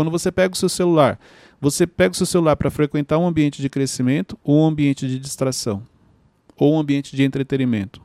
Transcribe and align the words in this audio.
quando 0.00 0.10
você 0.10 0.32
pega 0.32 0.54
o 0.54 0.56
seu 0.56 0.70
celular, 0.70 1.20
você 1.60 1.86
pega 1.86 2.12
o 2.12 2.16
seu 2.16 2.24
celular 2.24 2.56
para 2.56 2.70
frequentar 2.70 3.18
um 3.18 3.26
ambiente 3.26 3.60
de 3.60 3.68
crescimento 3.68 4.38
ou 4.42 4.62
um 4.62 4.66
ambiente 4.66 5.06
de 5.06 5.18
distração? 5.18 5.82
Ou 6.56 6.74
um 6.74 6.78
ambiente 6.78 7.14
de 7.14 7.22
entretenimento? 7.22 8.00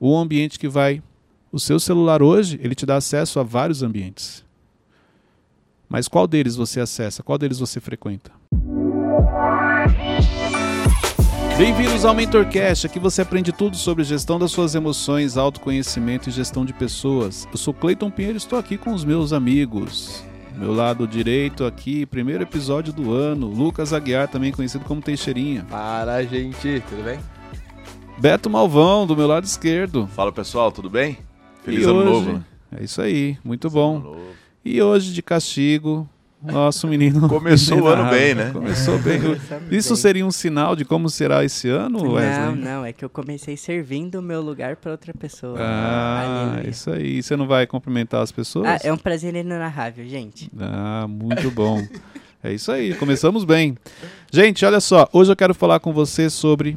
Ou 0.00 0.16
um 0.16 0.18
ambiente 0.18 0.58
que 0.58 0.66
vai. 0.66 1.00
O 1.52 1.60
seu 1.60 1.78
celular 1.78 2.24
hoje, 2.24 2.58
ele 2.60 2.74
te 2.74 2.84
dá 2.84 2.96
acesso 2.96 3.38
a 3.38 3.44
vários 3.44 3.84
ambientes. 3.84 4.44
Mas 5.88 6.08
qual 6.08 6.26
deles 6.26 6.56
você 6.56 6.80
acessa? 6.80 7.22
Qual 7.22 7.38
deles 7.38 7.60
você 7.60 7.78
frequenta? 7.78 8.32
Bem-vindos 11.56 12.04
ao 12.04 12.16
MentorCast, 12.16 12.84
aqui 12.84 12.98
você 12.98 13.22
aprende 13.22 13.52
tudo 13.52 13.76
sobre 13.76 14.02
gestão 14.02 14.40
das 14.40 14.50
suas 14.50 14.74
emoções, 14.74 15.36
autoconhecimento 15.36 16.28
e 16.28 16.32
gestão 16.32 16.64
de 16.64 16.72
pessoas. 16.72 17.46
Eu 17.52 17.58
sou 17.58 17.72
Cleiton 17.72 18.10
Pinheiro 18.10 18.36
e 18.36 18.38
estou 18.38 18.58
aqui 18.58 18.76
com 18.76 18.92
os 18.92 19.04
meus 19.04 19.32
amigos. 19.32 20.26
Meu 20.58 20.74
lado 20.74 21.06
direito 21.06 21.64
aqui, 21.64 22.04
primeiro 22.04 22.42
episódio 22.42 22.92
do 22.92 23.12
ano, 23.12 23.46
Lucas 23.46 23.92
Aguiar, 23.92 24.26
também 24.26 24.50
conhecido 24.50 24.84
como 24.84 25.00
Teixeirinha. 25.00 25.64
Para, 25.70 26.24
gente, 26.24 26.82
tudo 26.88 27.04
bem? 27.04 27.20
Beto 28.18 28.50
Malvão, 28.50 29.06
do 29.06 29.16
meu 29.16 29.28
lado 29.28 29.44
esquerdo. 29.44 30.08
Fala 30.08 30.32
pessoal, 30.32 30.72
tudo 30.72 30.90
bem? 30.90 31.16
Feliz 31.62 31.82
e 31.82 31.88
ano 31.88 32.00
hoje, 32.00 32.10
novo. 32.10 32.44
É 32.76 32.82
isso 32.82 33.00
aí, 33.00 33.38
muito 33.44 33.70
Feliz 33.70 33.74
bom. 33.74 34.18
E 34.64 34.82
hoje 34.82 35.12
de 35.12 35.22
castigo, 35.22 36.08
nosso 36.42 36.86
menino. 36.86 37.26
Começou 37.28 37.82
o 37.82 37.86
ano 37.86 38.10
bem, 38.10 38.34
né? 38.34 38.50
Começou 38.50 38.98
bem. 38.98 39.20
Isso 39.70 39.96
seria 39.96 40.24
um 40.24 40.30
sinal 40.30 40.76
de 40.76 40.84
como 40.84 41.08
será 41.10 41.44
esse 41.44 41.68
ano, 41.68 42.12
Wesley? 42.12 42.46
Não, 42.46 42.54
não, 42.54 42.84
é 42.84 42.92
que 42.92 43.04
eu 43.04 43.10
comecei 43.10 43.56
servindo 43.56 44.16
o 44.16 44.22
meu 44.22 44.40
lugar 44.40 44.76
para 44.76 44.92
outra 44.92 45.12
pessoa. 45.12 45.56
Ah, 45.58 46.62
isso 46.68 46.90
aí. 46.90 47.22
Você 47.22 47.36
não 47.36 47.46
vai 47.46 47.66
cumprimentar 47.66 48.22
as 48.22 48.32
pessoas? 48.32 48.66
Ah, 48.66 48.78
é 48.82 48.92
um 48.92 48.98
prazer 48.98 49.34
inenarrável, 49.34 50.06
gente. 50.08 50.50
Ah, 50.58 51.06
muito 51.08 51.50
bom. 51.50 51.86
é 52.42 52.52
isso 52.52 52.70
aí, 52.70 52.94
começamos 52.94 53.44
bem. 53.44 53.76
Gente, 54.32 54.64
olha 54.64 54.80
só, 54.80 55.08
hoje 55.12 55.32
eu 55.32 55.36
quero 55.36 55.54
falar 55.54 55.80
com 55.80 55.92
você 55.92 56.30
sobre 56.30 56.76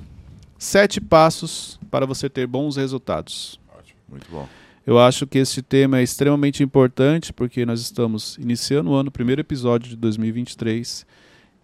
sete 0.58 1.00
passos 1.02 1.80
para 1.90 2.06
você 2.06 2.30
ter 2.30 2.48
bons 2.48 2.78
resultados. 2.78 3.60
Ótimo, 3.78 4.00
muito 4.10 4.28
bom. 4.32 4.48
Eu 4.86 4.98
acho 4.98 5.28
que 5.28 5.38
esse 5.38 5.62
tema 5.62 6.00
é 6.00 6.04
extremamente 6.04 6.64
importante 6.64 7.32
porque 7.32 7.66
nós 7.66 7.82
estamos 7.82 8.36
iniciando 8.38 8.90
o 8.90 8.96
ano, 8.96 9.12
primeiro 9.12 9.42
episódio 9.42 9.90
de 9.90 9.96
2023, 9.96 11.06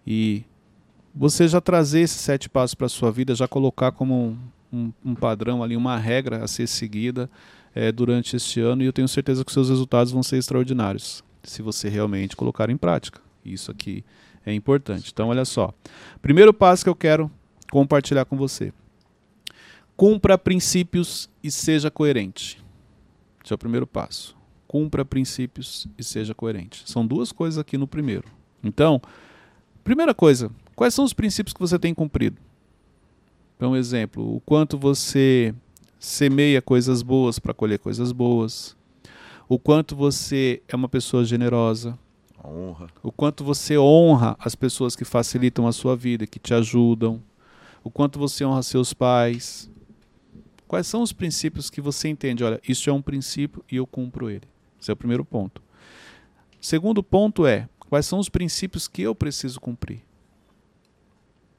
e 0.05 0.43
você 1.15 1.47
já 1.47 1.59
trazer 1.59 2.01
esses 2.01 2.21
sete 2.21 2.47
passos 2.47 2.75
para 2.75 2.85
a 2.85 2.89
sua 2.89 3.11
vida, 3.11 3.33
já 3.33 3.47
colocar 3.47 3.91
como 3.91 4.13
um, 4.13 4.37
um, 4.71 4.93
um, 5.03 5.15
padrão 5.15 5.63
ali, 5.63 5.75
uma 5.75 5.97
regra 5.97 6.43
a 6.43 6.47
ser 6.47 6.67
seguida 6.67 7.27
é, 7.73 7.91
durante 7.91 8.35
este 8.35 8.59
ano, 8.61 8.83
e 8.83 8.85
eu 8.85 8.93
tenho 8.93 9.07
certeza 9.07 9.43
que 9.43 9.51
seus 9.51 9.69
resultados 9.69 10.11
vão 10.11 10.21
ser 10.21 10.37
extraordinários, 10.37 11.23
se 11.43 11.63
você 11.63 11.89
realmente 11.89 12.35
colocar 12.35 12.69
em 12.69 12.77
prática. 12.77 13.19
Isso 13.43 13.71
aqui 13.71 14.05
é 14.45 14.53
importante. 14.53 15.09
Então, 15.11 15.29
olha 15.29 15.43
só. 15.43 15.73
Primeiro 16.21 16.53
passo 16.53 16.83
que 16.83 16.89
eu 16.89 16.95
quero 16.95 17.31
compartilhar 17.71 18.25
com 18.25 18.37
você. 18.37 18.71
Cumpra 19.95 20.37
princípios 20.37 21.27
e 21.43 21.49
seja 21.49 21.89
coerente. 21.89 22.66
Esse 23.47 23.53
é 23.53 23.55
o 23.55 23.57
primeiro 23.57 23.87
passo. 23.87 24.35
Cumpra 24.67 25.05
princípios 25.05 25.87
e 25.97 26.03
seja 26.03 26.35
coerente. 26.35 26.83
São 26.85 27.07
duas 27.07 27.31
coisas 27.31 27.57
aqui 27.57 27.77
no 27.77 27.87
primeiro. 27.87 28.25
Então, 28.61 29.01
primeira 29.85 30.13
coisa, 30.13 30.51
quais 30.75 30.93
são 30.93 31.05
os 31.05 31.13
princípios 31.13 31.53
que 31.53 31.59
você 31.61 31.79
tem 31.79 31.93
cumprido? 31.93 32.41
Então, 33.55 33.71
um 33.71 33.75
exemplo, 33.77 34.35
o 34.35 34.41
quanto 34.41 34.77
você 34.77 35.55
semeia 35.97 36.61
coisas 36.61 37.01
boas 37.01 37.39
para 37.39 37.53
colher 37.53 37.79
coisas 37.79 38.11
boas. 38.11 38.75
O 39.47 39.57
quanto 39.57 39.95
você 39.95 40.61
é 40.67 40.75
uma 40.75 40.89
pessoa 40.89 41.23
generosa. 41.23 41.97
Honra. 42.43 42.87
O 43.01 43.13
quanto 43.13 43.45
você 43.45 43.77
honra 43.77 44.35
as 44.41 44.55
pessoas 44.55 44.93
que 44.93 45.05
facilitam 45.05 45.65
a 45.65 45.71
sua 45.71 45.95
vida, 45.95 46.27
que 46.27 46.37
te 46.37 46.53
ajudam. 46.53 47.23
O 47.81 47.89
quanto 47.89 48.19
você 48.19 48.43
honra 48.43 48.61
seus 48.61 48.93
pais. 48.93 49.71
Quais 50.67 50.85
são 50.85 51.01
os 51.01 51.13
princípios 51.13 51.69
que 51.69 51.79
você 51.79 52.09
entende? 52.09 52.43
Olha, 52.43 52.59
isso 52.67 52.89
é 52.89 52.93
um 52.93 53.01
princípio 53.01 53.63
e 53.71 53.77
eu 53.77 53.87
cumpro 53.87 54.29
ele. 54.29 54.47
Esse 54.79 54.91
é 54.91 54.93
o 54.93 54.97
primeiro 54.97 55.23
ponto. 55.23 55.61
Segundo 56.59 57.01
ponto 57.01 57.45
é: 57.45 57.69
quais 57.89 58.05
são 58.05 58.19
os 58.19 58.27
princípios 58.27 58.87
que 58.87 59.01
eu 59.01 59.15
preciso 59.15 59.61
cumprir? 59.61 60.01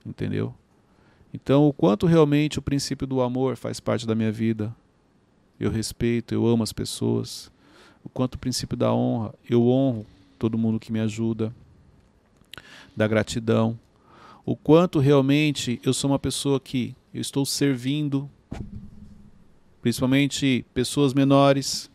Entendeu? 0.05 0.55
Então, 1.33 1.67
o 1.67 1.73
quanto 1.73 2.07
realmente 2.07 2.59
o 2.59 2.63
princípio 2.63 3.07
do 3.07 3.21
amor 3.21 3.57
faz 3.57 3.81
parte 3.81 4.07
da 4.07 4.15
minha 4.15 4.33
vida. 4.33 4.75
Eu 5.59 5.71
respeito, 5.71 6.33
eu 6.35 6.47
amo 6.47 6.63
as 6.63 6.73
pessoas. 6.73 7.51
O 8.05 8.09
quanto 8.09 8.37
o 8.37 8.39
princípio 8.39 8.77
da 8.77 8.93
honra, 8.93 9.35
eu 9.49 9.67
honro 9.67 10.07
todo 10.39 10.57
mundo 10.57 10.79
que 10.79 10.93
me 10.93 11.01
ajuda. 11.01 11.55
Da 12.97 13.07
gratidão. 13.07 13.79
O 14.45 14.57
quanto 14.57 14.99
realmente 14.99 15.81
eu 15.85 15.93
sou 15.93 16.11
uma 16.11 16.19
pessoa 16.19 16.59
que 16.59 16.95
eu 17.13 17.21
estou 17.21 17.45
servindo 17.45 18.31
principalmente 19.89 20.67
pessoas 20.75 21.15
menores, 21.15 21.91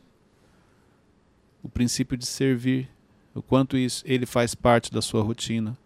o 1.62 1.70
princípio 1.70 2.18
de 2.18 2.26
servir, 2.26 2.90
o 3.36 3.42
quanto 3.42 3.78
isso 3.78 4.04
ele 4.08 4.26
faz 4.26 4.56
parte 4.56 4.92
da 4.92 5.00
sua 5.00 5.22
rotina. 5.22 5.78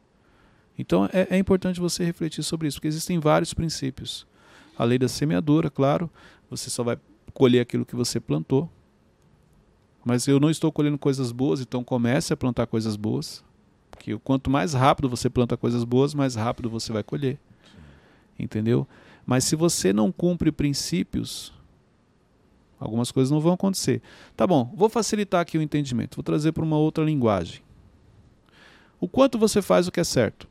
Então 0.80 1.10
é, 1.12 1.28
é 1.32 1.38
importante 1.38 1.82
você 1.82 2.06
refletir 2.06 2.44
sobre 2.44 2.70
isso, 2.70 2.78
porque 2.78 2.88
existem 2.88 3.20
vários 3.20 3.54
princípios. 3.54 4.26
A 4.78 4.86
lei 4.86 4.98
da 4.98 5.10
semeadura, 5.10 5.70
claro, 5.70 6.10
você 6.50 6.70
só 6.70 6.82
vai 6.82 6.98
colher 7.34 7.60
aquilo 7.60 7.86
que 7.86 7.96
você 7.96 8.22
plantou. 8.22 8.72
Mas 10.06 10.30
eu 10.30 10.40
não 10.40 10.50
estou 10.50 10.72
colhendo 10.72 10.98
coisas 10.98 11.34
boas, 11.34 11.60
então 11.60 11.84
comece 11.84 12.32
a 12.32 12.38
plantar 12.38 12.68
coisas 12.68 12.96
boas. 12.96 13.44
Porque 13.92 14.18
quanto 14.20 14.50
mais 14.50 14.74
rápido 14.74 15.10
você 15.10 15.30
planta 15.30 15.58
coisas 15.58 15.84
boas, 15.84 16.14
mais 16.14 16.36
rápido 16.36 16.70
você 16.70 16.94
vai 16.94 17.04
colher. 17.04 17.38
Entendeu? 18.40 18.88
Mas 19.26 19.44
se 19.44 19.58
você 19.58 19.92
não 19.92 20.10
cumpre 20.10 20.54
princípios, 20.54 21.57
Algumas 22.80 23.12
coisas 23.12 23.32
não 23.32 23.40
vão 23.40 23.54
acontecer. 23.54 24.02
Tá 24.36 24.46
bom, 24.46 24.72
vou 24.76 24.90
facilitar 24.90 25.42
aqui 25.42 25.58
o 25.58 25.62
entendimento, 25.62 26.16
vou 26.16 26.24
trazer 26.24 26.52
para 26.52 26.64
uma 26.64 26.78
outra 26.78 27.04
linguagem. 27.04 27.62
O 29.00 29.08
quanto 29.08 29.38
você 29.38 29.62
faz 29.62 29.88
o 29.88 29.92
que 29.92 30.00
é 30.00 30.04
certo? 30.04 30.48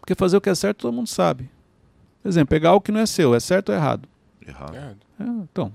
Porque 0.00 0.14
fazer 0.14 0.36
o 0.36 0.40
que 0.40 0.50
é 0.50 0.54
certo 0.54 0.78
todo 0.78 0.94
mundo 0.94 1.08
sabe. 1.08 1.50
Por 2.22 2.28
exemplo, 2.28 2.48
pegar 2.48 2.74
o 2.74 2.80
que 2.80 2.92
não 2.92 3.00
é 3.00 3.06
seu, 3.06 3.34
é 3.34 3.40
certo 3.40 3.70
ou 3.70 3.74
errado? 3.74 4.08
Errado. 4.46 4.76
É, 5.20 5.24
então. 5.24 5.72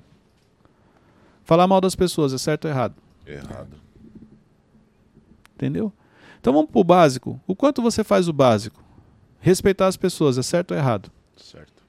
Falar 1.43 1.67
mal 1.67 1.81
das 1.81 1.95
pessoas, 1.95 2.33
é 2.33 2.37
certo 2.37 2.65
ou 2.65 2.71
errado? 2.71 2.95
Errado. 3.25 3.77
Entendeu? 5.55 5.91
Então 6.39 6.53
vamos 6.53 6.71
para 6.71 6.79
o 6.81 6.83
básico. 6.83 7.39
O 7.47 7.55
quanto 7.55 7.81
você 7.81 8.03
faz 8.03 8.27
o 8.27 8.33
básico? 8.33 8.83
Respeitar 9.39 9.87
as 9.87 9.97
pessoas, 9.97 10.37
é 10.37 10.41
certo 10.41 10.71
ou 10.71 10.77
errado? 10.77 11.11
Certo. 11.37 11.83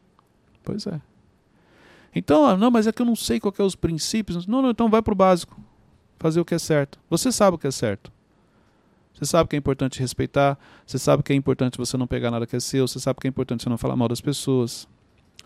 Pois 0.62 0.86
é. 0.86 1.00
Então, 2.14 2.46
ah, 2.46 2.56
não, 2.56 2.70
mas 2.70 2.86
é 2.86 2.92
que 2.92 3.02
eu 3.02 3.06
não 3.06 3.16
sei 3.16 3.40
qual 3.40 3.52
é 3.58 3.62
os 3.62 3.74
princípios. 3.74 4.46
Não, 4.46 4.62
não, 4.62 4.70
então 4.70 4.88
vai 4.88 5.02
para 5.02 5.12
o 5.12 5.16
básico. 5.16 5.60
Fazer 6.18 6.40
o 6.40 6.44
que 6.44 6.54
é 6.54 6.58
certo. 6.58 6.98
Você 7.10 7.32
sabe 7.32 7.56
o 7.56 7.58
que 7.58 7.66
é 7.66 7.70
certo. 7.70 8.12
Você 9.14 9.24
sabe 9.26 9.48
que 9.48 9.56
é 9.56 9.58
importante 9.58 10.00
respeitar, 10.00 10.58
você 10.84 10.98
sabe 10.98 11.22
que 11.22 11.32
é 11.32 11.36
importante 11.36 11.78
você 11.78 11.96
não 11.96 12.06
pegar 12.06 12.32
nada 12.32 12.46
que 12.46 12.56
é 12.56 12.60
seu, 12.60 12.86
você 12.88 12.98
sabe 12.98 13.20
que 13.20 13.28
é 13.28 13.30
importante 13.30 13.62
você 13.62 13.68
não 13.68 13.78
falar 13.78 13.94
mal 13.94 14.08
das 14.08 14.20
pessoas, 14.20 14.88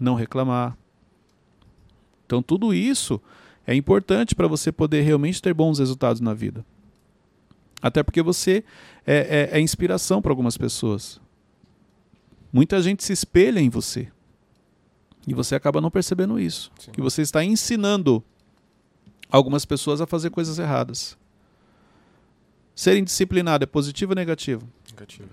não 0.01 0.15
reclamar. 0.15 0.77
Então 2.25 2.43
tudo 2.43 2.73
isso 2.73 3.21
é 3.67 3.75
importante 3.75 4.35
para 4.35 4.49
você 4.49 4.73
poder 4.73 5.03
realmente 5.03 5.43
ter 5.43 5.53
bons 5.53 5.79
resultados 5.79 6.21
na 6.21 6.33
vida. 6.33 6.65
Até 7.83 8.03
porque 8.03 8.23
você 8.23 8.65
é, 9.07 9.51
é, 9.53 9.59
é 9.59 9.61
inspiração 9.61 10.23
para 10.23 10.33
algumas 10.33 10.57
pessoas. 10.57 11.21
Muita 12.51 12.81
gente 12.81 13.05
se 13.05 13.13
espelha 13.13 13.61
em 13.61 13.69
você. 13.69 14.09
E 15.29 15.35
você 15.35 15.55
acaba 15.55 15.81
não 15.81 15.91
percebendo 15.91 16.41
isso. 16.41 16.73
Sim. 16.79 16.91
Que 16.91 17.03
você 17.03 17.21
está 17.21 17.45
ensinando 17.45 18.25
algumas 19.31 19.65
pessoas 19.67 20.01
a 20.01 20.07
fazer 20.07 20.31
coisas 20.31 20.59
erradas. 20.59 21.19
Ser 22.75 22.97
indisciplinado 22.97 23.65
é 23.65 23.67
positivo 23.67 24.13
ou 24.13 24.17
negativo? 24.17 24.67
Negativo. 24.91 25.29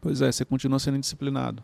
Pois 0.00 0.22
é, 0.22 0.32
você 0.32 0.44
continua 0.44 0.78
sendo 0.78 0.96
indisciplinado. 0.96 1.62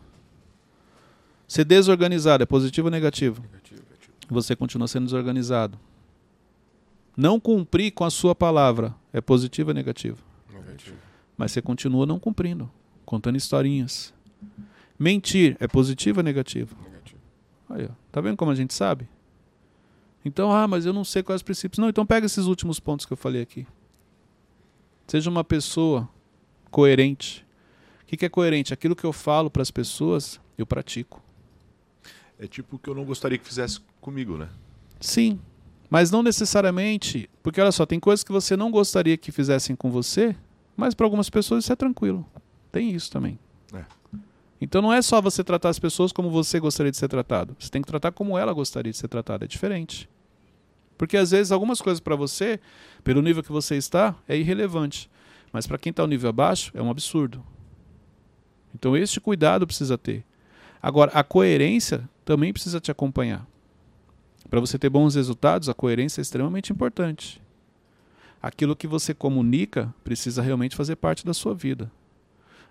Ser 1.47 1.65
desorganizado 1.65 2.43
é 2.43 2.45
positivo 2.45 2.87
ou 2.87 2.91
negativo? 2.91 3.41
Negativo. 3.41 3.81
negativo. 3.81 4.13
Você 4.29 4.55
continua 4.55 4.87
sendo 4.87 5.05
desorganizado. 5.05 5.79
Não 7.17 7.39
cumprir 7.39 7.91
com 7.91 8.03
a 8.03 8.09
sua 8.09 8.35
palavra 8.35 8.93
é 9.11 9.21
positivo 9.21 9.69
ou 9.69 9.73
negativo? 9.73 10.23
Negativo. 10.51 10.97
Mas 11.37 11.51
você 11.51 11.61
continua 11.61 12.05
não 12.05 12.19
cumprindo, 12.19 12.69
contando 13.05 13.35
historinhas. 13.35 14.13
Mentir 14.99 15.57
é 15.59 15.67
positivo 15.67 16.19
ou 16.19 16.23
negativo? 16.23 16.75
Negativo. 16.75 16.92
Aí, 17.69 17.85
ó. 17.85 17.93
Tá 18.11 18.21
vendo 18.21 18.37
como 18.37 18.51
a 18.51 18.55
gente 18.55 18.73
sabe? 18.73 19.07
Então, 20.25 20.51
ah, 20.51 20.67
mas 20.67 20.85
eu 20.85 20.93
não 20.93 21.03
sei 21.03 21.21
quais 21.21 21.39
os 21.39 21.43
princípios. 21.43 21.79
Não, 21.79 21.89
então 21.89 22.05
pega 22.05 22.25
esses 22.25 22.45
últimos 22.45 22.79
pontos 22.79 23.05
que 23.05 23.13
eu 23.13 23.17
falei 23.17 23.41
aqui. 23.41 23.67
Seja 25.07 25.29
uma 25.29 25.43
pessoa 25.43 26.07
coerente. 26.71 27.45
O 28.03 28.05
que, 28.05 28.17
que 28.17 28.25
é 28.25 28.29
coerente? 28.29 28.73
Aquilo 28.73 28.95
que 28.95 29.05
eu 29.05 29.11
falo 29.11 29.49
para 29.49 29.61
as 29.61 29.71
pessoas, 29.71 30.39
eu 30.57 30.65
pratico. 30.65 31.21
É 32.39 32.47
tipo 32.47 32.75
o 32.77 32.79
que 32.79 32.89
eu 32.89 32.95
não 32.95 33.05
gostaria 33.05 33.37
que 33.37 33.45
fizesse 33.45 33.79
comigo, 33.99 34.37
né? 34.37 34.49
Sim, 34.99 35.39
mas 35.89 36.09
não 36.09 36.23
necessariamente. 36.23 37.29
Porque 37.41 37.59
olha 37.59 37.71
só, 37.71 37.85
tem 37.85 37.99
coisas 37.99 38.23
que 38.23 38.31
você 38.31 38.55
não 38.55 38.71
gostaria 38.71 39.17
que 39.17 39.31
fizessem 39.31 39.75
com 39.75 39.91
você, 39.91 40.35
Mas 40.75 40.93
para 40.93 41.05
algumas 41.05 41.29
pessoas 41.29 41.63
isso 41.63 41.73
é 41.73 41.75
tranquilo. 41.75 42.25
Tem 42.71 42.91
isso 42.91 43.11
também. 43.11 43.37
É. 43.73 43.85
Então 44.63 44.81
não 44.81 44.93
é 44.93 45.01
só 45.01 45.21
você 45.21 45.43
tratar 45.43 45.67
as 45.67 45.77
pessoas 45.77 46.13
como 46.13 46.29
você 46.29 46.57
gostaria 46.57 46.89
de 46.89 46.95
ser 46.95 47.09
tratado. 47.09 47.53
Você 47.59 47.69
tem 47.69 47.81
que 47.81 47.87
tratar 47.87 48.13
como 48.13 48.37
ela 48.37 48.53
gostaria 48.53 48.93
de 48.93 48.97
ser 48.97 49.09
tratada. 49.09 49.43
É 49.43 49.47
diferente. 49.47 50.09
Porque 50.97 51.17
às 51.17 51.31
vezes 51.31 51.51
algumas 51.51 51.81
coisas 51.81 51.99
para 51.99 52.15
você, 52.15 52.61
pelo 53.03 53.21
nível 53.21 53.43
que 53.43 53.51
você 53.51 53.75
está, 53.75 54.15
é 54.25 54.37
irrelevante. 54.37 55.09
Mas 55.51 55.67
para 55.67 55.77
quem 55.77 55.89
está 55.89 56.03
no 56.03 56.07
nível 56.07 56.29
abaixo, 56.29 56.71
é 56.73 56.81
um 56.81 56.89
absurdo. 56.89 57.43
Então 58.73 58.95
este 58.95 59.19
cuidado 59.19 59.67
precisa 59.67 59.97
ter. 59.97 60.23
Agora, 60.81 61.11
a 61.13 61.25
coerência 61.25 62.09
também 62.23 62.53
precisa 62.53 62.79
te 62.79 62.89
acompanhar. 62.89 63.45
Para 64.49 64.61
você 64.61 64.79
ter 64.79 64.89
bons 64.89 65.15
resultados, 65.15 65.67
a 65.67 65.73
coerência 65.73 66.21
é 66.21 66.23
extremamente 66.23 66.71
importante. 66.71 67.41
Aquilo 68.41 68.77
que 68.77 68.87
você 68.87 69.13
comunica 69.13 69.93
precisa 70.05 70.41
realmente 70.41 70.73
fazer 70.73 70.95
parte 70.95 71.25
da 71.25 71.33
sua 71.33 71.53
vida. 71.53 71.91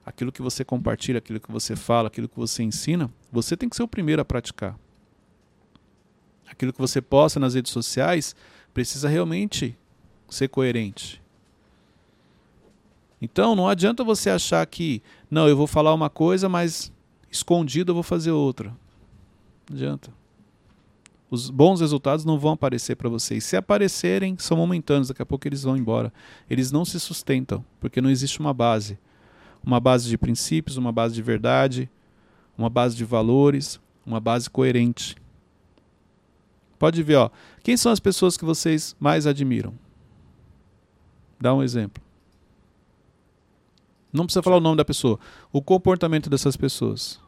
Aquilo 0.05 0.33
que 0.33 0.43
você 0.43 0.65
compartilha, 0.65 1.19
aquilo 1.19 1.41
que 1.41 1.51
você 1.51 1.77
fala, 1.77 2.09
aquilo 2.09 2.29
que 2.29 2.37
você 2.37 2.63
ensina, 2.63 3.11
você 3.31 3.57
tem 3.57 3.69
que 3.69 3.77
ser 3.77 3.83
o 3.83 3.89
primeiro 3.89 4.21
a 4.21 4.25
praticar. 4.25 4.77
Aquilo 6.49 6.73
que 6.73 6.81
você 6.81 7.01
posta 7.01 7.39
nas 7.39 7.55
redes 7.55 7.73
sociais 7.73 8.35
precisa 8.75 9.09
realmente 9.09 9.77
ser 10.29 10.49
coerente. 10.49 11.23
Então 13.21 13.55
não 13.55 13.69
adianta 13.69 14.03
você 14.03 14.29
achar 14.29 14.67
que, 14.67 15.01
não, 15.31 15.49
eu 15.49 15.57
vou 15.57 15.67
falar 15.67 15.95
uma 15.95 16.11
coisa, 16.11 16.49
mas 16.49 16.93
escondido 17.31 17.91
eu 17.91 17.95
vou 17.95 18.03
fazer 18.03 18.33
outra. 18.33 18.71
Não 19.71 19.77
adianta. 19.77 20.13
Os 21.31 21.49
bons 21.49 21.81
resultados 21.81 22.25
não 22.27 22.39
vão 22.39 22.53
aparecer 22.53 22.97
para 22.97 23.09
vocês. 23.09 23.45
Se 23.45 23.57
aparecerem, 23.57 24.37
são 24.39 24.57
momentâneos, 24.57 25.09
daqui 25.09 25.23
a 25.23 25.27
pouco 25.27 25.49
eles 25.49 25.63
vão 25.63 25.77
embora. 25.77 26.13
Eles 26.51 26.71
não 26.71 26.85
se 26.85 27.01
sustentam, 27.01 27.65
porque 27.81 28.03
não 28.03 28.11
existe 28.11 28.39
uma 28.41 28.53
base. 28.53 28.99
Uma 29.65 29.79
base 29.79 30.09
de 30.09 30.19
princípios, 30.19 30.77
uma 30.77 30.93
base 30.93 31.15
de 31.15 31.23
verdade, 31.23 31.89
uma 32.57 32.69
base 32.69 32.97
de 32.97 33.05
valores, 33.05 33.81
uma 34.05 34.21
base 34.21 34.51
coerente. 34.51 35.17
Pode 36.79 37.03
ver, 37.03 37.17
ó. 37.17 37.31
Quem 37.63 37.77
são 37.77 37.93
as 37.93 38.01
pessoas 38.01 38.37
que 38.37 38.45
vocês 38.45 38.97
mais 38.99 39.27
admiram? 39.27 39.75
Dá 41.41 41.55
um 41.55 41.63
exemplo. 41.63 42.03
Não 44.13 44.25
precisa 44.25 44.43
falar 44.43 44.57
o 44.57 44.61
nome 44.61 44.77
da 44.77 44.85
pessoa. 44.85 45.19
O 45.53 45.63
comportamento 45.63 46.29
dessas 46.29 46.57
pessoas. 46.57 47.21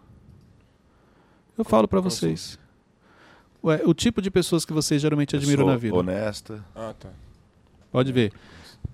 Eu 1.57 1.65
falo 1.65 1.89
para 1.89 2.01
vocês. 2.01 2.59
Ué, 3.63 3.81
o 3.87 3.95
tipo 3.95 4.21
de 4.21 4.31
pessoas 4.31 4.65
que 4.65 4.73
vocês 4.73 5.01
geralmente 5.01 5.35
admiram 5.35 5.65
Pessoa 5.65 5.73
na 5.73 5.79
vida. 5.79 5.97
Honesta. 5.97 6.65
Ah, 6.75 6.93
tá. 6.99 7.09
Pode 7.91 8.13
ver. 8.13 8.33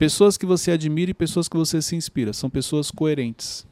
Pessoas 0.00 0.38
que 0.38 0.46
você 0.46 0.70
admira 0.70 1.10
e 1.10 1.14
pessoas 1.14 1.46
que 1.46 1.58
você 1.58 1.82
se 1.82 1.94
inspira. 1.94 2.32
São 2.32 2.48
pessoas 2.48 2.90
coerentes. 2.90 3.66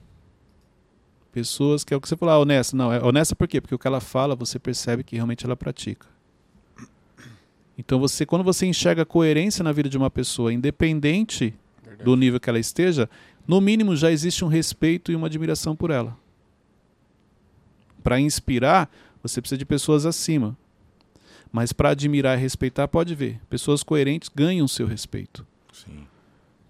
Pessoas 1.32 1.84
que 1.84 1.94
é 1.94 1.96
o 1.96 2.00
que 2.02 2.06
você 2.06 2.18
falou, 2.18 2.34
ah, 2.34 2.38
honesta. 2.38 2.76
Não, 2.76 2.92
é 2.92 3.02
honesta 3.02 3.34
por 3.34 3.48
quê? 3.48 3.62
Porque 3.62 3.74
o 3.74 3.78
que 3.78 3.86
ela 3.86 3.98
fala, 3.98 4.36
você 4.36 4.58
percebe 4.58 5.02
que 5.02 5.16
realmente 5.16 5.46
ela 5.46 5.56
pratica. 5.56 6.06
Então 7.78 7.98
você, 7.98 8.26
quando 8.26 8.44
você 8.44 8.66
enxerga 8.66 9.06
coerência 9.06 9.64
na 9.64 9.72
vida 9.72 9.88
de 9.88 9.96
uma 9.96 10.10
pessoa, 10.10 10.52
independente 10.52 11.54
Verdade. 11.82 12.04
do 12.04 12.14
nível 12.14 12.38
que 12.38 12.50
ela 12.50 12.58
esteja, 12.58 13.08
no 13.46 13.58
mínimo 13.58 13.96
já 13.96 14.12
existe 14.12 14.44
um 14.44 14.48
respeito 14.48 15.10
e 15.10 15.16
uma 15.16 15.28
admiração 15.28 15.74
por 15.74 15.90
ela. 15.90 16.14
Para 18.04 18.20
inspirar, 18.20 18.90
você 19.22 19.40
precisa 19.40 19.56
de 19.56 19.64
pessoas 19.64 20.04
acima. 20.04 20.54
Mas 21.50 21.72
para 21.72 21.88
admirar 21.88 22.36
e 22.36 22.42
respeitar, 22.42 22.86
pode 22.86 23.14
ver. 23.14 23.40
Pessoas 23.48 23.82
coerentes 23.82 24.28
ganham 24.28 24.68
seu 24.68 24.86
respeito. 24.86 25.46
Sim. 25.72 26.06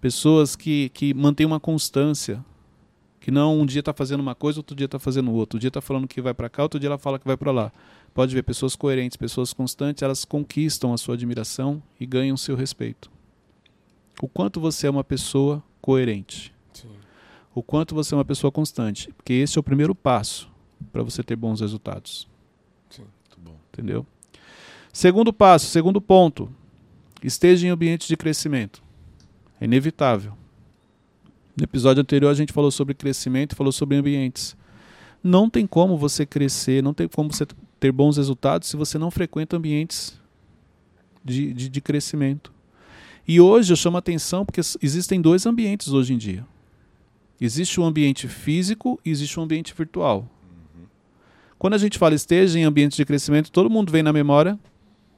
Pessoas 0.01 0.55
que, 0.55 0.89
que 0.89 1.13
mantêm 1.13 1.45
uma 1.45 1.59
constância. 1.59 2.43
Que 3.19 3.31
não 3.31 3.59
um 3.59 3.65
dia 3.65 3.81
está 3.81 3.93
fazendo 3.93 4.21
uma 4.21 4.33
coisa, 4.33 4.59
outro 4.59 4.75
dia 4.75 4.85
está 4.85 4.97
fazendo 4.97 5.31
outra. 5.33 5.57
Um 5.57 5.59
dia 5.59 5.67
está 5.67 5.81
falando 5.81 6.07
que 6.07 6.21
vai 6.21 6.33
para 6.33 6.49
cá, 6.49 6.63
outro 6.63 6.79
dia 6.79 6.87
ela 6.87 6.97
fala 6.97 7.19
que 7.19 7.27
vai 7.27 7.35
para 7.35 7.51
lá. 7.51 7.71
Pode 8.13 8.33
ver, 8.33 8.43
pessoas 8.43 8.75
coerentes, 8.75 9.17
pessoas 9.17 9.53
constantes, 9.53 10.01
elas 10.01 10.25
conquistam 10.25 10.93
a 10.93 10.97
sua 10.97 11.15
admiração 11.15 11.83
e 11.99 12.05
ganham 12.05 12.37
seu 12.37 12.55
respeito. 12.55 13.11
O 14.21 14.27
quanto 14.27 14.59
você 14.59 14.87
é 14.87 14.89
uma 14.89 15.03
pessoa 15.03 15.63
coerente. 15.81 16.53
Sim. 16.73 16.89
O 17.53 17.61
quanto 17.61 17.93
você 17.93 18.13
é 18.13 18.17
uma 18.17 18.25
pessoa 18.25 18.51
constante. 18.51 19.11
Porque 19.13 19.33
esse 19.33 19.57
é 19.57 19.59
o 19.59 19.63
primeiro 19.63 19.93
passo 19.93 20.49
para 20.91 21.03
você 21.03 21.21
ter 21.21 21.35
bons 21.35 21.61
resultados. 21.61 22.27
Sim. 22.89 23.03
Muito 23.03 23.39
bom. 23.39 23.57
Entendeu? 23.71 24.05
Segundo 24.91 25.31
passo, 25.31 25.67
segundo 25.67 26.01
ponto. 26.01 26.49
Esteja 27.23 27.67
em 27.67 27.69
ambiente 27.69 28.07
de 28.07 28.17
crescimento. 28.17 28.81
É 29.59 29.65
inevitável. 29.65 30.33
No 31.55 31.63
episódio 31.63 32.01
anterior 32.01 32.29
a 32.29 32.33
gente 32.33 32.53
falou 32.53 32.71
sobre 32.71 32.93
crescimento 32.93 33.55
falou 33.55 33.71
sobre 33.71 33.97
ambientes. 33.97 34.55
Não 35.21 35.49
tem 35.49 35.67
como 35.67 35.97
você 35.97 36.25
crescer, 36.25 36.81
não 36.81 36.93
tem 36.93 37.07
como 37.07 37.31
você 37.31 37.45
ter 37.79 37.91
bons 37.91 38.17
resultados 38.17 38.67
se 38.67 38.77
você 38.77 38.97
não 38.97 39.11
frequenta 39.11 39.57
ambientes 39.57 40.19
de, 41.23 41.53
de, 41.53 41.69
de 41.69 41.81
crescimento. 41.81 42.53
E 43.27 43.39
hoje 43.39 43.71
eu 43.71 43.77
chamo 43.77 43.97
a 43.97 43.99
atenção 43.99 44.45
porque 44.45 44.61
existem 44.81 45.21
dois 45.21 45.45
ambientes 45.45 45.89
hoje 45.89 46.13
em 46.13 46.17
dia. 46.17 46.45
Existe 47.39 47.79
o 47.79 47.83
ambiente 47.83 48.27
físico 48.27 48.99
e 49.05 49.11
existe 49.11 49.39
o 49.39 49.43
ambiente 49.43 49.73
virtual. 49.77 50.27
Quando 51.57 51.73
a 51.73 51.77
gente 51.77 51.99
fala 51.99 52.15
esteja 52.15 52.57
em 52.57 52.63
ambiente 52.63 52.95
de 52.95 53.05
crescimento, 53.05 53.51
todo 53.51 53.69
mundo 53.69 53.91
vem 53.91 54.01
na 54.01 54.11
memória 54.11 54.57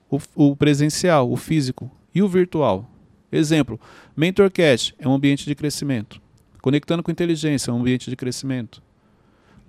o, 0.10 0.20
o 0.36 0.56
presencial, 0.56 1.32
o 1.32 1.38
físico 1.38 1.90
e 2.14 2.22
o 2.22 2.28
virtual. 2.28 2.91
Exemplo, 3.32 3.80
MentorCast 4.16 4.94
é 5.00 5.08
um 5.08 5.14
ambiente 5.14 5.46
de 5.46 5.56
crescimento. 5.56 6.22
Conectando 6.62 7.02
com 7.02 7.10
inteligência 7.10 7.72
é 7.72 7.74
um 7.74 7.80
ambiente 7.80 8.10
de 8.10 8.16
crescimento. 8.16 8.84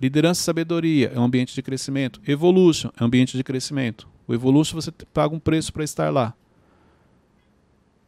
Liderança 0.01 0.41
e 0.41 0.43
sabedoria 0.43 1.11
é 1.15 1.19
um 1.19 1.23
ambiente 1.23 1.55
de 1.55 1.61
crescimento. 1.61 2.21
Evolution 2.27 2.89
é 2.99 3.03
um 3.03 3.07
ambiente 3.07 3.37
de 3.37 3.43
crescimento. 3.43 4.07
O 4.27 4.33
Evolution 4.33 4.75
você 4.75 4.91
paga 4.91 5.33
um 5.33 5.39
preço 5.39 5.71
para 5.71 5.83
estar 5.83 6.09
lá. 6.09 6.33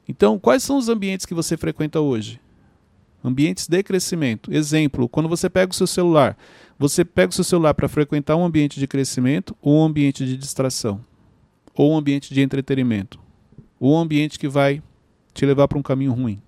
Então, 0.08 0.38
quais 0.38 0.62
são 0.62 0.78
os 0.78 0.90
ambientes 0.90 1.26
que 1.26 1.34
você 1.34 1.58
frequenta 1.58 2.00
hoje? 2.00 2.40
Ambientes 3.24 3.68
de 3.68 3.82
crescimento. 3.82 4.54
Exemplo, 4.54 5.10
quando 5.10 5.28
você 5.28 5.50
pega 5.50 5.72
o 5.72 5.76
seu 5.76 5.88
celular, 5.88 6.38
você 6.78 7.04
pega 7.04 7.32
o 7.32 7.34
seu 7.34 7.44
celular 7.44 7.74
para 7.74 7.88
frequentar 7.88 8.36
um 8.36 8.46
ambiente 8.46 8.80
de 8.80 8.86
crescimento 8.86 9.56
ou 9.62 9.80
um 9.80 9.86
ambiente 9.86 10.26
de 10.26 10.38
distração? 10.38 11.02
Ou 11.74 11.94
um 11.94 11.98
ambiente 11.98 12.34
de 12.34 12.42
entretenimento? 12.42 13.20
Ou 13.80 13.96
um 13.96 14.00
ambiente 14.00 14.38
que 14.38 14.48
vai 14.48 14.82
te 15.36 15.46
levar 15.46 15.68
para 15.68 15.78
um 15.78 15.84
caminho 15.84 16.14
ruim? 16.14 16.42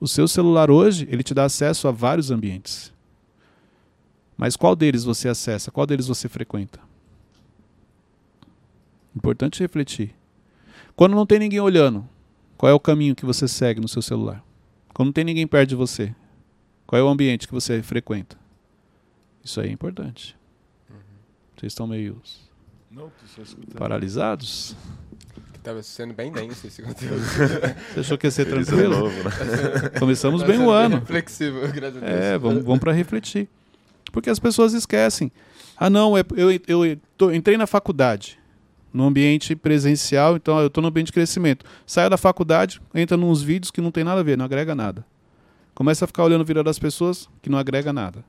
O 0.00 0.06
seu 0.06 0.28
celular 0.28 0.70
hoje, 0.70 1.06
ele 1.10 1.24
te 1.24 1.34
dá 1.34 1.44
acesso 1.44 1.88
a 1.88 1.90
vários 1.90 2.30
ambientes. 2.30 2.92
Mas 4.36 4.56
qual 4.56 4.76
deles 4.76 5.02
você 5.02 5.28
acessa? 5.28 5.72
Qual 5.72 5.84
deles 5.84 6.06
você 6.06 6.28
frequenta? 6.28 6.78
Importante 9.14 9.58
refletir. 9.58 10.14
Quando 10.94 11.16
não 11.16 11.26
tem 11.26 11.40
ninguém 11.40 11.58
olhando, 11.58 12.08
qual 12.56 12.70
é 12.70 12.74
o 12.74 12.78
caminho 12.80 13.16
que 13.16 13.26
você 13.26 13.48
segue 13.48 13.80
no 13.80 13.88
seu 13.88 14.00
celular? 14.00 14.44
Quando 14.94 15.08
não 15.08 15.12
tem 15.12 15.24
ninguém 15.24 15.46
perto 15.46 15.70
de 15.70 15.74
você, 15.74 16.14
qual 16.86 17.00
é 17.00 17.02
o 17.02 17.08
ambiente 17.08 17.48
que 17.48 17.54
você 17.54 17.82
frequenta? 17.82 18.38
Isso 19.42 19.60
aí 19.60 19.68
é 19.68 19.72
importante. 19.72 20.36
Vocês 21.56 21.72
estão 21.72 21.88
meio 21.88 22.22
Não, 22.90 23.10
só 23.34 23.42
escutando. 23.42 23.78
paralisados? 23.78 24.74
Que 25.52 25.58
tava 25.60 25.82
sendo 25.82 26.14
bem 26.14 26.32
denso 26.32 26.66
esse 26.66 26.82
conteúdo. 26.82 27.20
Você 27.94 28.00
achou 28.00 28.16
que 28.18 28.26
ia 28.26 28.30
ser 28.30 28.46
tranquilo? 28.46 28.90
novo, 29.00 29.14
né? 29.24 29.30
Começamos 29.98 30.40
Tá 30.40 30.46
bem 30.46 30.58
o 30.60 30.70
ano. 30.70 30.96
Reflexivo, 31.00 31.60
graças 31.72 32.02
a 32.02 32.06
Deus. 32.06 32.20
É, 32.20 32.38
vamos, 32.38 32.64
vamos 32.64 32.80
para 32.80 32.92
refletir. 32.92 33.48
Porque 34.10 34.30
as 34.30 34.38
pessoas 34.38 34.72
esquecem. 34.72 35.30
Ah, 35.76 35.90
não, 35.90 36.16
é- 36.16 36.24
eu, 36.34 36.50
eu, 36.66 36.98
tô- 37.16 37.30
entrei 37.30 37.56
na 37.58 37.66
faculdade, 37.66 38.38
no 38.92 39.04
ambiente 39.06 39.54
presencial, 39.54 40.36
então 40.36 40.58
eu 40.58 40.68
estou 40.68 40.80
no 40.82 40.88
ambiente 40.88 41.06
de 41.08 41.12
crescimento. 41.12 41.64
Saio 41.86 42.08
da 42.08 42.16
faculdade, 42.16 42.80
entra 42.94 43.16
nos 43.16 43.42
vídeos 43.42 43.70
que 43.70 43.80
não 43.82 43.90
tem 43.90 44.02
nada 44.02 44.20
a 44.20 44.24
ver, 44.24 44.36
não 44.38 44.46
agrega 44.46 44.74
nada. 44.74 45.04
Começa 45.74 46.04
a 46.04 46.08
ficar 46.08 46.24
olhando 46.24 46.40
a 46.40 46.44
vida 46.44 46.64
das 46.64 46.78
pessoas 46.78 47.28
que 47.42 47.50
não 47.50 47.58
agrega 47.58 47.92
nada. 47.92 48.24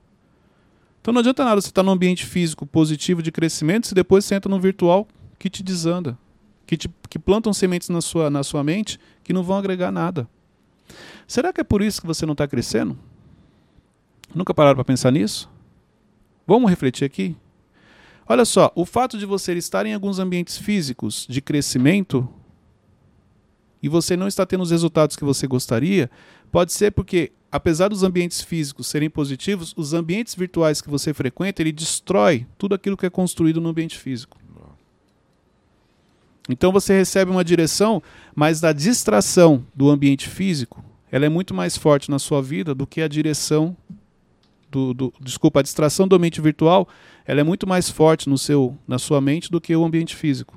Então 1.00 1.12
não 1.12 1.20
adianta 1.20 1.44
nada 1.44 1.60
você 1.60 1.68
estar 1.68 1.82
num 1.82 1.92
ambiente 1.92 2.26
físico 2.26 2.66
positivo 2.66 3.22
de 3.22 3.32
crescimento 3.32 3.86
se 3.86 3.94
depois 3.94 4.24
você 4.24 4.34
entra 4.34 4.50
no 4.50 4.60
virtual 4.60 5.08
que 5.38 5.48
te 5.48 5.62
desanda, 5.62 6.18
que, 6.66 6.76
te, 6.76 6.90
que 7.08 7.18
plantam 7.18 7.52
sementes 7.52 7.88
na 7.88 8.00
sua, 8.00 8.28
na 8.28 8.42
sua 8.42 8.62
mente 8.62 9.00
que 9.24 9.32
não 9.32 9.42
vão 9.42 9.56
agregar 9.56 9.90
nada. 9.90 10.28
Será 11.26 11.52
que 11.52 11.60
é 11.60 11.64
por 11.64 11.80
isso 11.80 12.00
que 12.00 12.06
você 12.06 12.26
não 12.26 12.32
está 12.32 12.46
crescendo? 12.46 12.98
Nunca 14.34 14.52
pararam 14.52 14.76
para 14.76 14.84
pensar 14.84 15.10
nisso? 15.10 15.48
Vamos 16.46 16.68
refletir 16.68 17.04
aqui? 17.04 17.36
Olha 18.28 18.44
só, 18.44 18.70
o 18.74 18.84
fato 18.84 19.18
de 19.18 19.26
você 19.26 19.54
estar 19.54 19.86
em 19.86 19.94
alguns 19.94 20.18
ambientes 20.18 20.58
físicos 20.58 21.26
de 21.28 21.40
crescimento 21.40 22.28
e 23.82 23.88
você 23.88 24.16
não 24.16 24.28
está 24.28 24.44
tendo 24.44 24.62
os 24.62 24.70
resultados 24.70 25.16
que 25.16 25.24
você 25.24 25.46
gostaria, 25.46 26.10
pode 26.50 26.72
ser 26.72 26.90
porque, 26.92 27.32
apesar 27.50 27.88
dos 27.88 28.02
ambientes 28.02 28.40
físicos 28.40 28.86
serem 28.86 29.10
positivos, 29.10 29.72
os 29.76 29.94
ambientes 29.94 30.34
virtuais 30.34 30.80
que 30.80 30.90
você 30.90 31.14
frequenta, 31.14 31.62
ele 31.62 31.72
destrói 31.72 32.46
tudo 32.58 32.74
aquilo 32.74 32.96
que 32.96 33.06
é 33.06 33.10
construído 33.10 33.60
no 33.60 33.68
ambiente 33.68 33.98
físico. 33.98 34.38
Então 36.48 36.72
você 36.72 36.92
recebe 36.92 37.30
uma 37.30 37.44
direção, 37.44 38.02
mas 38.34 38.60
da 38.60 38.72
distração 38.72 39.64
do 39.74 39.88
ambiente 39.88 40.28
físico 40.28 40.84
ela 41.12 41.26
é 41.26 41.28
muito 41.28 41.52
mais 41.52 41.76
forte 41.76 42.10
na 42.10 42.18
sua 42.18 42.40
vida 42.40 42.74
do 42.74 42.86
que 42.86 43.02
a 43.02 43.08
direção 43.08 43.76
do, 44.70 44.94
do 44.94 45.12
desculpa, 45.20 45.58
a 45.58 45.62
distração 45.62 46.06
do 46.06 46.14
ambiente 46.14 46.40
virtual, 46.40 46.88
ela 47.26 47.40
é 47.40 47.42
muito 47.42 47.66
mais 47.66 47.90
forte 47.90 48.28
no 48.28 48.38
seu 48.38 48.78
na 48.86 48.98
sua 48.98 49.20
mente 49.20 49.50
do 49.50 49.60
que 49.60 49.74
o 49.74 49.84
ambiente 49.84 50.14
físico. 50.14 50.56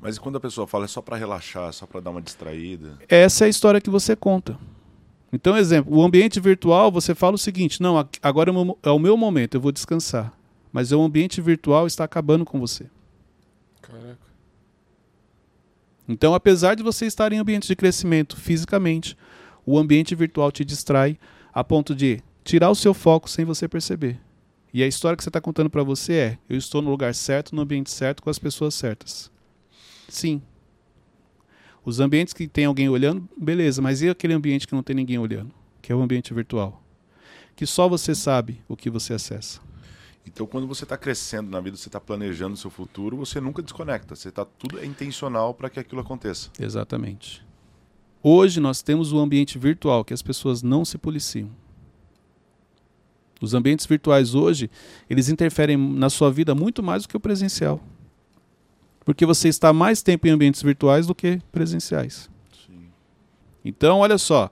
Mas 0.00 0.16
e 0.16 0.20
quando 0.20 0.36
a 0.36 0.40
pessoa 0.40 0.66
fala 0.66 0.84
é 0.84 0.88
só 0.88 1.00
para 1.00 1.16
relaxar, 1.16 1.72
só 1.72 1.86
para 1.86 2.00
dar 2.00 2.10
uma 2.10 2.22
distraída? 2.22 2.98
Essa 3.08 3.44
é 3.44 3.46
a 3.46 3.48
história 3.48 3.80
que 3.80 3.90
você 3.90 4.14
conta. 4.14 4.58
Então, 5.32 5.56
exemplo, 5.56 5.96
o 5.96 6.02
ambiente 6.02 6.40
virtual, 6.40 6.90
você 6.90 7.14
fala 7.14 7.34
o 7.34 7.38
seguinte: 7.38 7.80
não, 7.80 7.98
ag- 7.98 8.18
agora 8.22 8.50
é 8.50 8.52
o 8.52 8.64
meu- 8.64 8.78
é 8.82 8.90
o 8.90 8.98
meu 8.98 9.16
momento, 9.16 9.54
eu 9.56 9.60
vou 9.60 9.70
descansar. 9.72 10.32
Mas 10.72 10.92
o 10.92 11.00
ambiente 11.02 11.40
virtual 11.40 11.86
está 11.86 12.04
acabando 12.04 12.44
com 12.44 12.58
você. 12.60 12.86
Caraca. 13.82 14.18
Então, 16.08 16.34
apesar 16.34 16.74
de 16.74 16.82
você 16.82 17.06
estar 17.06 17.32
em 17.32 17.38
ambiente 17.38 17.68
de 17.68 17.76
crescimento 17.76 18.36
fisicamente, 18.36 19.16
o 19.64 19.78
ambiente 19.78 20.14
virtual 20.14 20.50
te 20.50 20.64
distrai 20.64 21.18
a 21.52 21.62
ponto 21.62 21.94
de 21.94 22.20
tirar 22.42 22.70
o 22.70 22.74
seu 22.74 22.92
foco 22.92 23.28
sem 23.30 23.44
você 23.44 23.68
perceber. 23.68 24.18
E 24.72 24.82
a 24.82 24.86
história 24.86 25.16
que 25.16 25.22
você 25.22 25.28
está 25.28 25.40
contando 25.40 25.70
para 25.70 25.82
você 25.82 26.12
é: 26.14 26.38
eu 26.48 26.56
estou 26.56 26.82
no 26.82 26.90
lugar 26.90 27.14
certo, 27.14 27.54
no 27.54 27.62
ambiente 27.62 27.90
certo, 27.90 28.22
com 28.22 28.30
as 28.30 28.38
pessoas 28.38 28.74
certas. 28.74 29.30
Sim. 30.08 30.42
Os 31.84 32.00
ambientes 32.00 32.34
que 32.34 32.46
tem 32.46 32.66
alguém 32.66 32.88
olhando, 32.88 33.28
beleza, 33.36 33.80
mas 33.80 34.02
e 34.02 34.08
aquele 34.08 34.34
ambiente 34.34 34.66
que 34.66 34.74
não 34.74 34.82
tem 34.82 34.94
ninguém 34.94 35.18
olhando? 35.18 35.50
Que 35.80 35.92
é 35.92 35.94
o 35.94 36.02
ambiente 36.02 36.34
virtual. 36.34 36.82
Que 37.56 37.66
só 37.66 37.88
você 37.88 38.14
sabe 38.14 38.60
o 38.68 38.76
que 38.76 38.90
você 38.90 39.14
acessa. 39.14 39.60
Então, 40.26 40.46
quando 40.46 40.66
você 40.66 40.84
está 40.84 40.96
crescendo 40.96 41.50
na 41.50 41.60
vida, 41.60 41.76
você 41.76 41.88
está 41.88 42.00
planejando 42.00 42.54
o 42.54 42.56
seu 42.56 42.70
futuro, 42.70 43.16
você 43.16 43.40
nunca 43.40 43.62
desconecta. 43.62 44.14
Você 44.14 44.30
tá 44.30 44.44
tudo 44.44 44.78
é 44.78 44.84
intencional 44.84 45.54
para 45.54 45.70
que 45.70 45.80
aquilo 45.80 46.00
aconteça. 46.00 46.50
Exatamente. 46.58 47.44
Hoje 48.22 48.60
nós 48.60 48.82
temos 48.82 49.12
o 49.12 49.18
ambiente 49.18 49.58
virtual 49.58 50.04
que 50.04 50.12
as 50.12 50.20
pessoas 50.20 50.62
não 50.62 50.84
se 50.84 50.98
policiam. 50.98 51.50
Os 53.40 53.54
ambientes 53.54 53.86
virtuais 53.86 54.34
hoje, 54.34 54.70
eles 55.08 55.30
interferem 55.30 55.76
na 55.76 56.10
sua 56.10 56.30
vida 56.30 56.54
muito 56.54 56.82
mais 56.82 57.02
do 57.02 57.08
que 57.08 57.16
o 57.16 57.20
presencial. 57.20 57.82
Porque 59.10 59.26
você 59.26 59.48
está 59.48 59.72
mais 59.72 60.04
tempo 60.04 60.28
em 60.28 60.30
ambientes 60.30 60.62
virtuais 60.62 61.04
do 61.04 61.16
que 61.16 61.40
presenciais. 61.50 62.30
Sim. 62.64 62.84
Então, 63.64 63.98
olha 63.98 64.16
só, 64.16 64.48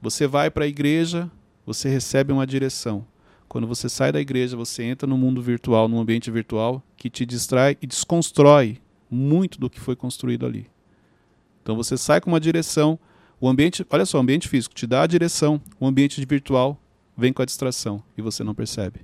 você 0.00 0.24
vai 0.24 0.52
para 0.52 0.64
a 0.64 0.68
igreja, 0.68 1.28
você 1.66 1.88
recebe 1.88 2.32
uma 2.32 2.46
direção. 2.46 3.04
Quando 3.48 3.66
você 3.66 3.88
sai 3.88 4.12
da 4.12 4.20
igreja, 4.20 4.56
você 4.56 4.84
entra 4.84 5.04
no 5.04 5.18
mundo 5.18 5.42
virtual, 5.42 5.88
num 5.88 5.98
ambiente 5.98 6.30
virtual 6.30 6.80
que 6.96 7.10
te 7.10 7.26
distrai 7.26 7.76
e 7.82 7.86
desconstrói 7.88 8.78
muito 9.10 9.58
do 9.58 9.68
que 9.68 9.80
foi 9.80 9.96
construído 9.96 10.46
ali. 10.46 10.70
Então 11.60 11.74
você 11.74 11.98
sai 11.98 12.20
com 12.20 12.30
uma 12.30 12.38
direção, 12.38 12.96
o 13.40 13.48
ambiente, 13.48 13.84
olha 13.90 14.06
só, 14.06 14.18
o 14.18 14.20
ambiente 14.20 14.48
físico 14.48 14.76
te 14.76 14.86
dá 14.86 15.02
a 15.02 15.08
direção, 15.08 15.60
o 15.80 15.88
ambiente 15.88 16.24
virtual 16.24 16.80
vem 17.16 17.32
com 17.32 17.42
a 17.42 17.44
distração 17.44 18.00
e 18.16 18.22
você 18.22 18.44
não 18.44 18.54
percebe. 18.54 19.00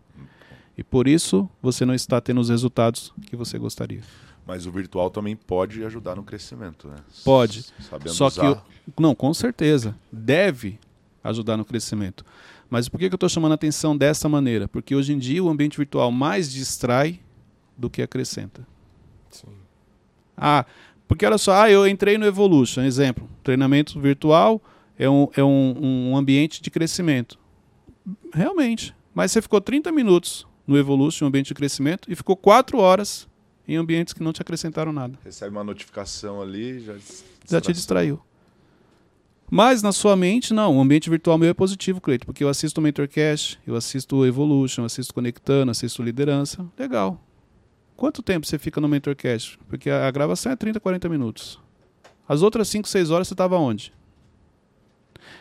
E 0.76 0.84
por 0.84 1.08
isso 1.08 1.50
você 1.60 1.84
não 1.84 1.94
está 1.94 2.20
tendo 2.20 2.40
os 2.40 2.48
resultados 2.48 3.12
que 3.26 3.34
você 3.34 3.58
gostaria. 3.58 4.02
Mas 4.48 4.64
o 4.64 4.72
virtual 4.72 5.10
também 5.10 5.36
pode 5.36 5.84
ajudar 5.84 6.16
no 6.16 6.22
crescimento, 6.22 6.88
né? 6.88 6.96
Pode. 7.22 7.66
Sabendo 7.82 8.14
Só 8.14 8.30
que 8.30 8.40
usar. 8.40 8.46
eu- 8.46 8.62
Não, 8.98 9.14
com 9.14 9.34
certeza. 9.34 9.94
Deve 10.10 10.78
ajudar 11.22 11.58
no 11.58 11.66
crescimento. 11.66 12.24
Mas 12.70 12.88
por 12.88 12.98
que 12.98 13.10
que 13.10 13.14
eu 13.14 13.16
estou 13.18 13.28
chamando 13.28 13.52
a 13.52 13.56
atenção 13.56 13.94
dessa 13.94 14.26
maneira? 14.26 14.66
Porque 14.66 14.94
hoje 14.94 15.12
em 15.12 15.18
dia 15.18 15.44
o 15.44 15.50
ambiente 15.50 15.76
virtual 15.76 16.10
mais 16.10 16.50
distrai 16.50 17.20
do 17.76 17.90
que 17.90 18.00
acrescenta. 18.00 18.66
Sim. 19.28 19.48
Ah, 20.34 20.64
porque 21.06 21.26
olha 21.26 21.36
só, 21.36 21.52
ah, 21.52 21.70
eu 21.70 21.86
entrei 21.86 22.16
no 22.16 22.24
Evolution, 22.24 22.80
exemplo. 22.84 23.28
Treinamento 23.44 24.00
virtual 24.00 24.62
é 24.98 25.10
um, 25.10 25.28
é 25.36 25.44
um, 25.44 26.10
um 26.12 26.16
ambiente 26.16 26.62
de 26.62 26.70
crescimento. 26.70 27.38
Realmente. 28.32 28.94
Mas 29.14 29.30
você 29.30 29.42
ficou 29.42 29.60
30 29.60 29.92
minutos 29.92 30.46
no 30.66 30.78
Evolution, 30.78 31.26
um 31.26 31.28
ambiente 31.28 31.48
de 31.48 31.54
crescimento, 31.54 32.10
e 32.10 32.16
ficou 32.16 32.34
4 32.34 32.78
horas 32.78 33.27
em 33.68 33.76
ambientes 33.76 34.14
que 34.14 34.22
não 34.22 34.32
te 34.32 34.40
acrescentaram 34.40 34.92
nada. 34.92 35.18
Recebe 35.22 35.54
uma 35.54 35.62
notificação 35.62 36.40
ali, 36.40 36.80
já, 36.80 36.94
já 37.46 37.60
te 37.60 37.72
distraiu. 37.72 38.18
Mas 39.50 39.82
na 39.82 39.92
sua 39.92 40.16
mente, 40.16 40.52
não. 40.52 40.76
O 40.76 40.80
ambiente 40.80 41.08
virtual 41.08 41.36
meu 41.38 41.50
é 41.50 41.54
positivo, 41.54 42.00
Cleiton, 42.00 42.24
porque 42.24 42.42
eu 42.42 42.48
assisto 42.48 42.80
o 42.80 42.82
Mentorcast, 42.82 43.58
eu 43.66 43.76
assisto 43.76 44.16
o 44.16 44.26
Evolution, 44.26 44.84
assisto 44.84 45.12
Conectando, 45.12 45.70
assisto 45.70 46.02
Liderança. 46.02 46.66
Legal. 46.78 47.22
Quanto 47.96 48.22
tempo 48.22 48.46
você 48.46 48.58
fica 48.58 48.80
no 48.80 48.88
Mentorcast? 48.88 49.58
Porque 49.68 49.90
a, 49.90 50.06
a 50.06 50.10
gravação 50.10 50.52
é 50.52 50.56
30, 50.56 50.80
40 50.80 51.08
minutos. 51.08 51.60
As 52.26 52.42
outras 52.42 52.68
5, 52.68 52.88
6 52.88 53.10
horas 53.10 53.28
você 53.28 53.34
estava 53.34 53.58
onde? 53.58 53.92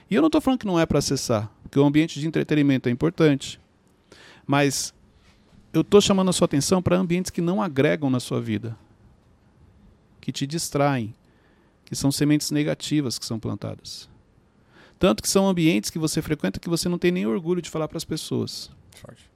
E 0.09 0.15
eu 0.15 0.21
não 0.21 0.27
estou 0.27 0.41
falando 0.41 0.59
que 0.59 0.67
não 0.67 0.79
é 0.79 0.85
para 0.85 0.99
acessar, 0.99 1.51
porque 1.61 1.77
o 1.77 1.85
ambiente 1.85 2.19
de 2.19 2.27
entretenimento 2.27 2.87
é 2.87 2.91
importante. 2.91 3.59
Mas 4.45 4.93
eu 5.77 5.81
estou 5.81 6.01
chamando 6.01 6.29
a 6.29 6.33
sua 6.33 6.45
atenção 6.45 6.81
para 6.81 6.97
ambientes 6.97 7.29
que 7.31 7.41
não 7.41 7.61
agregam 7.61 8.09
na 8.09 8.19
sua 8.19 8.41
vida, 8.41 8.75
que 10.19 10.31
te 10.31 10.45
distraem, 10.47 11.13
que 11.85 11.95
são 11.95 12.11
sementes 12.11 12.51
negativas 12.51 13.17
que 13.17 13.25
são 13.25 13.39
plantadas. 13.39 14.09
Tanto 14.99 15.21
que 15.21 15.29
são 15.29 15.47
ambientes 15.47 15.89
que 15.89 15.99
você 15.99 16.21
frequenta 16.21 16.59
que 16.59 16.69
você 16.69 16.89
não 16.89 16.97
tem 16.97 17.11
nem 17.11 17.25
orgulho 17.25 17.61
de 17.61 17.69
falar 17.69 17.87
para 17.87 17.97
as 17.97 18.03
pessoas. 18.03 18.69
Forte. 18.95 19.29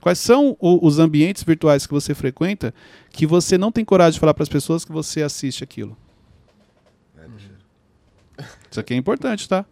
Quais 0.00 0.18
são 0.18 0.56
o- 0.58 0.84
os 0.84 0.98
ambientes 0.98 1.44
virtuais 1.44 1.86
que 1.86 1.92
você 1.92 2.14
frequenta 2.14 2.74
que 3.10 3.26
você 3.26 3.56
não 3.56 3.70
tem 3.70 3.84
coragem 3.84 4.14
de 4.14 4.20
falar 4.20 4.34
para 4.34 4.42
as 4.42 4.48
pessoas 4.48 4.84
que 4.84 4.90
você 4.90 5.22
assiste 5.22 5.62
aquilo? 5.62 5.96
É, 7.16 7.28
deixa- 7.28 7.50
Isso 8.70 8.80
aqui 8.80 8.94
é 8.94 8.96
importante, 8.96 9.48
tá? 9.48 9.64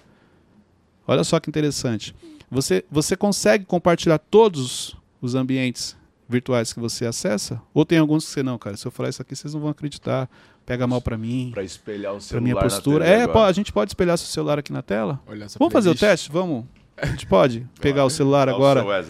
Olha 1.08 1.24
só 1.24 1.40
que 1.40 1.48
interessante. 1.48 2.14
Você, 2.50 2.84
você 2.90 3.16
consegue 3.16 3.64
compartilhar 3.64 4.18
todos 4.18 4.96
os 5.20 5.34
ambientes 5.34 5.96
virtuais 6.28 6.72
que 6.72 6.78
você 6.80 7.06
acessa? 7.06 7.60
Ou 7.74 7.84
tem 7.84 7.98
alguns 7.98 8.24
que 8.24 8.30
você 8.30 8.42
não, 8.42 8.56
cara? 8.58 8.76
Se 8.76 8.86
eu 8.86 8.90
falar 8.90 9.08
isso 9.08 9.20
aqui, 9.20 9.34
vocês 9.34 9.52
não 9.54 9.60
vão 9.60 9.70
acreditar. 9.70 10.28
Pega 10.64 10.86
mal 10.86 11.00
para 11.00 11.18
mim, 11.18 11.50
Pra 11.52 11.64
espelhar 11.64 12.12
o 12.12 12.16
para 12.16 12.20
celular 12.20 12.42
minha 12.42 12.54
na 12.54 12.60
postura. 12.60 13.04
É, 13.04 13.22
agora. 13.22 13.46
a 13.48 13.52
gente 13.52 13.72
pode 13.72 13.90
espelhar 13.90 14.16
seu 14.16 14.28
celular 14.28 14.58
aqui 14.58 14.72
na 14.72 14.82
tela? 14.82 15.20
Olha 15.26 15.44
essa 15.44 15.58
Vamos 15.58 15.72
fazer 15.72 15.88
o 15.90 15.94
playlist. 15.96 16.00
teste? 16.26 16.30
Vamos? 16.32 16.64
A 16.96 17.06
gente 17.06 17.26
pode 17.26 17.66
pegar 17.80 18.04
o 18.04 18.10
celular 18.10 18.48
agora 18.48 19.04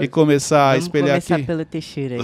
e 0.00 0.08
começar 0.08 0.66
a 0.66 0.70
Vamos 0.72 0.84
espelhar 0.84 1.08
começar 1.10 1.36
aqui? 1.36 1.44
pelo 1.44 1.64
Teixeira 1.64 2.16
aí. 2.16 2.22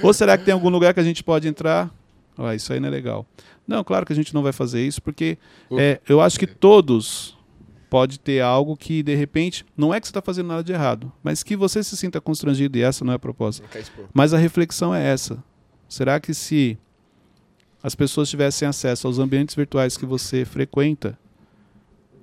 Ou 0.02 0.12
será 0.14 0.38
que 0.38 0.44
tem 0.44 0.54
algum 0.54 0.70
lugar 0.70 0.94
que 0.94 1.00
a 1.00 1.04
gente 1.04 1.22
pode 1.22 1.46
entrar? 1.46 1.90
Ah, 2.38 2.54
isso 2.54 2.72
aí 2.72 2.80
não 2.80 2.88
é 2.88 2.90
legal. 2.90 3.26
Não, 3.66 3.84
claro 3.84 4.06
que 4.06 4.12
a 4.12 4.16
gente 4.16 4.32
não 4.32 4.42
vai 4.42 4.52
fazer 4.52 4.84
isso, 4.86 5.02
porque 5.02 5.36
é, 5.72 6.00
eu 6.08 6.20
acho 6.22 6.38
que 6.38 6.46
todos 6.46 7.36
pode 7.94 8.18
ter 8.18 8.40
algo 8.40 8.76
que, 8.76 9.04
de 9.04 9.14
repente, 9.14 9.64
não 9.76 9.94
é 9.94 10.00
que 10.00 10.06
você 10.08 10.10
está 10.10 10.20
fazendo 10.20 10.48
nada 10.48 10.64
de 10.64 10.72
errado, 10.72 11.12
mas 11.22 11.44
que 11.44 11.54
você 11.54 11.80
se 11.80 11.96
sinta 11.96 12.20
constrangido, 12.20 12.76
e 12.76 12.82
essa 12.82 13.04
não 13.04 13.12
é 13.12 13.14
a 13.14 13.20
proposta. 13.20 13.64
Mas 14.12 14.34
a 14.34 14.36
reflexão 14.36 14.92
é 14.92 15.00
essa. 15.00 15.38
Será 15.88 16.18
que 16.18 16.34
se 16.34 16.76
as 17.80 17.94
pessoas 17.94 18.28
tivessem 18.28 18.66
acesso 18.66 19.06
aos 19.06 19.20
ambientes 19.20 19.54
virtuais 19.54 19.96
que 19.96 20.04
você 20.04 20.44
frequenta, 20.44 21.16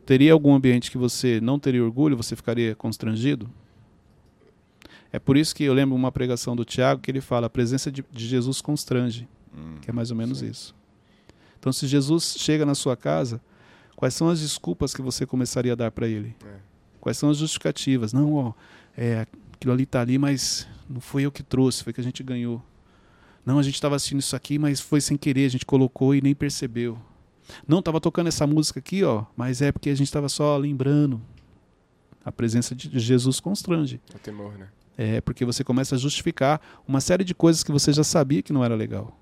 teria 0.06 0.34
algum 0.34 0.54
ambiente 0.54 0.92
que 0.92 0.98
você 0.98 1.40
não 1.40 1.58
teria 1.58 1.82
orgulho, 1.86 2.18
você 2.18 2.36
ficaria 2.36 2.76
constrangido? 2.76 3.50
É 5.10 5.20
por 5.20 5.38
isso 5.38 5.56
que 5.56 5.64
eu 5.64 5.74
lembro 5.74 5.96
uma 5.96 6.12
pregação 6.12 6.54
do 6.54 6.66
Tiago 6.66 7.00
que 7.00 7.10
ele 7.10 7.22
fala: 7.22 7.48
a 7.48 7.50
presença 7.50 7.90
de, 7.90 8.04
de 8.12 8.28
Jesus 8.28 8.60
constrange, 8.60 9.26
Hum. 9.56 9.78
que 9.82 9.90
é 9.90 9.94
mais 9.94 10.12
ou 10.12 10.18
menos 10.18 10.40
Sim. 10.40 10.50
isso. 10.50 10.76
Então, 11.58 11.72
se 11.72 11.88
Jesus 11.88 12.36
chega 12.38 12.66
na 12.66 12.76
sua 12.76 12.98
casa, 12.98 13.40
quais 14.02 14.16
são 14.16 14.30
as 14.30 14.40
desculpas 14.40 14.96
que 14.96 15.02
você 15.02 15.28
começaria 15.28 15.74
a 15.74 15.76
dar 15.76 15.92
para 15.92 16.08
ele? 16.08 16.36
É. 16.44 16.56
Quais 17.00 17.20
são 17.20 17.30
as 17.30 17.38
justificativas? 17.38 18.12
Não, 18.12 18.34
ó, 18.34 18.54
é, 18.98 19.28
aquilo 19.54 19.72
ali 19.72 19.86
tá 19.86 20.02
ali, 20.02 20.18
mas 20.18 20.68
não 20.90 21.00
foi 21.00 21.22
eu 21.22 21.32
que 21.32 21.44
trouxe, 21.44 21.84
foi 21.84 21.94
que 21.94 22.02
a 22.02 22.04
gente 22.04 22.24
ganhou. 22.24 22.64
Não, 23.46 23.60
a 23.60 23.62
gente 23.62 23.76
estava 23.76 23.96
assistindo 23.96 24.18
isso 24.18 24.36
aqui, 24.36 24.58
mas 24.58 24.80
foi 24.80 25.00
sem 25.02 25.16
querer, 25.16 25.46
a 25.46 25.50
gente 25.50 25.68
colocou 25.68 26.16
e 26.16 26.22
nem 26.22 26.34
percebeu. 26.34 26.98
Não, 27.68 27.78
estava 27.78 28.02
tocando 28.02 28.26
essa 28.26 28.48
música 28.48 28.80
aqui, 28.80 29.04
ó, 29.04 29.26
mas 29.38 29.62
é 29.62 29.72
porque 29.72 29.92
a 29.92 29.96
gente 29.96 30.08
estava 30.08 30.28
só 30.28 30.58
lembrando. 30.58 31.22
A 32.26 32.32
presença 32.32 32.74
de 32.74 32.98
Jesus 32.98 33.40
constrange. 33.40 34.02
O 34.16 34.18
temor, 34.18 34.58
né? 34.58 34.70
É 34.98 35.22
porque 35.22 35.46
você 35.46 35.64
começa 35.64 35.94
a 35.94 36.00
justificar 36.00 36.60
uma 36.88 37.02
série 37.02 37.24
de 37.24 37.36
coisas 37.36 37.64
que 37.64 37.72
você 37.72 37.94
já 37.94 38.04
sabia 38.04 38.42
que 38.42 38.52
não 38.52 38.66
era 38.66 38.74
legal. 38.74 39.16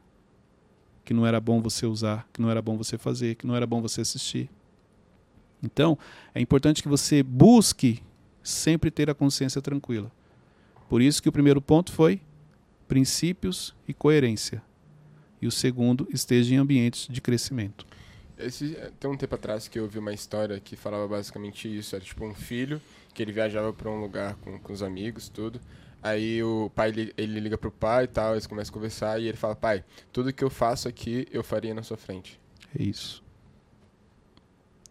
Que 1.03 1.13
não 1.13 1.27
era 1.27 1.37
bom 1.41 1.61
você 1.61 1.85
usar, 1.85 2.25
que 2.31 2.41
não 2.41 2.49
era 2.49 2.61
bom 2.61 2.77
você 2.77 2.97
fazer, 2.97 3.35
que 3.35 3.45
não 3.45 3.57
era 3.57 3.67
bom 3.67 3.81
você 3.81 3.99
assistir. 3.99 4.49
Então, 5.61 5.97
é 6.33 6.39
importante 6.41 6.81
que 6.81 6.87
você 6.89 7.21
busque 7.21 8.01
sempre 8.41 8.89
ter 8.89 9.09
a 9.09 9.13
consciência 9.13 9.61
tranquila. 9.61 10.11
Por 10.87 11.01
isso 11.01 11.21
que 11.21 11.29
o 11.29 11.31
primeiro 11.31 11.61
ponto 11.61 11.91
foi 11.91 12.21
princípios 12.87 13.75
e 13.87 13.93
coerência. 13.93 14.61
E 15.41 15.47
o 15.47 15.51
segundo, 15.51 16.07
esteja 16.11 16.53
em 16.53 16.57
ambientes 16.57 17.07
de 17.07 17.21
crescimento. 17.21 17.85
Esse, 18.37 18.75
tem 18.99 19.09
um 19.09 19.17
tempo 19.17 19.35
atrás 19.35 19.67
que 19.67 19.77
eu 19.77 19.87
vi 19.87 19.99
uma 19.99 20.13
história 20.13 20.59
que 20.59 20.75
falava 20.75 21.07
basicamente 21.07 21.67
isso. 21.73 21.95
Era 21.95 22.03
tipo 22.03 22.25
um 22.25 22.33
filho 22.33 22.81
que 23.13 23.21
ele 23.21 23.31
viajava 23.31 23.71
pra 23.73 23.89
um 23.89 23.99
lugar 24.01 24.35
com, 24.35 24.57
com 24.57 24.73
os 24.73 24.81
amigos, 24.81 25.29
tudo. 25.29 25.59
Aí 26.01 26.41
o 26.41 26.71
pai, 26.73 26.91
li- 26.91 27.13
ele 27.17 27.39
liga 27.41 27.57
pro 27.57 27.69
pai 27.71 28.05
e 28.05 28.07
tal, 28.07 28.33
eles 28.33 28.47
começam 28.47 28.71
a 28.71 28.73
conversar 28.73 29.21
e 29.21 29.27
ele 29.27 29.35
fala, 29.37 29.55
pai, 29.55 29.83
tudo 30.13 30.31
que 30.31 30.43
eu 30.43 30.49
faço 30.49 30.87
aqui, 30.87 31.27
eu 31.31 31.43
faria 31.43 31.73
na 31.73 31.83
sua 31.83 31.97
frente. 31.97 32.39
É 32.77 32.81
isso. 32.81 33.21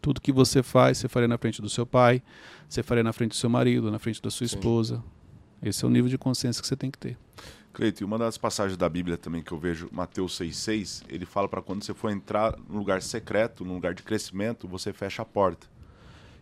Tudo 0.01 0.21
que 0.21 0.33
você 0.33 0.63
faz, 0.63 0.99
você 0.99 1.09
faria 1.09 1.29
na 1.29 1.39
frente 1.39 1.61
do 1.61 1.69
seu 1.69 1.85
pai, 1.85 2.23
você 2.69 2.83
faria 2.83 3.03
na 3.03 3.13
frente 3.13 3.31
do 3.31 3.37
seu 3.37 3.51
marido, 3.51 3.91
na 3.91 3.99
frente 3.99 4.23
da 4.23 4.31
sua 4.31 4.47
Sim. 4.47 4.57
esposa. 4.57 5.03
Esse 5.63 5.85
é 5.85 5.89
o 5.89 5.91
nível 5.91 6.09
de 6.09 6.17
consciência 6.17 6.63
que 6.63 6.69
você 6.69 6.77
tem 6.77 6.91
que 6.91 6.99
ter. 6.99 7.19
Cleito, 7.73 8.03
e 8.03 8.05
uma 8.05 8.19
das 8.19 8.39
passagens 8.39 8.77
da 8.77 8.89
Bíblia 8.89 9.17
também 9.17 9.43
que 9.43 9.53
eu 9.53 9.59
vejo, 9.59 9.89
Mateus 9.93 10.39
6,6, 10.39 11.05
ele 11.09 11.27
fala 11.27 11.49
para 11.49 11.63
quando 11.63 11.85
você 11.85 11.95
for 11.95 12.11
entrar 12.11 12.57
num 12.69 12.79
lugar 12.79 13.03
secreto, 13.03 13.65
num 13.65 13.75
lugar 13.75 13.95
de 13.95 14.03
crescimento, 14.03 14.67
você 14.67 14.93
fecha 14.93 15.23
a 15.23 15.25
porta. 15.25 15.67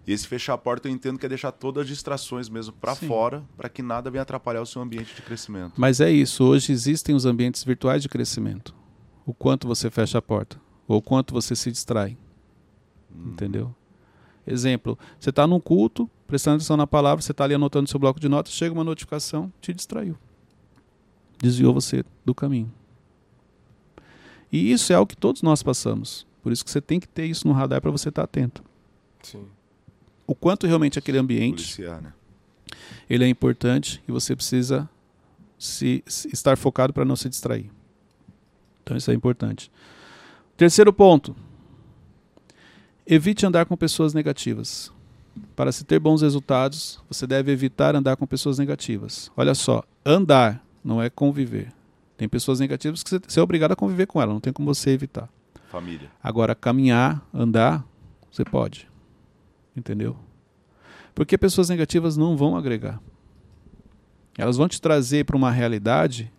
E 0.07 0.13
esse 0.13 0.27
fechar 0.27 0.55
a 0.55 0.59
porta 0.59 0.89
eu 0.89 0.93
entendo 0.93 1.19
que 1.19 1.27
é 1.27 1.29
deixar 1.29 1.51
todas 1.51 1.83
as 1.83 1.89
distrações 1.89 2.49
mesmo 2.49 2.73
para 2.75 2.95
fora, 2.95 3.43
para 3.57 3.69
que 3.69 3.83
nada 3.83 4.09
venha 4.09 4.23
atrapalhar 4.23 4.63
o 4.63 4.67
seu 4.67 4.81
ambiente 4.81 5.15
de 5.15 5.23
crescimento. 5.23 5.73
Mas 5.77 6.01
é 6.01 6.11
isso, 6.11 6.45
hoje 6.45 6.73
existem 6.73 7.15
os 7.15 7.27
ambientes 7.27 7.65
virtuais 7.65 8.03
de 8.03 8.09
crescimento. 8.09 8.73
O 9.27 9.35
quanto 9.35 9.67
você 9.67 9.91
fecha 9.91 10.19
a 10.19 10.23
porta, 10.23 10.61
ou 10.87 10.99
o 10.99 11.03
quanto 11.03 11.35
você 11.35 11.57
se 11.57 11.73
distrai. 11.73 12.17
Entendeu? 13.25 13.75
Exemplo, 14.46 14.99
você 15.18 15.30
está 15.30 15.46
num 15.46 15.58
culto, 15.58 16.08
prestando 16.26 16.56
atenção 16.56 16.76
na 16.76 16.87
palavra, 16.87 17.20
você 17.23 17.32
está 17.32 17.44
ali 17.44 17.54
anotando 17.54 17.88
seu 17.90 17.99
bloco 17.99 18.20
de 18.20 18.28
notas, 18.28 18.52
chega 18.52 18.73
uma 18.73 18.85
notificação, 18.85 19.52
te 19.61 19.73
distraiu. 19.75 20.16
Desviou 21.38 21.75
você 21.75 22.04
do 22.25 22.35
caminho. 22.35 22.73
E 24.52 24.70
isso 24.70 24.92
é 24.92 24.99
o 24.99 25.06
que 25.06 25.16
todos 25.16 25.42
nós 25.42 25.62
passamos. 25.62 26.26
Por 26.42 26.52
isso 26.52 26.64
que 26.64 26.70
você 26.70 26.80
tem 26.80 27.00
que 27.00 27.08
ter 27.08 27.26
isso 27.26 27.46
no 27.46 27.52
radar 27.52 27.80
para 27.80 27.90
você 27.90 28.08
estar 28.08 28.23
atento. 28.23 28.62
Sim. 29.23 29.44
O 30.26 30.35
quanto 30.35 30.66
realmente 30.66 30.99
aquele 30.99 31.18
ambiente 31.18 31.62
Policiar, 31.76 32.00
né? 32.00 32.12
ele 33.11 33.25
é 33.25 33.28
importante 33.28 34.02
e 34.08 34.12
você 34.12 34.35
precisa 34.37 34.88
se, 35.58 36.02
se- 36.06 36.28
estar 36.32 36.56
focado 36.56 36.92
para 36.92 37.04
não 37.04 37.16
se 37.16 37.28
distrair. 37.28 37.70
Então 38.82 38.96
isso 38.96 39.11
é 39.11 39.14
importante. 39.14 39.70
Terceiro 40.56 40.92
ponto. 40.92 41.35
Evite 43.07 43.47
andar 43.47 43.67
com 43.67 43.77
pessoas 43.77 44.13
negativas. 44.15 44.93
Para 45.55 45.71
se 45.71 45.85
ter 45.85 45.99
bons 45.99 46.23
resultados, 46.23 47.01
você 47.09 47.27
deve 47.27 47.53
evitar 47.53 47.95
andar 47.95 48.17
com 48.17 48.27
pessoas 48.27 48.59
negativas. 48.59 49.31
Olha 49.37 49.55
só, 49.55 49.83
andar 50.05 50.65
não 50.83 51.01
é 51.03 51.11
conviver. 51.11 51.73
Tem 52.17 52.29
pessoas 52.29 52.59
negativas 52.59 53.03
que 53.03 53.11
você- 53.11 53.39
é 53.41 53.43
obrigado 53.43 53.73
a 53.73 53.77
conviver 53.77 54.07
com 54.07 54.21
elas, 54.21 54.33
não 54.33 54.41
tem 54.41 54.53
como 54.53 54.75
você 54.75 54.91
evitar. 54.91 55.29
Família. 55.71 56.11
Agora, 56.23 56.55
caminhar, 56.55 57.23
andar, 57.35 57.85
você 58.31 58.45
pode. 58.45 58.89
Entendeu? 59.77 60.17
Porque 61.15 61.37
pessoas 61.37 61.69
negativas 61.69 62.17
não 62.17 62.37
vão 62.37 62.57
agregar. 62.57 63.01
Elas 64.39 64.57
vão 64.57 64.69
te 64.69 64.81
trazer 64.81 65.25
para 65.25 65.37
uma 65.37 65.51
realidade 65.51 66.33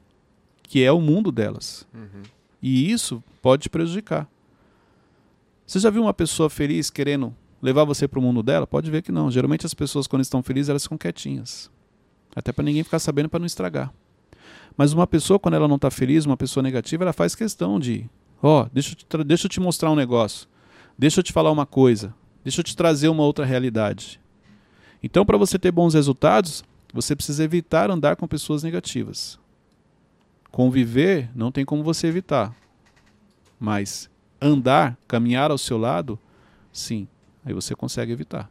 que 0.64 0.84
é 0.84 0.92
o 0.92 1.00
mundo 1.00 1.32
delas. 1.32 1.88
Uhum. 1.94 2.24
E 2.62 2.92
isso 2.92 3.24
pode 3.42 3.64
te 3.64 3.70
prejudicar. 3.70 4.28
Você 5.68 5.80
já 5.80 5.90
viu 5.90 6.02
uma 6.02 6.14
pessoa 6.14 6.50
feliz 6.50 6.90
querendo 6.90 7.36
levar 7.62 7.84
você 7.84 8.08
para 8.08 8.18
o 8.18 8.22
mundo 8.22 8.42
dela? 8.42 8.66
Pode 8.66 8.90
ver 8.90 9.02
que 9.02 9.12
não. 9.12 9.30
Geralmente 9.30 9.66
as 9.66 9.74
pessoas, 9.74 10.08
quando 10.08 10.22
estão 10.22 10.42
felizes, 10.42 10.70
elas 10.70 10.84
ficam 10.84 10.98
quietinhas. 10.98 11.70
Até 12.34 12.54
para 12.54 12.64
ninguém 12.64 12.84
ficar 12.84 13.00
sabendo 13.00 13.28
para 13.28 13.40
não 13.40 13.46
estragar. 13.46 13.94
Mas 14.78 14.94
uma 14.94 15.06
pessoa, 15.06 15.38
quando 15.38 15.56
ela 15.56 15.68
não 15.68 15.76
está 15.76 15.92
feliz, 15.92 16.26
uma 16.26 16.38
pessoa 16.38 16.64
negativa, 16.64 17.04
ela 17.04 17.12
faz 17.12 17.36
questão 17.36 17.80
de: 17.80 18.10
ó, 18.42 18.68
deixa, 18.72 18.96
te 18.96 19.06
tra- 19.06 19.24
deixa 19.24 19.48
eu 19.48 19.50
te 19.50 19.60
mostrar 19.60 19.92
um 19.92 19.96
negócio. 19.96 20.48
Deixa 20.98 21.20
eu 21.20 21.24
te 21.24 21.34
falar 21.34 21.52
uma 21.52 21.66
coisa. 21.66 22.14
Deixa 22.44 22.62
eu 22.62 22.64
te 22.64 22.76
trazer 22.76 23.10
uma 23.10 23.24
outra 23.24 23.44
realidade. 23.44 24.22
Então, 25.04 25.26
para 25.26 25.38
você 25.38 25.60
ter 25.60 25.72
bons 25.72 25.94
resultados, 25.96 26.64
você 26.94 27.16
precisa 27.16 27.44
evitar 27.44 27.92
andar 27.92 28.16
com 28.16 28.26
pessoas 28.28 28.64
negativas. 28.64 29.38
Conviver 30.50 31.30
não 31.36 31.52
tem 31.52 31.66
como 31.66 31.84
você 31.84 32.08
evitar. 32.08 32.56
Mas 33.60 34.10
andar, 34.41 34.98
caminhar 35.08 35.51
ao 35.51 35.58
seu 35.58 35.77
lado, 35.77 36.20
sim, 36.72 37.08
aí 37.46 37.53
você 37.53 37.75
consegue 37.75 38.12
evitar. 38.12 38.50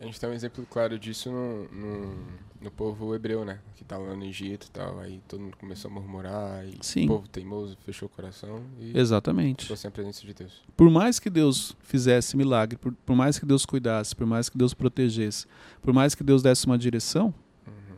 A 0.00 0.04
gente 0.04 0.20
tem 0.20 0.30
um 0.30 0.32
exemplo 0.32 0.64
claro 0.70 0.96
disso 0.96 1.28
no, 1.28 1.64
no, 1.72 2.16
no 2.60 2.70
povo 2.70 3.16
hebreu, 3.16 3.44
né? 3.44 3.58
Que 3.74 3.84
tava 3.84 4.04
lá 4.04 4.14
no 4.14 4.24
Egito 4.24 4.68
e 4.68 4.70
tal. 4.70 5.00
Aí 5.00 5.20
todo 5.26 5.40
mundo 5.40 5.56
começou 5.56 5.90
a 5.90 5.94
murmurar. 5.94 6.64
E 6.68 6.78
Sim. 6.80 7.06
o 7.06 7.08
povo 7.08 7.28
teimoso 7.28 7.76
fechou 7.84 8.06
o 8.06 8.08
coração 8.08 8.62
e 8.78 8.96
Exatamente. 8.96 9.62
ficou 9.64 9.76
sem 9.76 9.88
a 9.88 9.90
presença 9.90 10.24
de 10.24 10.32
Deus. 10.32 10.62
Por 10.76 10.88
mais 10.88 11.18
que 11.18 11.28
Deus 11.28 11.74
fizesse 11.80 12.36
milagre, 12.36 12.78
por, 12.78 12.92
por 12.92 13.16
mais 13.16 13.40
que 13.40 13.44
Deus 13.44 13.66
cuidasse, 13.66 14.14
por 14.14 14.24
mais 14.24 14.48
que 14.48 14.56
Deus 14.56 14.72
protegesse, 14.72 15.46
por 15.82 15.92
mais 15.92 16.14
que 16.14 16.22
Deus 16.22 16.42
desse 16.44 16.64
uma 16.66 16.78
direção, 16.78 17.34
Uhum. 17.66 17.96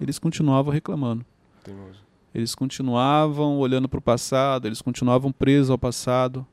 eles 0.00 0.18
continuavam 0.18 0.72
reclamando. 0.72 1.24
Teimoso. 1.62 2.00
Eles 2.34 2.54
continuavam 2.54 3.58
olhando 3.58 3.88
para 3.88 3.98
o 3.98 4.02
passado, 4.02 4.66
eles 4.66 4.80
continuavam 4.80 5.30
presos 5.30 5.70
ao 5.70 5.78
passado. 5.78 6.46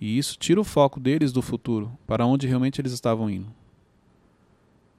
E 0.00 0.16
isso 0.18 0.36
tira 0.38 0.60
o 0.60 0.64
foco 0.64 0.98
deles 1.00 1.32
do 1.32 1.42
futuro, 1.42 1.90
para 2.06 2.26
onde 2.26 2.46
realmente 2.46 2.80
eles 2.80 2.92
estavam 2.92 3.28
indo. 3.30 3.48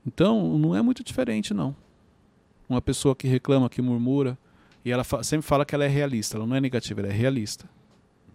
Então, 0.05 0.57
não 0.57 0.75
é 0.75 0.81
muito 0.81 1.03
diferente, 1.03 1.53
não. 1.53 1.75
Uma 2.67 2.81
pessoa 2.81 3.15
que 3.15 3.27
reclama, 3.27 3.69
que 3.69 3.81
murmura, 3.81 4.37
e 4.83 4.91
ela 4.91 5.03
fa- 5.03 5.23
sempre 5.23 5.45
fala 5.45 5.65
que 5.65 5.73
ela 5.75 5.85
é 5.85 5.87
realista. 5.87 6.37
Ela 6.37 6.45
não 6.45 6.55
é 6.55 6.61
negativa, 6.61 6.99
ela 7.01 7.09
é 7.09 7.13
realista. 7.13 7.69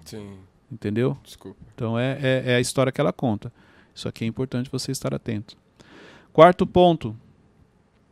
Sim, 0.04 0.38
Entendeu? 0.70 1.16
desculpa. 1.22 1.58
Então, 1.74 1.98
é, 1.98 2.18
é, 2.22 2.42
é 2.52 2.54
a 2.56 2.60
história 2.60 2.92
que 2.92 3.00
ela 3.00 3.12
conta. 3.12 3.52
Isso 3.94 4.08
aqui 4.08 4.24
é 4.24 4.26
importante 4.26 4.70
você 4.70 4.92
estar 4.92 5.14
atento. 5.14 5.56
Quarto 6.32 6.66
ponto. 6.66 7.16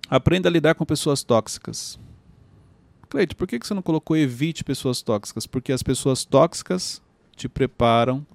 Aprenda 0.08 0.48
a 0.48 0.52
lidar 0.52 0.74
com 0.74 0.84
pessoas 0.84 1.22
tóxicas. 1.22 1.98
Cleito, 3.16 3.34
por 3.34 3.48
que 3.48 3.58
que 3.58 3.66
você 3.66 3.72
não 3.72 3.80
colocou 3.80 4.14
evite 4.14 4.62
pessoas 4.62 5.00
tóxicas? 5.00 5.46
Porque 5.46 5.72
as 5.72 5.82
pessoas 5.82 6.22
tóxicas 6.22 7.00
te 7.34 7.48
preparam, 7.48 8.26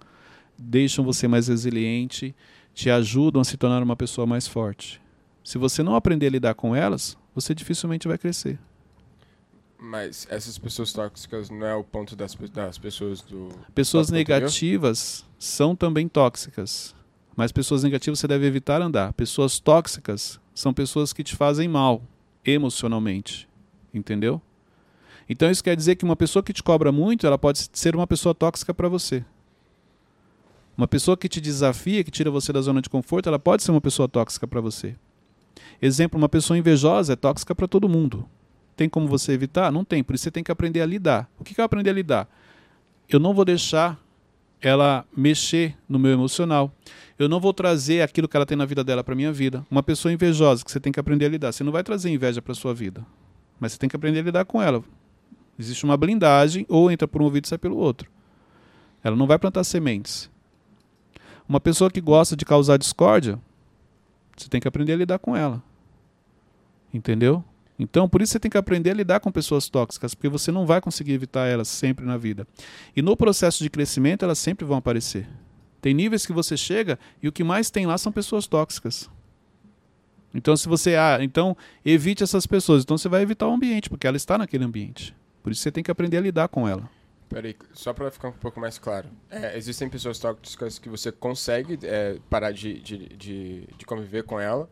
deixam 0.57 1.05
você 1.05 1.27
mais 1.27 1.49
resiliente, 1.49 2.35
te 2.73 2.89
ajudam 2.89 3.43
a 3.43 3.45
se 3.45 3.57
tornar 3.57 3.83
uma 3.83 3.95
pessoa 3.95 4.25
mais 4.25 4.47
forte. 4.47 4.99
Se 5.43 5.59
você 5.59 5.83
não 5.83 5.93
aprender 5.93 6.25
a 6.25 6.29
lidar 6.31 6.55
com 6.55 6.75
elas, 6.75 7.15
você 7.35 7.53
dificilmente 7.53 8.07
vai 8.07 8.17
crescer. 8.17 8.57
Mas 9.77 10.25
essas 10.31 10.57
pessoas 10.57 10.91
tóxicas 10.91 11.51
não 11.51 11.67
é 11.67 11.75
o 11.75 11.83
ponto 11.83 12.15
das, 12.15 12.33
das 12.51 12.79
pessoas 12.79 13.21
do. 13.21 13.49
Pessoas 13.75 14.09
anterior? 14.09 14.39
negativas 14.39 15.23
são 15.37 15.75
também 15.75 16.07
tóxicas. 16.07 16.95
Mas 17.35 17.51
pessoas 17.51 17.83
negativas 17.83 18.17
você 18.17 18.27
deve 18.27 18.47
evitar 18.47 18.81
andar. 18.81 19.13
Pessoas 19.13 19.59
tóxicas 19.59 20.39
são 20.55 20.73
pessoas 20.73 21.13
que 21.13 21.23
te 21.23 21.35
fazem 21.35 21.67
mal 21.67 22.01
emocionalmente. 22.43 23.47
Entendeu? 23.93 24.41
Então 25.29 25.49
isso 25.49 25.63
quer 25.63 25.75
dizer 25.75 25.95
que 25.95 26.05
uma 26.05 26.15
pessoa 26.15 26.43
que 26.43 26.53
te 26.53 26.61
cobra 26.61 26.91
muito, 26.91 27.25
ela 27.25 27.37
pode 27.37 27.69
ser 27.73 27.95
uma 27.95 28.07
pessoa 28.07 28.35
tóxica 28.35 28.73
para 28.73 28.89
você. 28.89 29.23
Uma 30.77 30.87
pessoa 30.87 31.15
que 31.15 31.29
te 31.29 31.39
desafia, 31.39 32.03
que 32.03 32.11
tira 32.11 32.31
você 32.31 32.51
da 32.51 32.61
zona 32.61 32.81
de 32.81 32.89
conforto, 32.89 33.27
ela 33.27 33.39
pode 33.39 33.63
ser 33.63 33.71
uma 33.71 33.81
pessoa 33.81 34.07
tóxica 34.07 34.47
para 34.47 34.61
você. 34.61 34.95
Exemplo, 35.81 36.17
uma 36.17 36.29
pessoa 36.29 36.57
invejosa 36.57 37.13
é 37.13 37.15
tóxica 37.15 37.53
para 37.53 37.67
todo 37.67 37.89
mundo. 37.89 38.27
Tem 38.75 38.89
como 38.89 39.07
você 39.07 39.33
evitar? 39.33 39.71
Não 39.71 39.83
tem. 39.83 40.03
Por 40.03 40.15
isso 40.15 40.23
você 40.23 40.31
tem 40.31 40.43
que 40.43 40.51
aprender 40.51 40.81
a 40.81 40.85
lidar. 40.85 41.29
O 41.37 41.43
que 41.43 41.59
é 41.59 41.63
aprender 41.63 41.89
a 41.89 41.93
lidar? 41.93 42.27
Eu 43.09 43.19
não 43.19 43.33
vou 43.33 43.45
deixar 43.45 43.99
ela 44.61 45.05
mexer 45.15 45.75
no 45.89 45.99
meu 45.99 46.11
emocional. 46.11 46.71
Eu 47.17 47.27
não 47.27 47.39
vou 47.39 47.53
trazer 47.53 48.01
aquilo 48.01 48.27
que 48.27 48.35
ela 48.35 48.45
tem 48.45 48.57
na 48.57 48.65
vida 48.65 48.83
dela 48.83 49.03
para 49.03 49.15
minha 49.15 49.31
vida. 49.31 49.65
Uma 49.69 49.83
pessoa 49.83 50.11
invejosa 50.11 50.63
que 50.63 50.71
você 50.71 50.79
tem 50.79 50.91
que 50.91 50.99
aprender 50.99 51.25
a 51.25 51.29
lidar. 51.29 51.51
Você 51.51 51.63
não 51.63 51.71
vai 51.71 51.83
trazer 51.83 52.09
inveja 52.09 52.41
para 52.41 52.53
sua 52.53 52.73
vida, 52.73 53.05
mas 53.59 53.73
você 53.73 53.77
tem 53.77 53.89
que 53.89 53.95
aprender 53.95 54.19
a 54.19 54.23
lidar 54.23 54.45
com 54.45 54.61
ela. 54.61 54.83
Existe 55.61 55.83
uma 55.83 55.95
blindagem 55.95 56.65
ou 56.67 56.89
entra 56.89 57.07
por 57.07 57.21
um 57.21 57.25
ouvido 57.25 57.45
e 57.45 57.47
sai 57.47 57.59
pelo 57.59 57.77
outro. 57.77 58.09
Ela 59.03 59.15
não 59.15 59.27
vai 59.27 59.37
plantar 59.37 59.63
sementes. 59.63 60.27
Uma 61.47 61.59
pessoa 61.59 61.91
que 61.91 62.01
gosta 62.01 62.35
de 62.35 62.43
causar 62.43 62.77
discórdia, 62.77 63.39
você 64.35 64.49
tem 64.49 64.59
que 64.59 64.67
aprender 64.67 64.93
a 64.93 64.97
lidar 64.97 65.19
com 65.19 65.35
ela. 65.37 65.61
Entendeu? 66.91 67.43
Então, 67.77 68.09
por 68.09 68.23
isso 68.23 68.31
você 68.31 68.39
tem 68.39 68.49
que 68.49 68.57
aprender 68.57 68.89
a 68.89 68.95
lidar 68.95 69.19
com 69.19 69.31
pessoas 69.31 69.69
tóxicas, 69.69 70.15
porque 70.15 70.29
você 70.29 70.51
não 70.51 70.65
vai 70.65 70.81
conseguir 70.81 71.13
evitar 71.13 71.45
elas 71.45 71.67
sempre 71.67 72.05
na 72.05 72.17
vida. 72.17 72.47
E 72.95 73.01
no 73.03 73.15
processo 73.15 73.63
de 73.63 73.69
crescimento, 73.69 74.25
elas 74.25 74.39
sempre 74.39 74.65
vão 74.65 74.77
aparecer. 74.77 75.27
Tem 75.79 75.93
níveis 75.93 76.25
que 76.25 76.33
você 76.33 76.57
chega 76.57 76.97
e 77.21 77.27
o 77.27 77.31
que 77.31 77.43
mais 77.43 77.69
tem 77.69 77.85
lá 77.85 77.99
são 77.99 78.11
pessoas 78.11 78.47
tóxicas. 78.47 79.07
Então, 80.33 80.57
se 80.57 80.67
você. 80.67 80.95
Ah, 80.95 81.19
então 81.21 81.55
evite 81.85 82.23
essas 82.23 82.47
pessoas. 82.47 82.83
Então 82.83 82.97
você 82.97 83.09
vai 83.09 83.21
evitar 83.21 83.47
o 83.47 83.53
ambiente, 83.53 83.89
porque 83.89 84.07
ela 84.07 84.17
está 84.17 84.39
naquele 84.39 84.63
ambiente. 84.63 85.15
Por 85.43 85.51
isso 85.51 85.61
você 85.61 85.71
tem 85.71 85.83
que 85.83 85.91
aprender 85.91 86.17
a 86.17 86.21
lidar 86.21 86.47
com 86.47 86.67
ela. 86.67 86.89
Peraí, 87.29 87.55
só 87.73 87.93
pra 87.93 88.11
ficar 88.11 88.27
um 88.29 88.33
pouco 88.33 88.59
mais 88.59 88.77
claro. 88.77 89.07
É, 89.29 89.57
existem 89.57 89.89
pessoas 89.89 90.19
tóxicas 90.19 90.77
que 90.77 90.89
você 90.89 91.11
consegue 91.11 91.79
é, 91.83 92.17
parar 92.29 92.51
de, 92.51 92.79
de, 92.81 92.97
de, 93.15 93.67
de 93.77 93.85
conviver 93.85 94.23
com 94.23 94.39
ela. 94.39 94.69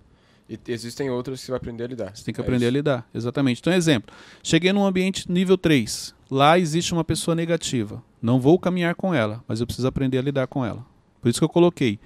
E 0.50 0.60
existem 0.68 1.10
outras 1.10 1.40
que 1.40 1.46
você 1.46 1.52
vai 1.52 1.58
aprender 1.58 1.84
a 1.84 1.88
lidar. 1.88 2.16
Você 2.16 2.24
tem 2.26 2.34
que 2.34 2.42
É 2.42 2.44
aprender 2.44 2.66
a 2.66 2.68
isso. 2.70 2.78
lidar. 2.78 3.10
Exatamente. 3.14 3.60
Então, 3.62 3.72
exemplo. 3.72 4.14
Cheguei 4.44 4.74
num 4.74 4.84
ambiente 4.86 5.32
nível 5.32 5.58
3. 5.58 6.14
Lá 6.30 6.60
existe 6.60 6.92
uma 6.92 7.04
pessoa 7.04 7.34
negativa. 7.36 8.04
Não 8.22 8.40
vou 8.42 8.60
caminhar 8.60 8.96
com 8.96 9.14
ela, 9.14 9.44
mas 9.48 9.62
eu 9.62 9.66
preciso 9.68 9.88
aprender 9.88 10.18
a 10.18 10.22
lidar 10.22 10.48
com 10.48 10.66
ela. 10.66 10.86
Por 11.22 11.30
isso 11.30 11.40
que 11.40 11.46
eu 11.46 11.50
coloquei 11.50 12.00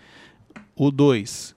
o 0.76 0.92
2. 0.92 1.56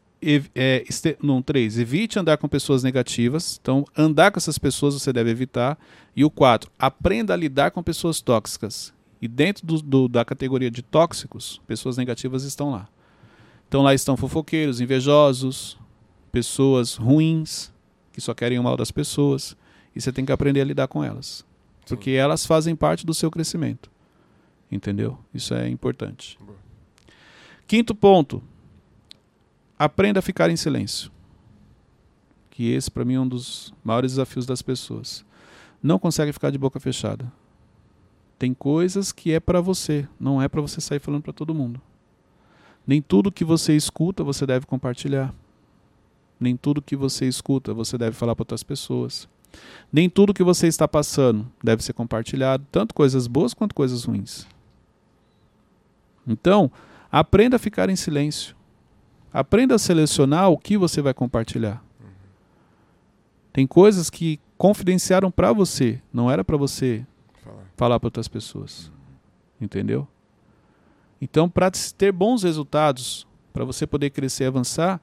É, 0.54 0.84
não, 1.22 1.42
3. 1.42 1.78
Evite 1.78 2.18
andar 2.18 2.36
com 2.38 2.48
pessoas 2.48 2.82
negativas. 2.82 3.58
Então, 3.60 3.84
andar 3.96 4.30
com 4.32 4.38
essas 4.38 4.58
pessoas 4.58 4.94
você 4.94 5.12
deve 5.12 5.30
evitar. 5.30 5.78
E 6.14 6.24
o 6.24 6.30
4. 6.30 6.70
Aprenda 6.78 7.34
a 7.34 7.36
lidar 7.36 7.70
com 7.70 7.82
pessoas 7.82 8.20
tóxicas. 8.20 8.92
E 9.20 9.28
dentro 9.28 9.66
do- 9.66 9.82
do- 9.82 10.08
da 10.08 10.24
categoria 10.24 10.70
de 10.70 10.82
tóxicos, 10.82 11.60
pessoas 11.66 11.96
negativas 11.96 12.44
estão 12.44 12.70
lá. 12.70 12.88
Então 13.68 13.82
lá 13.82 13.92
estão 13.94 14.16
fofoqueiros, 14.16 14.80
invejosos, 14.80 15.76
pessoas 16.32 16.94
ruins, 16.94 17.72
que 18.12 18.20
só 18.20 18.32
querem 18.34 18.58
o 18.58 18.62
mal 18.62 18.76
das 18.76 18.90
pessoas. 18.90 19.56
E 19.94 20.00
você 20.00 20.12
tem 20.12 20.24
que 20.24 20.32
aprender 20.32 20.60
a 20.60 20.64
lidar 20.64 20.88
com 20.88 21.02
elas. 21.04 21.44
Porque 21.88 22.10
Sim. 22.10 22.16
elas 22.16 22.44
fazem 22.46 22.74
parte 22.76 23.06
do 23.06 23.14
seu 23.14 23.30
crescimento. 23.30 23.90
Entendeu? 24.70 25.18
Isso 25.32 25.54
é 25.54 25.68
importante. 25.68 26.38
Quinto 27.66 27.94
ponto. 27.94 28.42
Aprenda 29.78 30.20
a 30.20 30.22
ficar 30.22 30.48
em 30.50 30.56
silêncio. 30.56 31.10
Que 32.50 32.72
esse, 32.72 32.90
para 32.90 33.04
mim, 33.04 33.14
é 33.14 33.20
um 33.20 33.28
dos 33.28 33.74
maiores 33.84 34.12
desafios 34.12 34.46
das 34.46 34.62
pessoas. 34.62 35.24
Não 35.82 35.98
consegue 35.98 36.32
ficar 36.32 36.50
de 36.50 36.56
boca 36.56 36.80
fechada. 36.80 37.30
Tem 38.38 38.54
coisas 38.54 39.12
que 39.12 39.32
é 39.32 39.40
para 39.40 39.60
você, 39.60 40.08
não 40.18 40.40
é 40.40 40.48
para 40.48 40.60
você 40.60 40.80
sair 40.80 40.98
falando 40.98 41.22
para 41.22 41.32
todo 41.32 41.54
mundo. 41.54 41.80
Nem 42.86 43.02
tudo 43.02 43.32
que 43.32 43.44
você 43.44 43.76
escuta 43.76 44.24
você 44.24 44.46
deve 44.46 44.64
compartilhar. 44.66 45.34
Nem 46.38 46.56
tudo 46.56 46.82
que 46.82 46.96
você 46.96 47.26
escuta 47.26 47.74
você 47.74 47.98
deve 47.98 48.16
falar 48.16 48.34
para 48.34 48.42
outras 48.42 48.62
pessoas. 48.62 49.28
Nem 49.92 50.08
tudo 50.08 50.34
que 50.34 50.42
você 50.42 50.66
está 50.66 50.88
passando 50.88 51.50
deve 51.62 51.84
ser 51.84 51.92
compartilhado, 51.92 52.66
tanto 52.72 52.94
coisas 52.94 53.26
boas 53.26 53.52
quanto 53.52 53.74
coisas 53.74 54.04
ruins. 54.04 54.46
Então, 56.26 56.70
aprenda 57.12 57.56
a 57.56 57.58
ficar 57.58 57.88
em 57.88 57.96
silêncio. 57.96 58.55
Aprenda 59.36 59.74
a 59.74 59.78
selecionar 59.78 60.48
o 60.48 60.56
que 60.56 60.78
você 60.78 61.02
vai 61.02 61.12
compartilhar. 61.12 61.84
Tem 63.52 63.66
coisas 63.66 64.08
que 64.08 64.40
confidenciaram 64.56 65.30
para 65.30 65.52
você, 65.52 66.00
não 66.10 66.30
era 66.30 66.42
para 66.42 66.56
você 66.56 67.04
Falar. 67.44 67.62
para 67.76 68.06
outras 68.06 68.28
pessoas. 68.28 68.90
Entendeu? 69.60 70.08
Então, 71.20 71.50
para 71.50 71.70
ter 71.70 72.12
bons 72.12 72.44
resultados, 72.44 73.26
para 73.52 73.62
você 73.62 73.86
poder 73.86 74.08
crescer 74.08 74.44
e 74.44 74.46
avançar, 74.46 74.98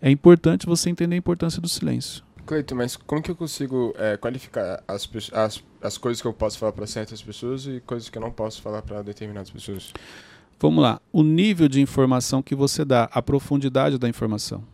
é 0.00 0.10
importante 0.10 0.64
você 0.64 0.88
entender 0.88 1.16
a 1.16 1.18
importância 1.18 1.60
do 1.60 1.68
silêncio. 1.68 2.24
Cleiton, 2.46 2.76
mas 2.76 2.96
como 2.96 3.20
que 3.20 3.30
eu 3.30 3.36
consigo 3.36 3.94
é, 3.98 4.16
qualificar 4.16 4.82
as, 4.88 5.06
as, 5.34 5.62
as 5.82 5.98
coisas 5.98 6.22
que 6.22 6.26
eu 6.26 6.32
posso 6.32 6.58
falar 6.58 6.72
para 6.72 6.86
certas 6.86 7.20
pessoas 7.20 7.66
e 7.66 7.82
coisas 7.84 8.08
que 8.08 8.16
eu 8.16 8.22
não 8.22 8.32
posso 8.32 8.62
falar 8.62 8.80
para 8.80 9.02
determinadas 9.02 9.50
pessoas? 9.50 9.92
Vamos 10.58 10.82
lá. 10.82 11.00
O 11.12 11.22
nível 11.22 11.68
de 11.68 11.80
informação 11.80 12.42
que 12.42 12.54
você 12.54 12.84
dá, 12.84 13.08
a 13.12 13.20
profundidade 13.20 13.98
da 13.98 14.08
informação. 14.08 14.64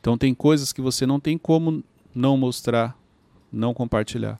Então, 0.00 0.16
tem 0.16 0.34
coisas 0.34 0.72
que 0.72 0.80
você 0.80 1.04
não 1.04 1.18
tem 1.18 1.36
como 1.36 1.82
não 2.14 2.36
mostrar, 2.36 2.96
não 3.52 3.74
compartilhar. 3.74 4.38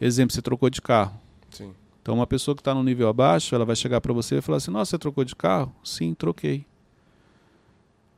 Exemplo, 0.00 0.32
você 0.34 0.40
trocou 0.40 0.70
de 0.70 0.80
carro. 0.80 1.18
Sim. 1.50 1.74
Então, 2.00 2.14
uma 2.14 2.26
pessoa 2.26 2.54
que 2.54 2.60
está 2.60 2.72
no 2.72 2.82
nível 2.82 3.08
abaixo, 3.08 3.54
ela 3.54 3.64
vai 3.64 3.74
chegar 3.74 4.00
para 4.00 4.12
você 4.12 4.36
e 4.36 4.40
falar 4.40 4.58
assim: 4.58 4.70
Nossa, 4.70 4.92
você 4.92 4.98
trocou 4.98 5.24
de 5.24 5.34
carro? 5.34 5.74
Sim, 5.82 6.14
troquei. 6.14 6.64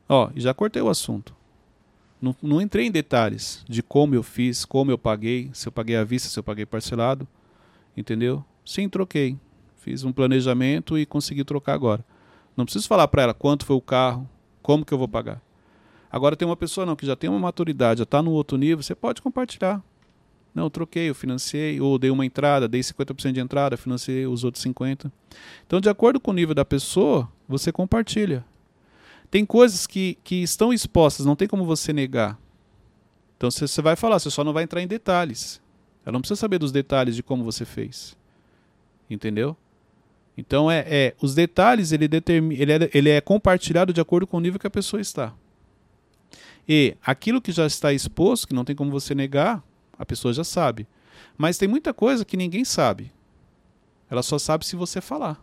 Ó, 0.08 0.30
e 0.34 0.40
já 0.40 0.52
cortei 0.52 0.82
o 0.82 0.88
assunto. 0.88 1.34
Não, 2.20 2.36
não 2.42 2.60
entrei 2.60 2.86
em 2.86 2.90
detalhes 2.90 3.64
de 3.68 3.82
como 3.82 4.14
eu 4.14 4.22
fiz, 4.22 4.64
como 4.64 4.90
eu 4.90 4.98
paguei, 4.98 5.50
se 5.54 5.66
eu 5.66 5.72
paguei 5.72 5.96
à 5.96 6.04
vista, 6.04 6.28
se 6.28 6.38
eu 6.38 6.42
paguei 6.42 6.66
parcelado. 6.66 7.26
Entendeu? 7.96 8.44
Sim, 8.64 8.88
troquei. 8.88 9.38
Fiz 9.78 10.04
um 10.04 10.12
planejamento 10.12 10.98
e 10.98 11.06
consegui 11.06 11.42
trocar 11.42 11.72
agora. 11.72 12.04
Não 12.60 12.66
preciso 12.66 12.86
falar 12.86 13.08
para 13.08 13.22
ela 13.22 13.32
quanto 13.32 13.64
foi 13.64 13.74
o 13.74 13.80
carro, 13.80 14.28
como 14.60 14.84
que 14.84 14.92
eu 14.92 14.98
vou 14.98 15.08
pagar. 15.08 15.40
Agora 16.12 16.36
tem 16.36 16.46
uma 16.46 16.56
pessoa 16.56 16.84
não 16.84 16.94
que 16.94 17.06
já 17.06 17.16
tem 17.16 17.30
uma 17.30 17.38
maturidade, 17.38 18.00
já 18.00 18.04
está 18.04 18.22
no 18.22 18.32
outro 18.32 18.58
nível, 18.58 18.82
você 18.82 18.94
pode 18.94 19.22
compartilhar. 19.22 19.82
Não, 20.54 20.64
eu 20.64 20.70
troquei, 20.70 21.08
eu 21.08 21.14
financiei, 21.14 21.80
ou 21.80 21.98
dei 21.98 22.10
uma 22.10 22.26
entrada, 22.26 22.68
dei 22.68 22.82
50% 22.82 23.32
de 23.32 23.40
entrada, 23.40 23.78
financiei 23.78 24.26
os 24.26 24.44
outros 24.44 24.62
50%. 24.62 25.10
Então, 25.66 25.80
de 25.80 25.88
acordo 25.88 26.20
com 26.20 26.32
o 26.32 26.34
nível 26.34 26.54
da 26.54 26.62
pessoa, 26.62 27.32
você 27.48 27.72
compartilha. 27.72 28.44
Tem 29.30 29.46
coisas 29.46 29.86
que, 29.86 30.18
que 30.22 30.42
estão 30.42 30.70
expostas, 30.70 31.24
não 31.24 31.36
tem 31.36 31.48
como 31.48 31.64
você 31.64 31.94
negar. 31.94 32.38
Então, 33.38 33.50
você 33.50 33.66
você 33.66 33.80
vai 33.80 33.96
falar, 33.96 34.18
você 34.18 34.30
só 34.30 34.44
não 34.44 34.52
vai 34.52 34.64
entrar 34.64 34.82
em 34.82 34.86
detalhes. 34.86 35.62
Ela 36.04 36.12
não 36.12 36.20
precisa 36.20 36.38
saber 36.38 36.58
dos 36.58 36.72
detalhes 36.72 37.16
de 37.16 37.22
como 37.22 37.42
você 37.42 37.64
fez. 37.64 38.14
Entendeu? 39.08 39.56
Então, 40.36 40.70
é, 40.70 40.84
é 40.88 41.14
os 41.20 41.34
detalhes, 41.34 41.92
ele, 41.92 42.08
determi, 42.08 42.56
ele, 42.60 42.72
é, 42.72 42.90
ele 42.94 43.10
é 43.10 43.20
compartilhado 43.20 43.92
de 43.92 44.00
acordo 44.00 44.26
com 44.26 44.36
o 44.36 44.40
nível 44.40 44.58
que 44.58 44.66
a 44.66 44.70
pessoa 44.70 45.00
está. 45.00 45.34
E 46.68 46.96
aquilo 47.04 47.40
que 47.40 47.52
já 47.52 47.66
está 47.66 47.92
exposto, 47.92 48.46
que 48.46 48.54
não 48.54 48.64
tem 48.64 48.76
como 48.76 48.90
você 48.90 49.14
negar, 49.14 49.62
a 49.98 50.06
pessoa 50.06 50.32
já 50.32 50.44
sabe. 50.44 50.86
Mas 51.36 51.58
tem 51.58 51.68
muita 51.68 51.92
coisa 51.92 52.24
que 52.24 52.36
ninguém 52.36 52.64
sabe. 52.64 53.12
Ela 54.10 54.22
só 54.22 54.38
sabe 54.38 54.64
se 54.64 54.76
você 54.76 55.00
falar. 55.00 55.42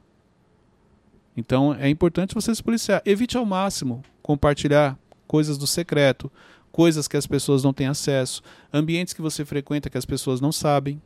Então 1.36 1.76
é 1.76 1.90
importante 1.90 2.34
você 2.34 2.54
se 2.54 2.64
policiar. 2.64 3.02
Evite 3.06 3.38
ao 3.38 3.46
máximo 3.46 4.04
compartilhar 4.22 4.98
coisas 5.28 5.58
do 5.58 5.68
secreto, 5.68 6.32
coisas 6.72 7.08
que 7.08 7.16
as 7.16 7.28
pessoas 7.28 7.64
não 7.64 7.74
têm 7.74 7.88
acesso, 7.88 8.42
ambientes 8.74 9.14
que 9.14 9.22
você 9.22 9.46
frequenta 9.46 9.90
que 9.90 9.98
as 9.98 10.06
pessoas 10.06 10.42
não 10.42 10.52
sabem, 10.52 11.02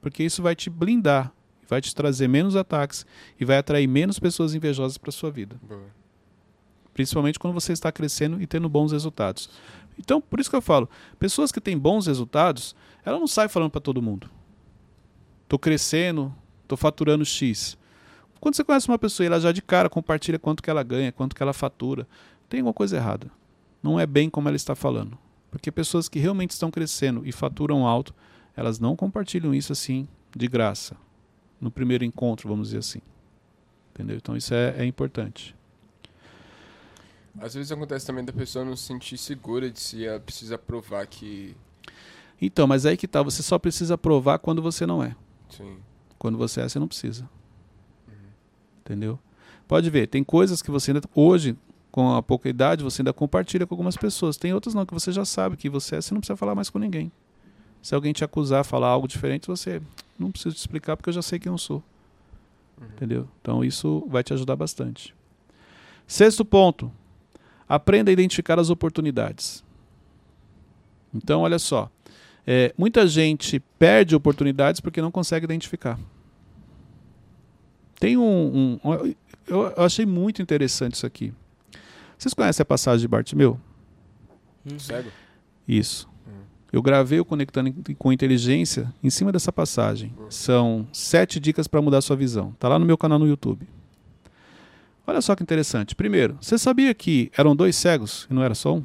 porque 0.00 0.22
isso 0.22 0.42
vai 0.42 0.54
te 0.54 0.70
blindar, 0.70 1.32
vai 1.68 1.80
te 1.80 1.94
trazer 1.94 2.28
menos 2.28 2.56
ataques 2.56 3.06
e 3.38 3.44
vai 3.44 3.58
atrair 3.58 3.86
menos 3.86 4.18
pessoas 4.18 4.54
invejosas 4.54 4.98
para 4.98 5.10
sua 5.12 5.30
vida 5.30 5.56
Boa. 5.62 5.82
principalmente 6.94 7.38
quando 7.38 7.54
você 7.54 7.72
está 7.72 7.90
crescendo 7.92 8.40
e 8.40 8.46
tendo 8.46 8.68
bons 8.68 8.92
resultados. 8.92 9.50
Então, 9.98 10.20
por 10.20 10.40
isso 10.40 10.50
que 10.50 10.56
eu 10.56 10.62
falo, 10.62 10.88
pessoas 11.18 11.50
que 11.50 11.60
têm 11.60 11.76
bons 11.76 12.06
resultados, 12.06 12.76
ela 13.04 13.18
não 13.18 13.26
sai 13.26 13.48
falando 13.48 13.70
para 13.70 13.80
todo 13.80 14.02
mundo. 14.02 14.28
Tô 15.48 15.58
crescendo, 15.58 16.34
tô 16.66 16.76
faturando 16.76 17.24
X. 17.24 17.78
Quando 18.40 18.54
você 18.54 18.64
conhece 18.64 18.88
uma 18.88 18.98
pessoa 18.98 19.24
e 19.24 19.28
ela 19.28 19.40
já 19.40 19.52
de 19.52 19.62
cara 19.62 19.88
compartilha 19.88 20.38
quanto 20.38 20.62
que 20.62 20.68
ela 20.68 20.82
ganha, 20.82 21.12
quanto 21.12 21.34
que 21.34 21.42
ela 21.42 21.52
fatura, 21.52 22.06
tem 22.48 22.60
alguma 22.60 22.74
coisa 22.74 22.96
errada. 22.96 23.30
Não 23.82 23.98
é 23.98 24.06
bem 24.06 24.28
como 24.28 24.48
ela 24.48 24.56
está 24.56 24.74
falando. 24.74 25.16
Porque 25.50 25.72
pessoas 25.72 26.08
que 26.08 26.18
realmente 26.18 26.50
estão 26.50 26.70
crescendo 26.70 27.22
e 27.24 27.32
faturam 27.32 27.86
alto, 27.86 28.14
elas 28.54 28.78
não 28.78 28.96
compartilham 28.96 29.54
isso 29.54 29.72
assim 29.72 30.06
de 30.34 30.48
graça. 30.48 30.96
No 31.60 31.70
primeiro 31.70 32.04
encontro, 32.04 32.48
vamos 32.48 32.68
dizer 32.68 32.78
assim. 32.78 33.00
Entendeu? 33.92 34.16
Então 34.16 34.36
isso 34.36 34.52
é, 34.52 34.74
é 34.78 34.84
importante. 34.84 35.54
Às 37.38 37.54
vezes 37.54 37.70
acontece 37.70 38.06
também 38.06 38.24
da 38.24 38.32
pessoa 38.32 38.64
não 38.64 38.76
se 38.76 38.84
sentir 38.84 39.18
segura 39.18 39.70
de 39.70 39.78
se 39.78 40.04
ela 40.04 40.20
precisa 40.20 40.56
provar 40.56 41.06
que. 41.06 41.54
Então, 42.40 42.66
mas 42.66 42.84
aí 42.86 42.96
que 42.96 43.08
tá, 43.08 43.22
você 43.22 43.42
só 43.42 43.58
precisa 43.58 43.96
provar 43.96 44.38
quando 44.38 44.62
você 44.62 44.86
não 44.86 45.02
é. 45.02 45.14
Sim. 45.50 45.76
Quando 46.18 46.38
você 46.38 46.60
é, 46.60 46.68
você 46.68 46.78
não 46.78 46.88
precisa. 46.88 47.28
Entendeu? 48.80 49.18
Pode 49.66 49.90
ver, 49.90 50.06
tem 50.06 50.22
coisas 50.22 50.62
que 50.62 50.70
você 50.70 50.92
ainda, 50.92 51.02
hoje, 51.14 51.56
com 51.90 52.14
a 52.14 52.22
pouca 52.22 52.48
idade, 52.48 52.84
você 52.84 53.02
ainda 53.02 53.12
compartilha 53.12 53.66
com 53.66 53.74
algumas 53.74 53.96
pessoas. 53.96 54.36
Tem 54.36 54.54
outras 54.54 54.74
não, 54.74 54.86
que 54.86 54.94
você 54.94 55.10
já 55.10 55.24
sabe 55.24 55.56
que 55.56 55.68
você 55.68 55.96
é, 55.96 56.00
você 56.00 56.14
não 56.14 56.20
precisa 56.20 56.36
falar 56.36 56.54
mais 56.54 56.70
com 56.70 56.78
ninguém. 56.78 57.10
Se 57.82 57.94
alguém 57.94 58.12
te 58.12 58.24
acusar, 58.24 58.64
falar 58.64 58.88
algo 58.88 59.08
diferente, 59.08 59.46
você 59.46 59.82
não 60.18 60.30
precisa 60.30 60.54
te 60.54 60.58
explicar 60.58 60.96
porque 60.96 61.08
eu 61.10 61.14
já 61.14 61.22
sei 61.22 61.38
quem 61.38 61.50
eu 61.50 61.58
sou. 61.58 61.82
Entendeu? 62.94 63.28
Então 63.40 63.64
isso 63.64 64.06
vai 64.08 64.22
te 64.22 64.32
ajudar 64.32 64.56
bastante. 64.56 65.14
Sexto 66.06 66.44
ponto. 66.44 66.92
Aprenda 67.68 68.10
a 68.10 68.12
identificar 68.12 68.58
as 68.58 68.70
oportunidades. 68.70 69.64
Então, 71.12 71.40
olha 71.40 71.58
só. 71.58 71.90
É, 72.46 72.72
muita 72.78 73.06
gente 73.08 73.58
perde 73.78 74.14
oportunidades 74.14 74.80
porque 74.80 75.02
não 75.02 75.10
consegue 75.10 75.44
identificar. 75.44 75.98
Tem 77.98 78.16
um. 78.16 78.78
um 78.84 79.14
eu, 79.46 79.64
eu 79.76 79.82
achei 79.82 80.06
muito 80.06 80.40
interessante 80.40 80.94
isso 80.94 81.06
aqui. 81.06 81.32
Vocês 82.16 82.34
conhecem 82.34 82.62
a 82.62 82.66
passagem 82.66 83.00
de 83.00 83.08
Bartimeu? 83.08 83.58
Cego? 84.78 85.10
Isso. 85.66 86.08
Eu 86.72 86.82
gravei 86.82 87.20
o 87.20 87.24
Conectando 87.24 87.72
com 87.96 88.12
Inteligência 88.12 88.92
em 89.02 89.08
cima 89.08 89.30
dessa 89.30 89.52
passagem. 89.52 90.12
São 90.28 90.86
sete 90.92 91.38
dicas 91.38 91.66
para 91.66 91.80
mudar 91.80 92.00
sua 92.00 92.16
visão. 92.16 92.52
Tá 92.58 92.68
lá 92.68 92.78
no 92.78 92.84
meu 92.84 92.98
canal 92.98 93.18
no 93.18 93.26
YouTube. 93.26 93.66
Olha 95.06 95.20
só 95.20 95.36
que 95.36 95.42
interessante. 95.42 95.94
Primeiro, 95.94 96.36
você 96.40 96.58
sabia 96.58 96.92
que 96.92 97.30
eram 97.36 97.54
dois 97.54 97.76
cegos 97.76 98.26
e 98.28 98.34
não 98.34 98.42
era 98.42 98.54
só 98.54 98.74
um? 98.74 98.84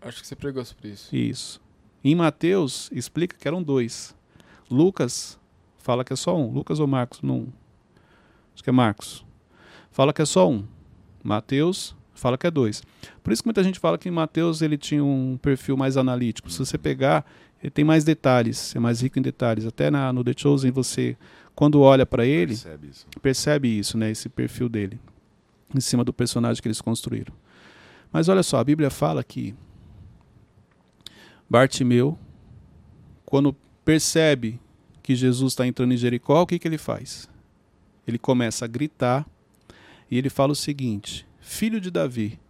Acho 0.00 0.20
que 0.20 0.26
você 0.26 0.34
pregou 0.34 0.64
sobre 0.64 0.88
isso. 0.88 1.14
Isso. 1.14 1.60
Em 2.02 2.16
Mateus 2.16 2.90
explica 2.92 3.36
que 3.38 3.46
eram 3.46 3.62
dois. 3.62 4.14
Lucas 4.68 5.38
fala 5.78 6.04
que 6.04 6.12
é 6.12 6.16
só 6.16 6.36
um. 6.36 6.50
Lucas 6.50 6.80
ou 6.80 6.86
Marcos? 6.88 7.22
Não. 7.22 7.46
Acho 8.52 8.64
que 8.64 8.70
é 8.70 8.72
Marcos. 8.72 9.24
Fala 9.92 10.12
que 10.12 10.20
é 10.20 10.24
só 10.24 10.50
um. 10.50 10.64
Mateus 11.22 11.94
fala 12.22 12.38
que 12.38 12.46
é 12.46 12.50
dois. 12.50 12.82
Por 13.22 13.32
isso 13.32 13.42
que 13.42 13.48
muita 13.48 13.62
gente 13.62 13.78
fala 13.78 13.98
que 13.98 14.08
em 14.08 14.12
Mateus 14.12 14.62
ele 14.62 14.78
tinha 14.78 15.04
um 15.04 15.36
perfil 15.36 15.76
mais 15.76 15.96
analítico. 15.96 16.50
Se 16.50 16.58
você 16.58 16.78
pegar, 16.78 17.24
ele 17.62 17.70
tem 17.70 17.84
mais 17.84 18.04
detalhes, 18.04 18.74
é 18.74 18.78
mais 18.78 19.00
rico 19.02 19.18
em 19.18 19.22
detalhes. 19.22 19.66
Até 19.66 19.90
na, 19.90 20.12
no 20.12 20.24
The 20.24 20.32
Chosen 20.36 20.70
você, 20.70 21.16
quando 21.54 21.80
olha 21.80 22.06
para 22.06 22.24
ele, 22.24 22.54
Percebe 22.54 22.88
isso. 22.88 23.06
percebe 23.20 23.78
isso, 23.78 23.98
né? 23.98 24.10
Esse 24.10 24.28
perfil 24.28 24.68
dele, 24.68 24.98
em 25.74 25.80
cima 25.80 26.02
do 26.04 26.12
personagem 26.12 26.62
que 26.62 26.68
eles 26.68 26.80
construíram. 26.80 27.34
Mas 28.12 28.28
olha 28.28 28.42
só, 28.42 28.58
a 28.58 28.64
Bíblia 28.64 28.90
fala 28.90 29.22
que 29.24 29.54
Bartimeu, 31.48 32.18
quando 33.24 33.54
percebe 33.84 34.60
que 35.02 35.14
Jesus 35.14 35.52
está 35.52 35.66
entrando 35.66 35.92
em 35.92 35.96
Jericó, 35.96 36.42
o 36.42 36.46
que, 36.46 36.58
que 36.58 36.68
ele 36.68 36.78
faz? 36.78 37.28
Ele 38.06 38.18
começa 38.18 38.64
a 38.64 38.68
gritar 38.68 39.26
e 40.10 40.16
ele 40.18 40.30
fala 40.30 40.52
o 40.52 40.56
seguinte: 40.56 41.26
Filho 41.52 41.78
de 41.78 41.90
Davi, 41.90 42.40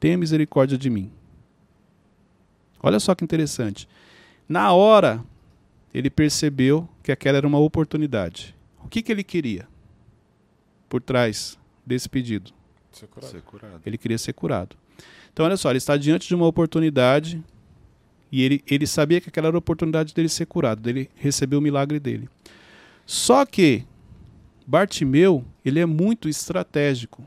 tenha 0.00 0.18
misericórdia 0.18 0.76
de 0.76 0.90
mim. 0.90 1.12
Olha 2.82 2.98
só 2.98 3.14
que 3.14 3.22
interessante. 3.22 3.88
Na 4.48 4.72
hora, 4.72 5.24
ele 5.94 6.10
percebeu 6.10 6.86
que 7.00 7.12
aquela 7.12 7.38
era 7.38 7.46
uma 7.46 7.60
oportunidade. 7.60 8.56
O 8.84 8.88
que, 8.88 9.00
que 9.00 9.12
ele 9.12 9.22
queria 9.22 9.68
por 10.88 11.00
trás 11.00 11.56
desse 11.86 12.08
pedido? 12.08 12.50
Ser 12.90 13.06
curado. 13.06 13.30
Ser 13.30 13.42
curado. 13.42 13.80
Ele 13.86 13.96
queria 13.96 14.18
ser 14.18 14.32
curado. 14.32 14.76
Então, 15.32 15.46
olha 15.46 15.56
só, 15.56 15.70
ele 15.70 15.78
está 15.78 15.96
diante 15.96 16.26
de 16.26 16.34
uma 16.34 16.46
oportunidade 16.46 17.42
e 18.30 18.42
ele, 18.42 18.64
ele 18.66 18.88
sabia 18.88 19.20
que 19.20 19.28
aquela 19.28 19.46
era 19.46 19.56
a 19.56 19.60
oportunidade 19.60 20.12
dele 20.12 20.28
ser 20.28 20.46
curado, 20.46 20.82
dele 20.82 21.08
receber 21.14 21.54
o 21.54 21.60
milagre 21.60 22.00
dele. 22.00 22.28
Só 23.06 23.46
que 23.46 23.86
Bartimeu, 24.66 25.44
ele 25.64 25.78
é 25.78 25.86
muito 25.86 26.28
estratégico. 26.28 27.24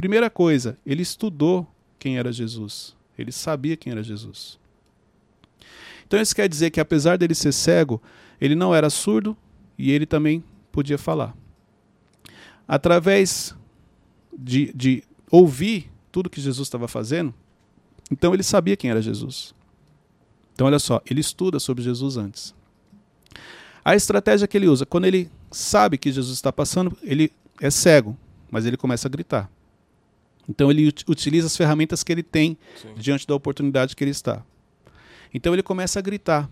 Primeira 0.00 0.30
coisa, 0.30 0.78
ele 0.86 1.02
estudou 1.02 1.70
quem 1.98 2.16
era 2.16 2.32
Jesus. 2.32 2.96
Ele 3.18 3.30
sabia 3.30 3.76
quem 3.76 3.92
era 3.92 4.02
Jesus. 4.02 4.58
Então 6.06 6.18
isso 6.18 6.34
quer 6.34 6.48
dizer 6.48 6.70
que 6.70 6.80
apesar 6.80 7.18
dele 7.18 7.34
ser 7.34 7.52
cego, 7.52 8.00
ele 8.40 8.54
não 8.54 8.74
era 8.74 8.88
surdo 8.88 9.36
e 9.76 9.90
ele 9.90 10.06
também 10.06 10.42
podia 10.72 10.96
falar. 10.96 11.36
Através 12.66 13.54
de, 14.32 14.72
de 14.72 15.04
ouvir 15.30 15.90
tudo 16.10 16.30
que 16.30 16.40
Jesus 16.40 16.66
estava 16.66 16.88
fazendo, 16.88 17.34
então 18.10 18.32
ele 18.32 18.42
sabia 18.42 18.78
quem 18.78 18.90
era 18.90 19.02
Jesus. 19.02 19.54
Então 20.54 20.66
olha 20.66 20.78
só, 20.78 21.02
ele 21.04 21.20
estuda 21.20 21.60
sobre 21.60 21.84
Jesus 21.84 22.16
antes. 22.16 22.54
A 23.84 23.94
estratégia 23.94 24.48
que 24.48 24.56
ele 24.56 24.66
usa, 24.66 24.86
quando 24.86 25.04
ele 25.04 25.30
sabe 25.50 25.98
que 25.98 26.10
Jesus 26.10 26.38
está 26.38 26.50
passando, 26.50 26.96
ele 27.02 27.30
é 27.60 27.68
cego, 27.68 28.16
mas 28.50 28.64
ele 28.64 28.78
começa 28.78 29.06
a 29.06 29.10
gritar. 29.10 29.50
Então 30.48 30.70
ele 30.70 30.88
ut- 30.88 31.04
utiliza 31.08 31.46
as 31.46 31.56
ferramentas 31.56 32.02
que 32.02 32.10
ele 32.12 32.22
tem 32.22 32.56
Sim. 32.80 32.94
diante 32.96 33.26
da 33.26 33.34
oportunidade 33.34 33.94
que 33.94 34.02
ele 34.04 34.10
está. 34.10 34.44
Então 35.32 35.52
ele 35.52 35.62
começa 35.62 35.98
a 35.98 36.02
gritar, 36.02 36.50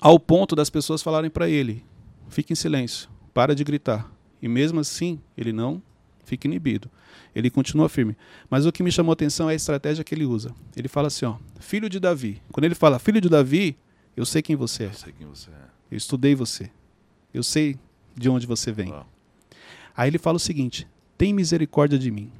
ao 0.00 0.18
ponto 0.20 0.54
das 0.54 0.68
pessoas 0.68 1.02
falarem 1.02 1.30
para 1.30 1.48
ele: 1.48 1.84
fique 2.28 2.52
em 2.52 2.56
silêncio, 2.56 3.08
para 3.32 3.54
de 3.54 3.64
gritar. 3.64 4.10
E 4.42 4.48
mesmo 4.48 4.80
assim, 4.80 5.18
ele 5.36 5.52
não 5.52 5.82
fica 6.24 6.46
inibido. 6.46 6.90
Ele 7.34 7.48
continua 7.50 7.88
firme. 7.88 8.16
Mas 8.50 8.66
o 8.66 8.72
que 8.72 8.82
me 8.82 8.90
chamou 8.92 9.12
a 9.12 9.14
atenção 9.14 9.48
é 9.48 9.52
a 9.52 9.56
estratégia 9.56 10.04
que 10.04 10.14
ele 10.14 10.24
usa. 10.26 10.54
Ele 10.76 10.88
fala 10.88 11.08
assim: 11.08 11.24
ó, 11.24 11.36
filho 11.58 11.88
de 11.88 11.98
Davi. 11.98 12.42
Quando 12.52 12.64
ele 12.64 12.74
fala 12.74 12.98
filho 12.98 13.20
de 13.20 13.28
Davi, 13.28 13.76
eu 14.16 14.26
sei 14.26 14.42
quem 14.42 14.56
você 14.56 14.84
é. 14.84 14.86
Eu 14.88 14.92
sei 14.94 15.12
quem 15.16 15.26
você 15.26 15.50
é. 15.50 15.66
Eu 15.90 15.96
estudei 15.96 16.34
você. 16.34 16.70
Eu 17.32 17.42
sei 17.42 17.76
de 18.14 18.28
onde 18.28 18.46
você 18.46 18.72
vem. 18.72 18.92
Ó, 18.92 19.04
Aí 19.96 20.10
ele 20.10 20.18
fala 20.18 20.36
o 20.36 20.40
seguinte: 20.40 20.86
tem 21.16 21.32
misericórdia 21.32 21.98
de 21.98 22.10
mim. 22.10 22.30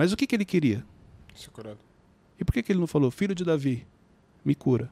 Mas 0.00 0.14
o 0.14 0.16
que, 0.16 0.26
que 0.26 0.34
ele 0.34 0.46
queria? 0.46 0.82
Ser 1.34 1.50
curado. 1.50 1.78
E 2.38 2.42
por 2.42 2.54
que, 2.54 2.62
que 2.62 2.72
ele 2.72 2.80
não 2.80 2.86
falou, 2.86 3.10
filho 3.10 3.34
de 3.34 3.44
Davi, 3.44 3.86
me 4.42 4.54
cura? 4.54 4.90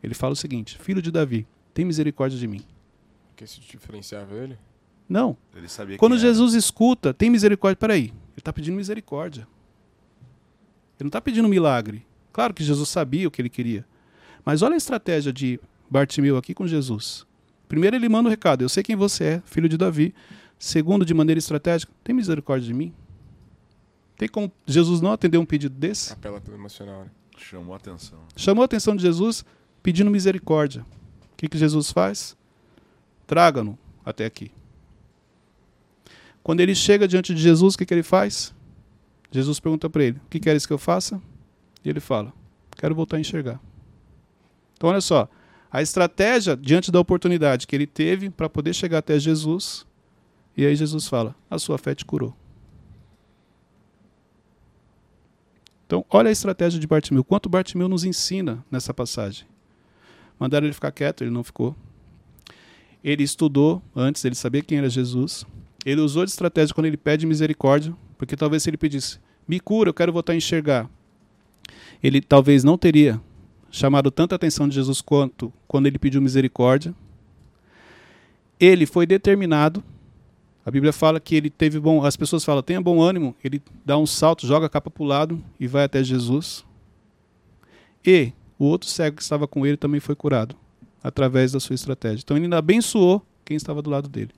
Ele 0.00 0.14
fala 0.14 0.32
o 0.32 0.36
seguinte: 0.36 0.78
filho 0.78 1.02
de 1.02 1.10
Davi, 1.10 1.44
tem 1.74 1.84
misericórdia 1.84 2.38
de 2.38 2.46
mim. 2.46 2.62
Porque 3.30 3.42
isso 3.42 3.60
diferenciava 3.60 4.32
ele? 4.36 4.56
Não. 5.08 5.36
Ele 5.56 5.66
sabia 5.66 5.98
Quando. 5.98 6.16
Jesus 6.16 6.54
escuta, 6.54 7.12
tem 7.12 7.28
misericórdia. 7.30 7.74
Peraí, 7.74 8.04
ele 8.04 8.14
está 8.38 8.52
pedindo 8.52 8.76
misericórdia. 8.76 9.40
Ele 9.40 11.00
não 11.00 11.08
está 11.08 11.20
pedindo 11.20 11.48
milagre. 11.48 12.06
Claro 12.32 12.54
que 12.54 12.62
Jesus 12.62 12.88
sabia 12.88 13.26
o 13.26 13.30
que 13.30 13.42
ele 13.42 13.50
queria. 13.50 13.84
Mas 14.44 14.62
olha 14.62 14.74
a 14.74 14.76
estratégia 14.76 15.32
de 15.32 15.58
Bartimeu 15.90 16.36
aqui 16.36 16.54
com 16.54 16.64
Jesus. 16.64 17.26
Primeiro, 17.66 17.96
ele 17.96 18.08
manda 18.08 18.28
o 18.28 18.30
recado: 18.30 18.62
Eu 18.62 18.68
sei 18.68 18.84
quem 18.84 18.94
você 18.94 19.24
é, 19.24 19.42
filho 19.44 19.68
de 19.68 19.76
Davi. 19.76 20.14
Segundo, 20.60 21.04
de 21.04 21.12
maneira 21.12 21.40
estratégica, 21.40 21.92
tem 22.04 22.14
misericórdia 22.14 22.68
de 22.68 22.72
mim? 22.72 22.94
Tem 24.20 24.28
como 24.28 24.52
Jesus 24.66 25.00
não 25.00 25.12
atender 25.12 25.38
um 25.38 25.46
pedido 25.46 25.74
desse? 25.74 26.12
Apela 26.12 26.42
pelo 26.42 26.54
emocional, 26.54 27.04
né? 27.04 27.10
Chamou 27.38 27.72
a 27.72 27.78
atenção. 27.78 28.18
Chamou 28.36 28.60
a 28.60 28.66
atenção 28.66 28.94
de 28.94 29.00
Jesus 29.00 29.42
pedindo 29.82 30.10
misericórdia. 30.10 30.82
O 30.82 31.36
que, 31.38 31.48
que 31.48 31.56
Jesus 31.56 31.90
faz? 31.90 32.36
Traga-no 33.26 33.78
até 34.04 34.26
aqui. 34.26 34.52
Quando 36.42 36.60
ele 36.60 36.74
chega 36.74 37.08
diante 37.08 37.34
de 37.34 37.40
Jesus, 37.40 37.74
o 37.74 37.78
que, 37.78 37.86
que 37.86 37.94
ele 37.94 38.02
faz? 38.02 38.54
Jesus 39.32 39.58
pergunta 39.58 39.88
para 39.88 40.04
ele: 40.04 40.18
O 40.18 40.28
que 40.28 40.38
queres 40.38 40.66
que 40.66 40.72
eu 40.74 40.78
faça? 40.78 41.18
E 41.82 41.88
ele 41.88 41.98
fala: 41.98 42.30
Quero 42.76 42.94
voltar 42.94 43.16
a 43.16 43.20
enxergar. 43.20 43.58
Então, 44.74 44.90
olha 44.90 45.00
só. 45.00 45.30
A 45.72 45.80
estratégia 45.80 46.54
diante 46.58 46.92
da 46.92 47.00
oportunidade 47.00 47.66
que 47.66 47.74
ele 47.74 47.86
teve 47.86 48.28
para 48.28 48.50
poder 48.50 48.74
chegar 48.74 48.98
até 48.98 49.18
Jesus. 49.18 49.86
E 50.54 50.66
aí 50.66 50.76
Jesus 50.76 51.08
fala: 51.08 51.34
A 51.48 51.58
sua 51.58 51.78
fé 51.78 51.94
te 51.94 52.04
curou. 52.04 52.36
Então, 55.90 56.06
olha 56.08 56.28
a 56.28 56.30
estratégia 56.30 56.78
de 56.78 56.86
Bartimeu. 56.86 57.24
Quanto 57.24 57.48
Bartimeu 57.48 57.88
nos 57.88 58.04
ensina 58.04 58.64
nessa 58.70 58.94
passagem. 58.94 59.44
Mandaram 60.38 60.64
ele 60.64 60.72
ficar 60.72 60.92
quieto, 60.92 61.24
ele 61.24 61.32
não 61.32 61.42
ficou. 61.42 61.74
Ele 63.02 63.24
estudou 63.24 63.82
antes, 63.92 64.24
ele 64.24 64.36
sabia 64.36 64.62
quem 64.62 64.78
era 64.78 64.88
Jesus. 64.88 65.44
Ele 65.84 66.00
usou 66.00 66.24
de 66.24 66.30
estratégia 66.30 66.72
quando 66.72 66.86
ele 66.86 66.96
pede 66.96 67.26
misericórdia, 67.26 67.92
porque 68.16 68.36
talvez 68.36 68.62
se 68.62 68.70
ele 68.70 68.76
pedisse, 68.76 69.18
me 69.48 69.58
cura, 69.58 69.90
eu 69.90 69.94
quero 69.94 70.12
voltar 70.12 70.32
a 70.32 70.36
enxergar. 70.36 70.88
Ele 72.00 72.20
talvez 72.20 72.62
não 72.62 72.78
teria 72.78 73.20
chamado 73.68 74.12
tanta 74.12 74.36
atenção 74.36 74.68
de 74.68 74.76
Jesus 74.76 75.00
quanto 75.00 75.52
quando 75.66 75.88
ele 75.88 75.98
pediu 75.98 76.22
misericórdia. 76.22 76.94
Ele 78.60 78.86
foi 78.86 79.06
determinado. 79.06 79.82
A 80.64 80.70
Bíblia 80.70 80.92
fala 80.92 81.18
que 81.18 81.34
ele 81.34 81.48
teve 81.48 81.80
bom. 81.80 82.04
As 82.04 82.16
pessoas 82.16 82.44
falam, 82.44 82.62
tenha 82.62 82.80
bom 82.80 83.00
ânimo. 83.00 83.34
Ele 83.42 83.62
dá 83.84 83.96
um 83.96 84.06
salto, 84.06 84.46
joga 84.46 84.66
a 84.66 84.68
capa 84.68 84.90
para 84.90 85.02
o 85.02 85.06
lado 85.06 85.42
e 85.58 85.66
vai 85.66 85.84
até 85.84 86.02
Jesus. 86.04 86.64
E 88.04 88.32
o 88.58 88.64
outro 88.64 88.88
cego 88.88 89.16
que 89.16 89.22
estava 89.22 89.48
com 89.48 89.66
ele 89.66 89.76
também 89.76 90.00
foi 90.00 90.14
curado 90.14 90.54
através 91.02 91.52
da 91.52 91.60
sua 91.60 91.74
estratégia. 91.74 92.22
Então 92.22 92.36
ele 92.36 92.44
ainda 92.44 92.58
abençoou 92.58 93.24
quem 93.44 93.56
estava 93.56 93.80
do 93.80 93.90
lado 93.90 94.08
dele. 94.08 94.32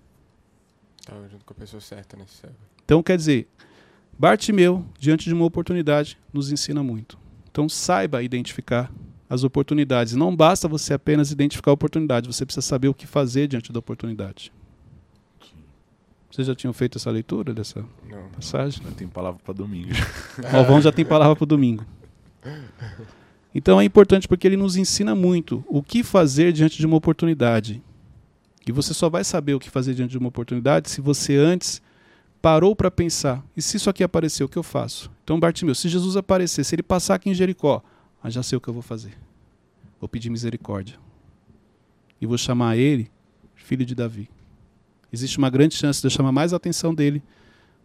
Tava 1.05 1.29
junto 1.29 1.45
com 1.45 1.53
a 1.53 1.57
pessoa 1.57 1.81
certa 1.81 2.17
nesse 2.17 2.35
cego. 2.35 2.55
Então 2.85 3.03
quer 3.03 3.17
dizer, 3.17 3.49
Bartimeu, 4.17 4.85
diante 4.99 5.25
de 5.25 5.35
uma 5.35 5.45
oportunidade, 5.45 6.17
nos 6.33 6.53
ensina 6.53 6.83
muito. 6.83 7.19
Então 7.51 7.69
saiba 7.69 8.23
identificar 8.23 8.93
as 9.29 9.45
oportunidades. 9.45 10.15
Não 10.15 10.35
basta 10.35 10.69
você 10.69 10.95
apenas 10.95 11.31
identificar 11.31 11.71
a 11.71 11.75
oportunidade, 11.75 12.27
você 12.27 12.45
precisa 12.45 12.65
saber 12.65 12.89
o 12.89 12.95
que 12.95 13.07
fazer 13.07 13.49
diante 13.49 13.73
da 13.73 13.79
oportunidade. 13.79 14.53
Vocês 16.33 16.47
já 16.47 16.55
tinham 16.55 16.73
feito 16.73 16.97
essa 16.97 17.11
leitura 17.11 17.53
dessa 17.53 17.85
Não. 18.09 18.29
passagem? 18.31 18.83
Tem 18.97 19.07
palavra 19.07 19.39
para 19.45 19.53
domingo. 19.53 19.91
Malvão 20.51 20.81
já 20.81 20.91
tem 20.91 21.05
palavra 21.05 21.37
para 21.37 21.45
domingo. 21.47 21.85
Então 23.55 23.79
é 23.79 23.85
importante 23.85 24.27
porque 24.27 24.47
ele 24.47 24.57
nos 24.57 24.77
ensina 24.77 25.15
muito 25.15 25.63
o 25.69 25.83
que 25.83 26.03
fazer 26.03 26.51
diante 26.53 26.79
de 26.79 26.87
uma 26.87 26.97
oportunidade. 26.97 27.83
E 28.67 28.73
você 28.73 28.95
só 28.95 29.11
vai 29.11 29.25
saber 29.25 29.53
o 29.53 29.61
que 29.61 29.69
fazer 29.69 29.93
diante 29.93 30.13
de 30.13 30.19
uma 30.19 30.29
oportunidade 30.29 30.89
se 30.89 31.03
você 31.03 31.37
antes 31.37 31.83
parou 32.41 32.75
para 32.75 32.91
pensar: 32.91 33.45
e 33.55 33.61
se 33.61 33.77
isso 33.77 33.91
aqui 33.91 34.03
aparecer, 34.03 34.43
o 34.43 34.49
que 34.49 34.57
eu 34.57 34.63
faço? 34.63 35.11
Então, 35.25 35.39
Bartimeu, 35.39 35.75
se 35.75 35.87
Jesus 35.87 36.17
aparecer, 36.17 36.65
se 36.65 36.75
ele 36.75 36.83
passar 36.83 37.17
aqui 37.17 37.29
em 37.29 37.35
Jericó, 37.35 37.83
ah, 38.23 38.31
já 38.31 38.43
sei 38.43 38.57
o 38.57 38.61
que 38.61 38.69
eu 38.69 38.75
vou 38.75 38.83
fazer. 38.83 39.13
Vou 40.01 40.09
pedir 40.09 40.31
misericórdia. 40.31 40.97
E 42.19 42.25
vou 42.27 42.39
chamar 42.39 42.77
ele 42.79 43.11
filho 43.55 43.85
de 43.85 43.95
Davi. 43.95 44.31
Existe 45.13 45.39
uma 45.39 45.51
grande 45.51 45.75
chance 45.75 46.01
de 46.01 46.07
eu 46.07 46.11
chamar 46.11 46.33
mais 46.33 46.53
a 46.53 46.57
atenção 46.57 46.95
dele 46.95 47.23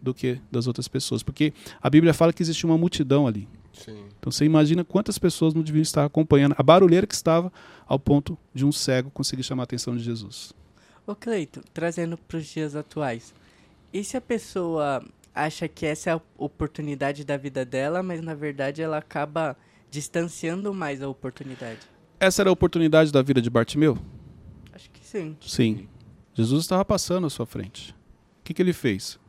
do 0.01 0.13
que 0.13 0.39
das 0.51 0.67
outras 0.67 0.87
pessoas, 0.87 1.23
porque 1.23 1.53
a 1.81 1.89
Bíblia 1.89 2.13
fala 2.13 2.31
que 2.31 2.41
existe 2.41 2.65
uma 2.65 2.77
multidão 2.77 3.27
ali. 3.27 3.47
Sim. 3.73 4.05
Então 4.19 4.31
você 4.31 4.45
imagina 4.45 4.83
quantas 4.83 5.17
pessoas 5.17 5.53
não 5.53 5.61
deviam 5.61 5.81
estar 5.81 6.05
acompanhando 6.05 6.55
a 6.57 6.63
barulheira 6.63 7.05
que 7.05 7.13
estava 7.13 7.51
ao 7.85 7.99
ponto 7.99 8.37
de 8.53 8.65
um 8.65 8.71
cego 8.71 9.09
conseguir 9.11 9.43
chamar 9.43 9.63
a 9.63 9.65
atenção 9.65 9.95
de 9.95 10.03
Jesus. 10.03 10.53
Ô 11.05 11.15
Cleito, 11.15 11.61
trazendo 11.73 12.17
para 12.17 12.37
os 12.37 12.45
dias 12.45 12.75
atuais, 12.75 13.33
e 13.93 14.03
se 14.03 14.17
a 14.17 14.21
pessoa 14.21 15.03
acha 15.33 15.67
que 15.67 15.85
essa 15.85 16.09
é 16.09 16.13
a 16.13 16.21
oportunidade 16.37 17.23
da 17.23 17.37
vida 17.37 17.63
dela, 17.63 18.01
mas 18.01 18.21
na 18.21 18.33
verdade 18.33 18.81
ela 18.81 18.97
acaba 18.97 19.55
distanciando 19.89 20.73
mais 20.73 21.01
a 21.01 21.07
oportunidade? 21.07 21.79
Essa 22.19 22.41
era 22.41 22.49
a 22.49 22.53
oportunidade 22.53 23.11
da 23.11 23.21
vida 23.21 23.41
de 23.41 23.49
Bartimeu? 23.49 23.97
Acho 24.73 24.89
que 24.89 25.05
sim. 25.05 25.37
Sim. 25.39 25.87
Jesus 26.37 26.65
estava 26.65 26.85
passando 26.85 27.25
à 27.25 27.31
sua 27.31 27.47
frente. 27.47 27.95
O 28.41 28.43
que, 28.43 28.53
que 28.53 28.61
ele 28.61 28.71
fez? 28.71 29.19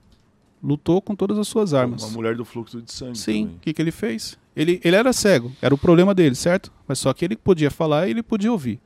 Lutou 0.63 1.01
com 1.01 1.17
todas 1.17 1.39
as 1.39 1.49
suas 1.49 1.73
armas. 1.73 2.03
Uma 2.03 2.13
mulher 2.13 2.37
do 2.37 2.45
fluxo 2.45 2.83
de 2.83 2.93
sangue. 2.93 3.17
Sim. 3.17 3.47
O 3.57 3.61
que, 3.61 3.73
que 3.73 3.81
ele 3.81 3.91
fez? 3.91 4.37
Ele, 4.55 4.79
ele 4.85 4.95
era 4.95 5.11
cego, 5.15 5.51
era 5.63 5.75
o 5.75 5.79
problema 5.79 6.15
dele, 6.15 6.35
certo? 6.35 6.71
Mas 6.87 6.99
só 6.99 7.15
que 7.15 7.25
ele 7.25 7.35
podia 7.35 7.71
falar 7.71 8.07
e 8.07 8.11
ele 8.11 8.23
podia 8.23 8.53
ouvir. 8.53 8.79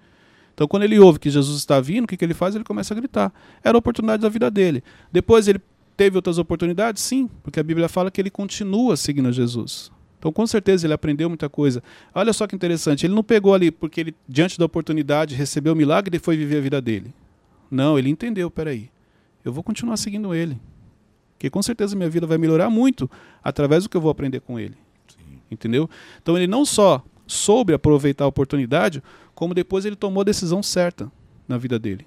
Então, 0.54 0.68
quando 0.68 0.85
ele 0.85 1.00
ouve 1.00 1.18
que 1.18 1.30
Jesus 1.30 1.58
está 1.58 1.80
vindo, 1.80 2.04
o 2.04 2.06
que, 2.06 2.16
que 2.16 2.24
ele 2.24 2.35
faz? 2.35 2.54
Ele 2.54 2.62
começa 2.62 2.94
a 2.94 2.96
gritar. 2.96 3.32
Era 3.64 3.76
a 3.76 3.80
oportunidade 3.80 4.22
da 4.22 4.28
vida 4.28 4.48
dele. 4.48 4.85
Depois 5.11 5.48
ele 5.48 5.61
teve 5.96 6.16
outras 6.16 6.38
oportunidades? 6.38 7.02
Sim, 7.02 7.28
porque 7.42 7.58
a 7.58 7.62
Bíblia 7.64 7.88
fala 7.88 8.08
que 8.08 8.20
ele 8.20 8.30
continua 8.30 8.96
seguindo 8.96 9.30
a 9.30 9.32
Jesus. 9.32 9.90
Então, 10.20 10.30
com 10.30 10.46
certeza, 10.46 10.87
ele 10.87 10.94
aprendeu 10.94 11.28
muita 11.28 11.48
coisa. 11.48 11.82
Olha 12.14 12.32
só 12.32 12.46
que 12.46 12.54
interessante, 12.54 13.04
ele 13.04 13.14
não 13.14 13.24
pegou 13.24 13.52
ali 13.52 13.72
porque 13.72 14.00
ele, 14.00 14.14
diante 14.28 14.56
da 14.61 14.64
oportunidade, 14.64 15.35
recebeu 15.35 15.72
o 15.72 15.76
milagre 15.76 16.18
e 16.18 16.20
foi 16.20 16.37
viver 16.37 16.58
a 16.58 16.61
vida 16.61 16.80
dele. 16.80 17.12
Não, 17.72 17.98
ele 17.98 18.11
entendeu, 18.11 18.50
peraí, 18.50 18.90
eu 19.42 19.50
vou 19.50 19.62
continuar 19.62 19.96
seguindo 19.96 20.35
ele. 20.35 20.61
Porque 21.32 21.48
com 21.48 21.62
certeza 21.62 21.96
minha 21.96 22.11
vida 22.11 22.26
vai 22.26 22.37
melhorar 22.37 22.68
muito 22.68 23.11
através 23.42 23.85
do 23.85 23.88
que 23.88 23.96
eu 23.96 24.00
vou 24.00 24.11
aprender 24.11 24.40
com 24.40 24.61
ele. 24.61 24.76
Entendeu? 25.50 25.88
Então 26.22 26.37
ele 26.37 26.46
não 26.46 26.66
só 26.66 27.02
soube 27.26 27.72
aproveitar 27.72 28.24
a 28.24 28.28
oportunidade, 28.28 29.02
como 29.35 29.54
depois 29.54 29.87
ele 29.87 29.96
tomou 29.96 30.20
a 30.20 30.24
decisão 30.24 30.62
certa 30.62 31.11
na 31.48 31.56
vida 31.56 31.78
dele. 31.78 32.06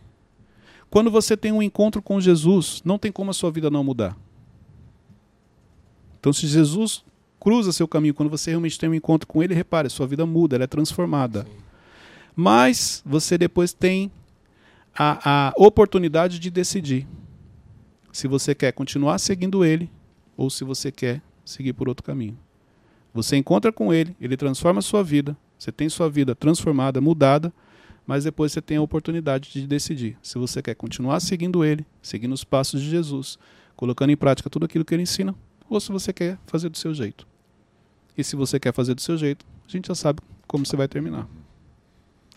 Quando 0.87 1.09
você 1.09 1.35
tem 1.35 1.51
um 1.51 1.63
encontro 1.63 1.99
com 1.99 2.21
Jesus, 2.21 2.83
não 2.85 2.99
tem 2.99 3.11
como 3.11 3.31
a 3.31 3.33
sua 3.33 3.49
vida 3.49 3.71
não 3.71 3.83
mudar. 3.83 4.15
Então, 6.19 6.31
se 6.31 6.45
Jesus 6.45 7.03
cruza 7.39 7.71
seu 7.71 7.87
caminho, 7.87 8.13
quando 8.13 8.29
você 8.29 8.51
realmente 8.51 8.77
tem 8.77 8.87
um 8.87 8.93
encontro 8.93 9.27
com 9.27 9.41
ele, 9.41 9.55
repare, 9.55 9.89
sua 9.89 10.05
vida 10.05 10.27
muda, 10.27 10.57
ela 10.57 10.65
é 10.65 10.67
transformada. 10.67 11.43
Sim. 11.43 11.49
Mas 12.35 13.01
você 13.03 13.35
depois 13.35 13.73
tem 13.73 14.11
a, 14.97 15.49
a 15.49 15.53
oportunidade 15.57 16.39
de 16.39 16.49
decidir 16.49 17.07
se 18.11 18.27
você 18.27 18.55
quer 18.55 18.71
continuar 18.71 19.19
seguindo 19.19 19.65
ele 19.65 19.89
ou 20.37 20.49
se 20.49 20.63
você 20.63 20.91
quer 20.91 21.21
seguir 21.43 21.73
por 21.73 21.89
outro 21.89 22.03
caminho. 22.03 22.37
Você 23.13 23.35
encontra 23.35 23.71
com 23.71 23.93
ele, 23.93 24.15
ele 24.19 24.35
transforma 24.35 24.79
a 24.79 24.81
sua 24.81 25.03
vida, 25.03 25.37
você 25.57 25.71
tem 25.71 25.89
sua 25.89 26.09
vida 26.09 26.35
transformada, 26.35 26.99
mudada, 26.99 27.53
mas 28.05 28.23
depois 28.23 28.51
você 28.51 28.61
tem 28.61 28.77
a 28.77 28.81
oportunidade 28.81 29.51
de 29.51 29.67
decidir 29.67 30.17
se 30.21 30.37
você 30.37 30.61
quer 30.61 30.75
continuar 30.75 31.19
seguindo 31.19 31.63
ele, 31.63 31.85
seguindo 32.01 32.33
os 32.33 32.43
passos 32.43 32.81
de 32.81 32.89
Jesus, 32.89 33.37
colocando 33.75 34.11
em 34.11 34.17
prática 34.17 34.49
tudo 34.49 34.65
aquilo 34.65 34.85
que 34.85 34.93
ele 34.93 35.03
ensina, 35.03 35.35
ou 35.69 35.79
se 35.79 35.91
você 35.91 36.13
quer 36.13 36.37
fazer 36.45 36.69
do 36.69 36.77
seu 36.77 36.93
jeito. 36.93 37.27
E 38.17 38.23
se 38.23 38.35
você 38.35 38.59
quer 38.59 38.73
fazer 38.73 38.93
do 38.93 39.01
seu 39.01 39.17
jeito, 39.17 39.45
a 39.67 39.71
gente 39.71 39.87
já 39.87 39.95
sabe 39.95 40.21
como 40.47 40.65
você 40.65 40.75
vai 40.75 40.87
terminar. 40.87 41.27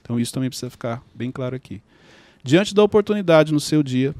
Então 0.01 0.19
isso 0.19 0.33
também 0.33 0.49
precisa 0.49 0.71
ficar 0.71 1.05
bem 1.15 1.31
claro 1.31 1.55
aqui. 1.55 1.83
Diante 2.49 2.75
da 2.75 2.83
oportunidade 2.83 3.53
no 3.53 3.61
seu 3.61 3.83
dia, 3.83 4.15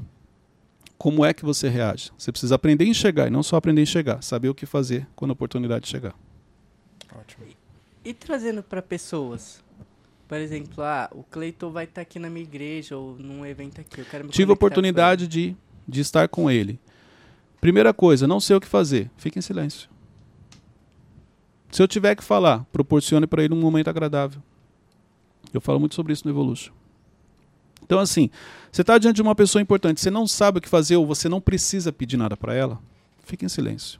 como 0.99 1.25
é 1.25 1.33
que 1.33 1.43
você 1.43 1.67
reage? 1.67 2.11
Você 2.15 2.31
precisa 2.31 2.53
aprender 2.53 2.83
a 2.83 2.87
enxergar, 2.87 3.25
e 3.25 3.31
não 3.31 3.41
só 3.41 3.55
aprender 3.55 3.81
a 3.81 3.83
enxergar, 3.83 4.21
saber 4.21 4.49
o 4.49 4.53
que 4.53 4.67
fazer 4.67 5.07
quando 5.15 5.31
a 5.31 5.33
oportunidade 5.33 5.87
chegar. 5.87 6.13
Ótimo. 7.11 7.47
E, 8.05 8.09
e 8.09 8.13
trazendo 8.13 8.61
para 8.61 8.83
pessoas, 8.83 9.63
por 10.27 10.37
exemplo, 10.37 10.83
ah, 10.83 11.09
o 11.11 11.23
Cleiton 11.23 11.71
vai 11.71 11.85
estar 11.85 11.95
tá 11.95 12.01
aqui 12.01 12.19
na 12.19 12.29
minha 12.29 12.45
igreja 12.45 12.95
ou 12.95 13.17
num 13.17 13.43
evento 13.43 13.81
aqui. 13.81 14.01
Eu 14.01 14.05
quero 14.05 14.25
me 14.25 14.29
Tive 14.29 14.51
a 14.51 14.53
oportunidade 14.53 15.27
de, 15.27 15.57
de 15.87 15.99
estar 15.99 16.27
com 16.27 16.51
ele. 16.51 16.79
Primeira 17.59 17.95
coisa, 17.95 18.27
não 18.27 18.39
sei 18.39 18.57
o 18.57 18.61
que 18.61 18.67
fazer. 18.67 19.09
Fique 19.17 19.39
em 19.39 19.41
silêncio. 19.41 19.89
Se 21.71 21.81
eu 21.81 21.87
tiver 21.87 22.13
que 22.13 22.23
falar, 22.23 22.63
proporcione 22.65 23.25
para 23.25 23.43
ele 23.43 23.55
um 23.55 23.59
momento 23.59 23.87
agradável. 23.87 24.39
Eu 25.51 25.59
falo 25.59 25.79
muito 25.79 25.95
sobre 25.95 26.13
isso 26.13 26.27
no 26.27 26.31
Evolution. 26.31 26.77
Então, 27.89 27.97
assim, 27.97 28.29
você 28.71 28.81
está 28.81 28.99
diante 28.99 29.15
de 29.15 29.21
uma 29.23 29.33
pessoa 29.33 29.59
importante, 29.63 29.99
você 29.99 30.11
não 30.11 30.27
sabe 30.27 30.59
o 30.59 30.61
que 30.61 30.69
fazer 30.69 30.95
ou 30.95 31.07
você 31.07 31.27
não 31.27 31.41
precisa 31.41 31.91
pedir 31.91 32.17
nada 32.17 32.37
para 32.37 32.53
ela, 32.53 32.79
fique 33.23 33.43
em 33.43 33.49
silêncio. 33.49 33.99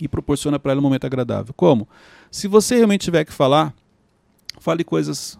E 0.00 0.08
proporciona 0.08 0.58
para 0.58 0.72
ela 0.72 0.80
um 0.80 0.82
momento 0.82 1.04
agradável. 1.04 1.54
Como? 1.54 1.88
Se 2.28 2.48
você 2.48 2.74
realmente 2.74 3.02
tiver 3.02 3.24
que 3.24 3.32
falar, 3.32 3.72
fale 4.58 4.82
coisas 4.82 5.38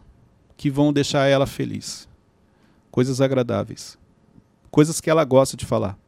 que 0.56 0.70
vão 0.70 0.92
deixar 0.92 1.26
ela 1.26 1.48
feliz. 1.48 2.08
Coisas 2.92 3.20
agradáveis. 3.20 3.98
Coisas 4.70 5.00
que 5.00 5.10
ela 5.10 5.24
gosta 5.24 5.56
de 5.56 5.66
falar. 5.66 5.98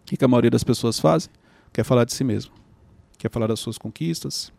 O 0.00 0.04
que 0.04 0.24
a 0.24 0.26
maioria 0.26 0.50
das 0.50 0.64
pessoas 0.64 0.98
fazem? 0.98 1.30
Quer 1.72 1.84
falar 1.84 2.04
de 2.04 2.12
si 2.12 2.24
mesmo. 2.24 2.52
Quer 3.18 3.30
falar 3.30 3.46
das 3.46 3.60
suas 3.60 3.78
conquistas. 3.78 4.52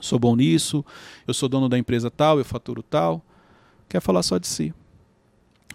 Sou 0.00 0.18
bom 0.18 0.34
nisso, 0.34 0.84
eu 1.28 1.32
sou 1.32 1.48
dono 1.48 1.68
da 1.68 1.78
empresa 1.78 2.10
tal, 2.10 2.38
eu 2.38 2.44
faturo 2.44 2.82
tal. 2.82 3.24
Quer 3.88 4.00
falar 4.00 4.24
só 4.24 4.36
de 4.36 4.48
si. 4.48 4.74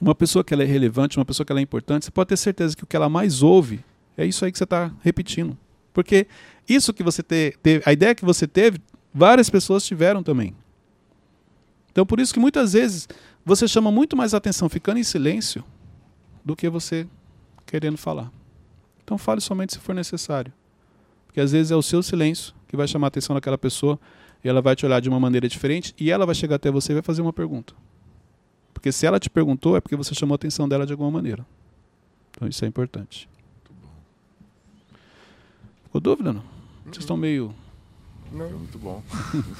Uma 0.02 0.16
pessoa 0.16 0.44
que 0.44 0.54
ela 0.54 0.64
é 0.64 0.66
relevante, 0.66 1.18
uma 1.18 1.26
pessoa 1.26 1.46
que 1.46 1.52
ela 1.52 1.60
é 1.60 1.64
importante, 1.64 2.06
você 2.06 2.12
pode 2.12 2.30
ter 2.30 2.38
certeza 2.38 2.76
que 2.76 2.84
o 2.84 2.88
que 2.88 2.96
ela 2.96 3.10
mais 3.10 3.44
ouve 3.44 3.84
é 4.18 4.26
isso 4.26 4.44
aí 4.46 4.52
que 4.52 4.58
você 4.58 4.64
está 4.64 4.92
repetindo. 5.02 5.58
Porque 5.94 6.28
isso 6.68 6.94
que 6.94 7.04
você 7.04 7.24
te, 7.24 7.58
teve, 7.62 7.84
a 7.86 7.92
ideia 7.92 8.16
que 8.16 8.24
você 8.24 8.48
teve, 8.48 8.80
várias 9.14 9.50
pessoas 9.50 9.86
tiveram 9.86 10.24
também. 10.24 10.56
Então 11.92 12.06
por 12.06 12.20
isso 12.20 12.34
que 12.34 12.40
muitas 12.40 12.74
vezes 12.74 13.08
você 13.44 13.68
chama 13.68 13.92
muito 13.92 14.16
mais 14.16 14.34
atenção 14.34 14.70
ficando 14.70 15.00
em 15.00 15.04
silêncio 15.04 15.64
do 16.46 16.56
que 16.56 16.70
você 16.70 17.08
querendo 17.66 17.98
falar. 17.98 18.32
Então 19.04 19.18
fale 19.18 19.42
somente 19.42 19.74
se 19.74 19.80
for 19.80 19.94
necessário. 19.94 20.54
Porque 21.26 21.40
às 21.40 21.52
vezes 21.52 21.72
é 21.72 21.76
o 21.76 21.82
seu 21.82 22.02
silêncio 22.04 22.54
que 22.68 22.78
vai 22.78 22.88
chamar 22.88 23.08
a 23.08 23.10
atenção 23.10 23.34
daquela 23.34 23.58
pessoa 23.58 24.00
e 24.44 24.50
ela 24.50 24.62
vai 24.62 24.76
te 24.76 24.86
olhar 24.86 25.00
de 25.00 25.10
uma 25.10 25.20
maneira 25.20 25.48
diferente 25.48 25.94
e 26.00 26.12
ela 26.12 26.26
vai 26.26 26.36
chegar 26.36 26.56
até 26.56 26.72
você 26.72 26.92
e 26.92 26.96
vai 26.96 27.04
fazer 27.04 27.22
uma 27.22 27.34
pergunta. 27.34 27.74
Porque 28.80 28.94
se 28.94 29.06
ela 29.06 29.20
te 29.20 29.30
perguntou, 29.30 29.76
é 29.76 29.82
porque 29.82 29.98
você 29.98 30.16
chamou 30.16 30.36
a 30.36 30.38
atenção 30.38 30.68
dela 30.68 30.86
de 30.86 30.94
alguma 30.94 31.12
maneira. 31.12 31.46
Então 32.32 32.48
isso 32.48 32.64
é 32.64 32.68
importante. 32.68 33.28
Muito 33.70 33.74
bom. 33.84 33.92
Ficou 35.84 36.00
dúvida, 36.00 36.32
não? 36.32 36.44
Vocês 36.86 37.00
estão 37.00 37.18
meio. 37.18 37.54
Não, 38.32 38.50
muito 38.52 38.80
bom. 38.80 39.04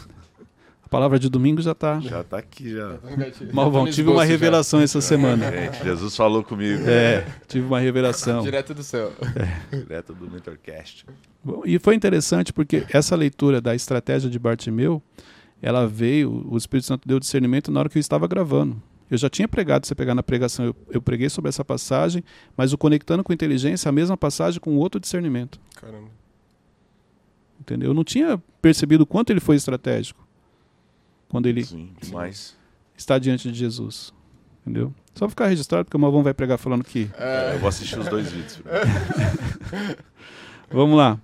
a 0.82 0.88
palavra 0.88 1.20
de 1.20 1.28
domingo 1.28 1.62
já 1.62 1.74
está. 1.74 2.00
Já 2.00 2.22
está 2.22 2.38
aqui, 2.38 2.72
já. 2.72 2.98
Malvão, 3.52 3.92
tive 3.92 4.10
uma 4.10 4.24
revelação 4.24 4.80
já. 4.80 4.86
essa 4.86 5.02
semana. 5.02 5.52
Gente, 5.52 5.84
Jesus 5.84 6.16
falou 6.16 6.42
comigo. 6.42 6.82
É, 6.88 7.28
tive 7.46 7.68
uma 7.68 7.82
revelação. 7.82 8.42
Direto 8.42 8.74
do 8.74 8.84
céu. 8.84 9.12
É. 9.36 9.76
Direto 9.76 10.14
do 10.14 10.32
Mentorcast. 10.32 11.06
Bom, 11.44 11.64
e 11.66 11.78
foi 11.78 11.94
interessante 11.94 12.54
porque 12.54 12.86
essa 12.94 13.18
leitura 13.18 13.60
da 13.60 13.76
estratégia 13.76 14.30
de 14.30 14.40
Bartimeu, 14.40 15.04
ela 15.62 15.86
veio, 15.86 16.48
o 16.50 16.56
Espírito 16.56 16.86
Santo 16.86 17.06
deu 17.06 17.20
discernimento 17.20 17.70
na 17.70 17.82
hora 17.82 17.90
que 17.90 17.98
eu 17.98 18.00
estava 18.00 18.26
gravando. 18.26 18.82
Eu 19.10 19.18
já 19.18 19.30
tinha 19.30 19.48
pregado, 19.48 19.88
você 19.88 19.96
pegar 19.96 20.14
na 20.14 20.22
pregação, 20.22 20.66
eu, 20.66 20.76
eu 20.90 21.02
preguei 21.02 21.30
sobre 21.30 21.50
essa 21.50 21.66
passagem, 21.66 22.24
mas 22.56 22.74
o 22.74 22.78
conectando 22.78 23.24
com 23.24 23.34
inteligência, 23.34 23.90
a 23.90 23.92
mesma 23.92 24.16
passagem 24.16 24.60
com 24.60 24.76
outro 24.78 25.00
discernimento. 25.00 25.60
Caramba. 25.76 26.10
Entendeu? 27.60 27.90
Eu 27.90 27.94
não 27.94 28.04
tinha 28.04 28.42
percebido 28.62 29.02
o 29.02 29.06
quanto 29.06 29.32
ele 29.32 29.40
foi 29.40 29.56
estratégico 29.56 30.28
quando 31.30 31.48
ele 31.48 31.64
Sim, 31.64 31.92
está 32.98 33.20
diante 33.20 33.52
de 33.52 33.58
Jesus. 33.58 34.14
Entendeu? 34.62 34.94
Só 35.16 35.28
ficar 35.30 35.48
registrado, 35.48 35.86
porque 35.86 35.98
o 35.98 36.00
Malvão 36.00 36.24
vai 36.24 36.34
pregar 36.34 36.58
falando 36.58 36.84
que. 36.84 37.10
É, 37.18 37.56
eu 37.56 37.60
vou 37.60 37.70
assistir 37.70 37.98
os 37.98 38.08
dois 38.08 38.32
vídeos. 38.32 38.62
Vamos 40.72 40.98
lá. 40.98 41.20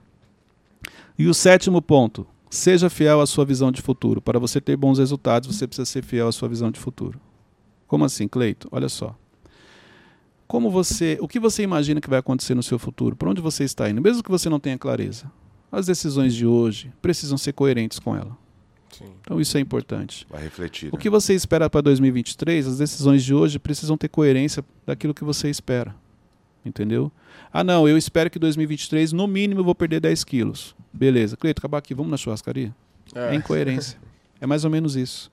E 1.17 1.28
o 1.28 1.34
sétimo 1.34 1.82
ponto. 1.82 2.26
Seja 2.50 2.89
fiel 2.89 3.19
à 3.19 3.28
sua 3.28 3.43
visão 3.43 3.71
de 3.71 3.82
futuro. 3.82 4.21
Para 4.21 4.39
você 4.39 4.62
ter 4.62 4.78
bons 4.78 4.98
resultados, 4.98 5.54
você 5.54 5.67
precisa 5.67 5.86
ser 5.86 6.04
fiel 6.04 6.28
à 6.28 6.32
sua 6.32 6.48
visão 6.48 6.71
de 6.71 6.80
futuro. 6.80 7.19
Como 7.88 8.06
assim, 8.06 8.28
Cleito? 8.28 8.67
Olha 8.71 8.89
só. 8.89 9.15
Como 10.48 10.69
você, 10.69 11.17
o 11.21 11.28
que 11.28 11.39
você 11.39 11.63
imagina 11.63 12.00
que 12.00 12.10
vai 12.10 12.19
acontecer 12.19 12.54
no 12.54 12.63
seu 12.63 12.78
futuro? 12.78 13.15
Para 13.15 13.30
onde 13.30 13.41
você 13.41 13.63
está 13.63 13.89
indo? 13.89 14.02
Mesmo 14.02 14.24
que 14.24 14.30
você 14.30 14.50
não 14.50 14.60
tenha 14.60 14.78
clareza. 14.78 15.32
As 15.71 15.88
decisões 15.88 16.34
de 16.34 16.45
hoje 16.45 16.91
precisam 17.02 17.38
ser 17.38 17.54
coerentes 17.54 18.00
com 18.00 18.15
ela. 18.15 18.38
Sim. 18.91 19.06
Então 19.21 19.41
isso 19.41 19.58
é 19.58 19.60
importante. 19.60 20.26
Vai 20.30 20.41
refletir. 20.43 20.89
O 20.91 20.95
né? 20.95 21.02
que 21.02 21.10
você 21.10 21.34
espera 21.34 21.69
para 21.69 21.82
2023? 21.82 22.67
As 22.67 22.78
decisões 22.78 23.24
de 23.24 23.34
hoje 23.34 23.60
precisam 23.60 23.98
ter 23.98 24.08
coerência 24.08 24.63
daquilo 24.86 25.13
que 25.13 25.24
você 25.24 25.50
espera. 25.50 25.95
Entendeu? 26.63 27.12
Ah, 27.52 27.63
não, 27.63 27.88
eu 27.88 27.98
espero 27.98 28.30
que 28.30 28.39
2023, 28.39 29.12
no 29.13 29.28
mínimo, 29.28 29.62
eu 29.62 29.65
vou 29.65 29.76
perder 29.76 30.00
10 30.00 30.24
quilos. 30.24 30.76
Beleza. 30.93 31.36
Cleito, 31.36 31.60
acabar 31.60 31.80
aqui, 31.80 31.93
vamos 31.93 32.12
na 32.12 32.17
churrascaria? 32.17 32.74
É, 33.13 33.34
é 33.34 33.36
incoerência. 33.36 34.00
é 34.39 34.48
mais 34.48 34.63
ou 34.63 34.71
menos 34.71 34.95
isso. 34.95 35.32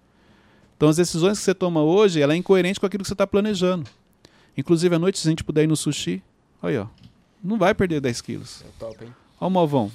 Então 0.83 0.91
as 0.91 0.97
decisões 0.97 1.39
que 1.39 1.45
você 1.45 1.55
toma 1.55 1.81
hoje, 1.81 2.21
ela 2.21 2.33
é 2.33 2.37
incoerente 2.37 2.81
com 2.81 2.87
aquilo 2.87 3.05
que 3.05 3.09
você 3.09 3.15
está 3.15 3.25
planejando. 3.25 3.89
Inclusive, 4.57 4.93
à 4.93 4.99
noite, 4.99 5.17
se 5.17 5.29
a 5.29 5.31
gente 5.31 5.45
puder 5.45 5.63
ir 5.63 5.69
no 5.69 5.77
sushi, 5.77 6.21
olha, 6.61 6.83
ó, 6.83 6.87
não 7.41 7.57
vai 7.57 7.73
perder 7.73 8.01
10 8.01 8.21
quilos. 8.21 8.65
É 8.67 8.69
top, 8.81 9.05
hein? 9.05 9.15
Olha 9.41 9.47
o 9.47 9.51
Malvão. 9.53 9.93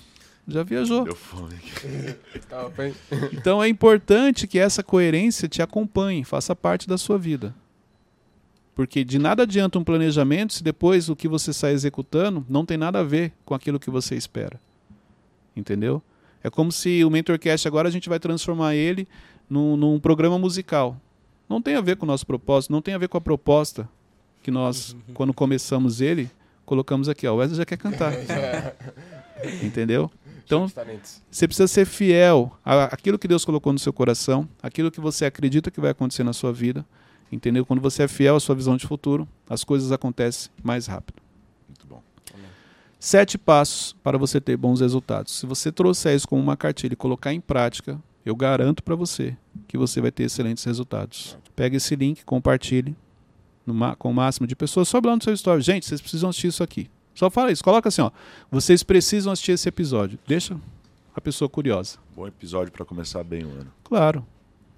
Já 0.48 0.64
viajou. 0.64 1.04
Deu 1.04 1.14
fome. 1.14 1.56
top, 2.48 2.82
hein? 2.82 2.96
Então 3.34 3.62
é 3.62 3.68
importante 3.68 4.48
que 4.48 4.58
essa 4.58 4.82
coerência 4.82 5.50
te 5.50 5.62
acompanhe, 5.62 6.24
faça 6.24 6.56
parte 6.56 6.88
da 6.88 6.98
sua 6.98 7.18
vida. 7.18 7.54
Porque 8.74 9.04
de 9.04 9.20
nada 9.20 9.44
adianta 9.44 9.78
um 9.78 9.84
planejamento 9.84 10.54
se 10.54 10.64
depois 10.64 11.10
o 11.10 11.18
que 11.18 11.28
você 11.28 11.52
sai 11.52 11.74
executando 11.74 12.46
não 12.48 12.66
tem 12.66 12.78
nada 12.78 13.00
a 13.00 13.04
ver 13.04 13.34
com 13.44 13.54
aquilo 13.54 13.78
que 13.78 13.90
você 13.90 14.16
espera. 14.16 14.58
Entendeu? 15.54 16.02
É 16.42 16.50
como 16.50 16.72
se 16.72 17.04
o 17.04 17.10
Mentorcast 17.10 17.68
agora 17.68 17.90
a 17.90 17.92
gente 17.92 18.08
vai 18.08 18.20
transformar 18.20 18.74
ele 18.74 19.06
num, 19.50 19.78
num 19.78 20.00
programa 20.00 20.38
musical. 20.38 20.98
Não 21.48 21.62
tem 21.62 21.76
a 21.76 21.82
ver 21.82 21.96
com 21.96 22.06
o 22.06 22.08
nosso 22.08 22.26
propósito, 22.26 22.72
não 22.72 22.82
tem 22.82 22.94
a 22.94 22.98
ver 22.98 23.08
com 23.08 23.18
a 23.18 23.22
proposta 23.22 23.88
que 24.44 24.52
nós, 24.52 24.94
uhum. 24.94 25.14
quando 25.14 25.34
começamos 25.34 26.02
ele, 26.02 26.30
colocamos 26.66 27.08
aqui. 27.08 27.26
Ó, 27.28 27.34
o 27.34 27.38
Wesley 27.38 27.58
já 27.58 27.66
quer 27.66 27.78
cantar. 27.78 28.14
Entendeu? 29.64 30.12
Então, 30.44 30.66
você 31.30 31.46
precisa 31.46 31.68
ser 31.68 31.86
fiel 31.86 32.58
àquilo 32.64 33.20
que 33.20 33.28
Deus 33.28 33.44
colocou 33.44 33.74
no 33.74 33.80
seu 33.80 33.92
coração, 33.92 34.48
aquilo 34.64 34.90
que 34.90 35.02
você 35.02 35.26
acredita 35.26 35.70
que 35.70 35.82
vai 35.82 35.92
acontecer 35.92 36.24
na 36.24 36.32
sua 36.32 36.54
vida. 36.54 36.86
Entendeu? 37.30 37.66
Quando 37.66 37.82
você 37.82 38.04
é 38.04 38.08
fiel 38.08 38.38
à 38.38 38.40
sua 38.40 38.56
visão 38.56 38.78
de 38.78 38.88
futuro, 38.88 39.28
as 39.50 39.66
coisas 39.66 39.92
acontecem 39.92 40.50
mais 40.64 40.88
rápido. 40.88 41.22
Muito 41.68 41.86
bom. 41.86 42.02
Sete 43.00 43.38
passos 43.38 43.94
para 44.02 44.18
você 44.18 44.40
ter 44.40 44.56
bons 44.56 44.80
resultados. 44.80 45.38
Se 45.38 45.46
você 45.46 45.72
trouxer 45.72 46.16
isso 46.16 46.28
como 46.28 46.42
uma 46.42 46.56
cartilha 46.56 46.94
e 46.94 46.96
colocar 46.96 47.34
em 47.34 47.42
prática, 47.42 48.00
eu 48.30 48.36
garanto 48.36 48.84
para 48.84 48.96
você 48.96 49.36
que 49.68 49.78
você 49.78 50.02
vai 50.02 50.12
ter 50.12 50.24
excelentes 50.24 50.64
resultados. 50.64 51.38
Pega 51.56 51.78
esse 51.78 51.96
link, 51.96 52.24
compartilhe 52.26 52.96
com 53.98 54.12
o 54.12 54.14
máximo 54.14 54.48
de 54.48 54.56
pessoas. 54.56 54.88
Sobe 54.88 55.08
lá 55.08 55.16
no 55.16 55.24
seu 55.24 55.34
story. 55.34 55.62
Gente, 55.62 55.86
vocês 55.86 56.02
precisam 56.02 56.30
assistir 56.30 56.48
isso 56.48 56.64
aqui. 56.64 56.90
Só 57.14 57.30
fala 57.30 57.52
isso. 57.52 57.64
Coloca 57.64 57.90
assim, 57.90 58.02
ó. 58.02 58.12
Vocês 58.52 58.84
precisam 58.84 59.32
assistir 59.34 59.54
esse 59.54 59.68
episódio. 59.68 60.20
Deixa 60.28 60.56
a 61.16 61.20
pessoa 61.22 61.50
curiosa. 61.50 61.98
Bom 62.16 62.28
episódio 62.28 62.72
para 62.72 62.86
começar 62.86 63.24
bem 63.24 63.44
o 63.44 63.50
ano. 63.50 63.72
Claro. 63.84 64.26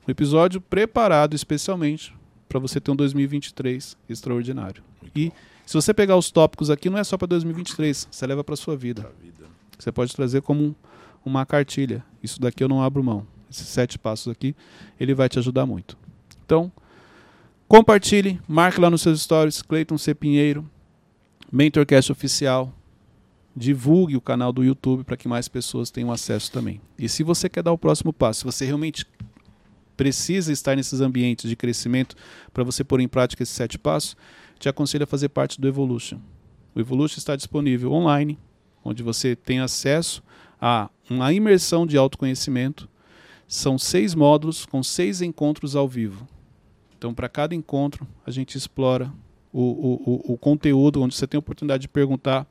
Um 0.08 0.12
episódio 0.12 0.62
preparado 0.62 1.36
especialmente 1.36 2.14
para 2.48 2.60
você 2.60 2.80
ter 2.80 2.90
um 2.92 2.96
2023 2.96 3.96
extraordinário. 4.08 4.82
Muito 5.02 5.18
E 5.18 5.30
bom. 5.30 5.36
se 5.66 5.74
você 5.74 5.94
pegar 5.94 6.16
os 6.16 6.32
tópicos 6.32 6.70
aqui, 6.70 6.90
não 6.90 6.98
é 6.98 7.04
só 7.04 7.18
para 7.18 7.28
2023, 7.28 8.08
você 8.10 8.26
leva 8.26 8.44
para 8.44 8.56
sua 8.56 8.76
vida. 8.76 9.12
Vida. 9.22 9.46
Você 9.78 9.92
pode 9.92 10.16
trazer 10.16 10.42
como 10.42 10.64
um- 10.64 10.76
uma 11.24 11.46
cartilha. 11.46 12.04
Isso 12.24 12.40
daqui 12.40 12.64
eu 12.64 12.68
não 12.70 12.82
abro 12.82 13.04
mão. 13.04 13.28
Esses 13.50 13.68
sete 13.68 13.98
passos 13.98 14.32
aqui, 14.32 14.56
ele 15.00 15.14
vai 15.14 15.28
te 15.28 15.40
ajudar 15.40 15.66
muito. 15.66 15.98
Então, 16.46 16.72
compartilhe, 17.68 18.40
marque 18.48 18.80
lá 18.80 18.90
nos 18.90 19.02
seus 19.02 19.22
stories, 19.22 19.62
Cleiton 19.62 19.98
C. 19.98 20.14
Pinheiro, 20.14 20.70
Mentorcast 21.52 22.12
Oficial. 22.12 22.74
Divulgue 23.56 24.16
o 24.16 24.22
canal 24.22 24.54
do 24.54 24.64
YouTube 24.64 25.04
para 25.04 25.18
que 25.18 25.28
mais 25.28 25.48
pessoas 25.48 25.92
tenham 25.92 26.12
acesso 26.12 26.52
também. 26.52 26.80
E 26.98 27.10
se 27.10 27.24
você 27.24 27.50
quer 27.50 27.64
dar 27.64 27.72
o 27.72 27.78
próximo 27.78 28.14
passo, 28.14 28.40
se 28.40 28.46
você 28.46 28.66
realmente 28.66 29.06
precisa 29.98 30.54
estar 30.54 30.78
nesses 30.78 31.02
ambientes 31.02 31.50
de 31.50 31.58
crescimento 31.58 32.16
para 32.54 32.64
você 32.64 32.86
pôr 32.86 33.02
em 33.02 33.08
prática 33.08 33.44
esses 33.44 33.54
sete 33.54 33.78
passos, 33.78 34.16
te 34.58 34.70
aconselho 34.70 35.04
a 35.04 35.08
fazer 35.08 35.30
parte 35.30 35.60
do 35.60 35.68
Evolution. 35.68 36.20
O 36.74 36.80
Evolution 36.80 37.18
está 37.18 37.36
disponível 37.36 37.92
online, 37.92 38.40
onde 38.84 39.04
você 39.04 39.36
tem 39.36 39.60
acesso 39.60 40.24
a 40.62 40.90
uma 41.10 41.34
imersão 41.34 41.86
de 41.86 41.98
autoconhecimento. 41.98 42.89
São 43.50 43.80
seis 43.80 44.14
módulos 44.14 44.64
com 44.64 44.84
seis 44.84 45.24
encontros 45.24 45.76
ao 45.76 45.88
vivo. 45.88 46.28
Então, 46.96 47.16
para 47.16 47.28
cada 47.28 47.56
encontro, 47.56 48.08
a 48.24 48.30
gente 48.30 48.56
explora 48.56 49.12
o, 49.52 49.64
o, 49.64 49.94
o, 50.06 50.34
o 50.34 50.38
conteúdo, 50.38 51.02
onde 51.02 51.16
você 51.16 51.26
tem 51.26 51.38
a 51.38 51.40
oportunidade 51.40 51.82
de 51.82 51.88
perguntar, 51.88 52.46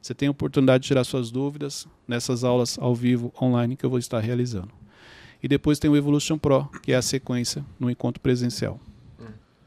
você 0.00 0.14
tem 0.14 0.28
a 0.28 0.30
oportunidade 0.30 0.82
de 0.82 0.86
tirar 0.86 1.02
suas 1.02 1.32
dúvidas 1.32 1.88
nessas 2.06 2.44
aulas 2.44 2.78
ao 2.78 2.94
vivo, 2.94 3.32
online, 3.42 3.74
que 3.74 3.84
eu 3.84 3.90
vou 3.90 3.98
estar 3.98 4.20
realizando. 4.20 4.70
E 5.42 5.48
depois 5.48 5.80
tem 5.80 5.90
o 5.90 5.96
Evolution 5.96 6.38
Pro, 6.38 6.68
que 6.84 6.92
é 6.92 6.94
a 6.94 7.02
sequência 7.02 7.64
no 7.78 7.90
encontro 7.90 8.20
presencial. 8.20 8.78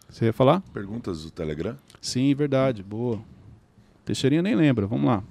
Você 0.08 0.24
ia 0.24 0.34
falar? 0.34 0.62
Perguntas 0.74 1.24
do 1.24 1.32
Telegram? 1.32 1.78
Sim, 2.00 2.34
verdade. 2.34 2.82
Boa. 2.82 3.20
Teixeirinha 4.06 4.42
nem 4.42 4.56
lembra. 4.56 4.88
Vamos 4.88 5.06
lá. 5.06 5.22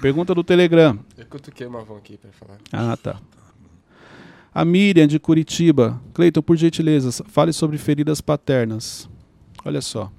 Pergunta 0.00 0.32
do 0.32 0.44
Telegram. 0.44 0.96
Eu 1.18 1.26
cutuquei 1.26 1.66
o 1.66 1.70
Mavão 1.72 1.96
aqui 1.96 2.16
pra 2.16 2.30
falar. 2.30 2.58
Ah, 2.72 2.96
tá. 2.96 3.20
A 4.56 4.64
Miriam 4.64 5.06
de 5.06 5.18
Curitiba. 5.18 6.00
Cleiton, 6.14 6.40
por 6.40 6.56
gentileza, 6.56 7.22
fale 7.24 7.52
sobre 7.52 7.76
feridas 7.76 8.22
paternas. 8.22 9.06
Olha 9.62 9.82
só. 9.82 10.10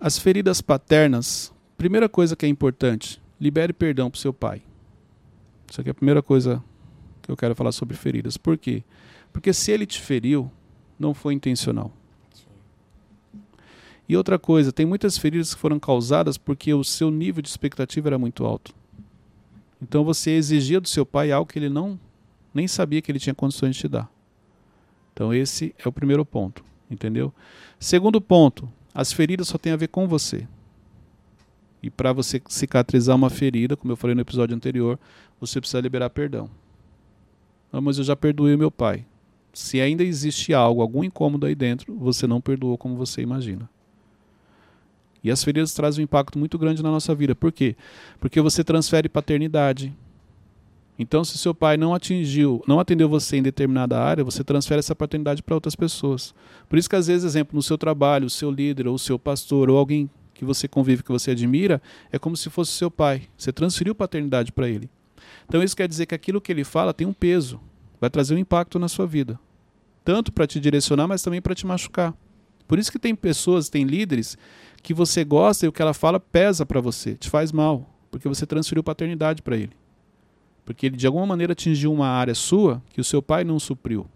As 0.00 0.18
feridas 0.18 0.60
paternas, 0.60 1.52
primeira 1.78 2.08
coisa 2.08 2.34
que 2.34 2.44
é 2.44 2.48
importante, 2.48 3.22
libere 3.40 3.72
perdão 3.72 4.10
para 4.10 4.18
seu 4.18 4.32
pai. 4.32 4.60
Isso 5.70 5.80
aqui 5.80 5.90
é 5.90 5.92
a 5.92 5.94
primeira 5.94 6.20
coisa 6.20 6.60
que 7.22 7.30
eu 7.30 7.36
quero 7.36 7.54
falar 7.54 7.70
sobre 7.70 7.96
feridas. 7.96 8.36
Por 8.36 8.58
quê? 8.58 8.82
Porque 9.32 9.52
se 9.52 9.70
ele 9.70 9.86
te 9.86 10.00
feriu, 10.00 10.50
não 10.98 11.14
foi 11.14 11.34
intencional. 11.34 11.92
E 14.08 14.16
outra 14.16 14.36
coisa, 14.36 14.72
tem 14.72 14.84
muitas 14.84 15.16
feridas 15.16 15.54
que 15.54 15.60
foram 15.60 15.78
causadas 15.78 16.36
porque 16.36 16.74
o 16.74 16.82
seu 16.82 17.08
nível 17.08 17.40
de 17.40 17.48
expectativa 17.48 18.08
era 18.08 18.18
muito 18.18 18.44
alto. 18.44 18.74
Então 19.80 20.02
você 20.02 20.32
exigia 20.32 20.80
do 20.80 20.88
seu 20.88 21.06
pai 21.06 21.30
algo 21.30 21.48
que 21.48 21.56
ele 21.56 21.68
não 21.68 22.00
nem 22.54 22.68
sabia 22.68 23.00
que 23.00 23.10
ele 23.10 23.18
tinha 23.18 23.34
condições 23.34 23.74
de 23.74 23.82
te 23.82 23.88
dar. 23.88 24.10
Então 25.12 25.32
esse 25.32 25.74
é 25.78 25.88
o 25.88 25.92
primeiro 25.92 26.24
ponto, 26.24 26.64
entendeu? 26.90 27.32
Segundo 27.78 28.20
ponto, 28.20 28.68
as 28.94 29.12
feridas 29.12 29.48
só 29.48 29.58
têm 29.58 29.72
a 29.72 29.76
ver 29.76 29.88
com 29.88 30.06
você. 30.06 30.46
E 31.82 31.90
para 31.90 32.12
você 32.12 32.40
cicatrizar 32.48 33.16
uma 33.16 33.28
ferida, 33.28 33.76
como 33.76 33.92
eu 33.92 33.96
falei 33.96 34.14
no 34.14 34.20
episódio 34.20 34.54
anterior, 34.54 34.98
você 35.40 35.60
precisa 35.60 35.80
liberar 35.80 36.10
perdão. 36.10 36.48
Ah, 37.72 37.80
mas 37.80 37.98
eu 37.98 38.04
já 38.04 38.14
perdoei 38.14 38.56
meu 38.56 38.70
pai. 38.70 39.04
Se 39.52 39.80
ainda 39.80 40.04
existe 40.04 40.54
algo, 40.54 40.80
algum 40.80 41.02
incômodo 41.02 41.46
aí 41.46 41.54
dentro, 41.54 41.94
você 41.98 42.26
não 42.26 42.40
perdoou 42.40 42.78
como 42.78 42.96
você 42.96 43.20
imagina. 43.20 43.68
E 45.24 45.30
as 45.30 45.42
feridas 45.42 45.72
trazem 45.72 46.02
um 46.02 46.04
impacto 46.04 46.38
muito 46.38 46.58
grande 46.58 46.82
na 46.82 46.90
nossa 46.90 47.14
vida. 47.14 47.34
Por 47.34 47.52
quê? 47.52 47.76
Porque 48.20 48.40
você 48.40 48.64
transfere 48.64 49.08
paternidade. 49.08 49.94
Então, 50.98 51.24
se 51.24 51.38
seu 51.38 51.54
pai 51.54 51.76
não 51.76 51.94
atingiu, 51.94 52.62
não 52.66 52.78
atendeu 52.78 53.08
você 53.08 53.36
em 53.36 53.42
determinada 53.42 53.98
área, 53.98 54.22
você 54.22 54.44
transfere 54.44 54.78
essa 54.78 54.94
paternidade 54.94 55.42
para 55.42 55.54
outras 55.54 55.74
pessoas. 55.74 56.34
Por 56.68 56.78
isso 56.78 56.88
que 56.88 56.96
às 56.96 57.06
vezes, 57.06 57.24
exemplo, 57.24 57.56
no 57.56 57.62
seu 57.62 57.78
trabalho, 57.78 58.26
o 58.26 58.30
seu 58.30 58.50
líder, 58.50 58.86
ou 58.86 58.94
o 58.94 58.98
seu 58.98 59.18
pastor, 59.18 59.70
ou 59.70 59.78
alguém 59.78 60.08
que 60.34 60.44
você 60.44 60.68
convive, 60.68 61.02
que 61.02 61.10
você 61.10 61.30
admira, 61.30 61.80
é 62.10 62.18
como 62.18 62.36
se 62.36 62.50
fosse 62.50 62.72
seu 62.72 62.90
pai. 62.90 63.22
Você 63.36 63.52
transferiu 63.52 63.94
paternidade 63.94 64.52
para 64.52 64.68
ele. 64.68 64.90
Então, 65.48 65.62
isso 65.62 65.76
quer 65.76 65.88
dizer 65.88 66.06
que 66.06 66.14
aquilo 66.14 66.40
que 66.40 66.52
ele 66.52 66.64
fala 66.64 66.92
tem 66.92 67.06
um 67.06 67.12
peso, 67.12 67.60
vai 68.00 68.10
trazer 68.10 68.34
um 68.34 68.38
impacto 68.38 68.78
na 68.78 68.88
sua 68.88 69.06
vida. 69.06 69.38
Tanto 70.04 70.32
para 70.32 70.46
te 70.46 70.60
direcionar, 70.60 71.06
mas 71.06 71.22
também 71.22 71.40
para 71.40 71.54
te 71.54 71.66
machucar. 71.66 72.14
Por 72.66 72.78
isso 72.78 72.90
que 72.90 72.98
tem 72.98 73.14
pessoas, 73.14 73.68
tem 73.68 73.84
líderes 73.84 74.36
que 74.82 74.92
você 74.92 75.24
gosta 75.24 75.64
e 75.64 75.68
o 75.68 75.72
que 75.72 75.80
ela 75.80 75.94
fala 75.94 76.18
pesa 76.18 76.66
para 76.66 76.80
você, 76.80 77.14
te 77.14 77.30
faz 77.30 77.52
mal, 77.52 77.88
porque 78.10 78.28
você 78.28 78.44
transferiu 78.44 78.82
paternidade 78.82 79.42
para 79.42 79.56
ele. 79.56 79.81
Porque 80.64 80.86
ele 80.86 80.96
de 80.96 81.06
alguma 81.06 81.26
maneira 81.26 81.52
atingiu 81.52 81.92
uma 81.92 82.08
área 82.08 82.34
sua 82.34 82.82
que 82.90 83.00
o 83.00 83.04
seu 83.04 83.22
pai 83.22 83.44
não 83.44 83.58
supriu. 83.58 84.06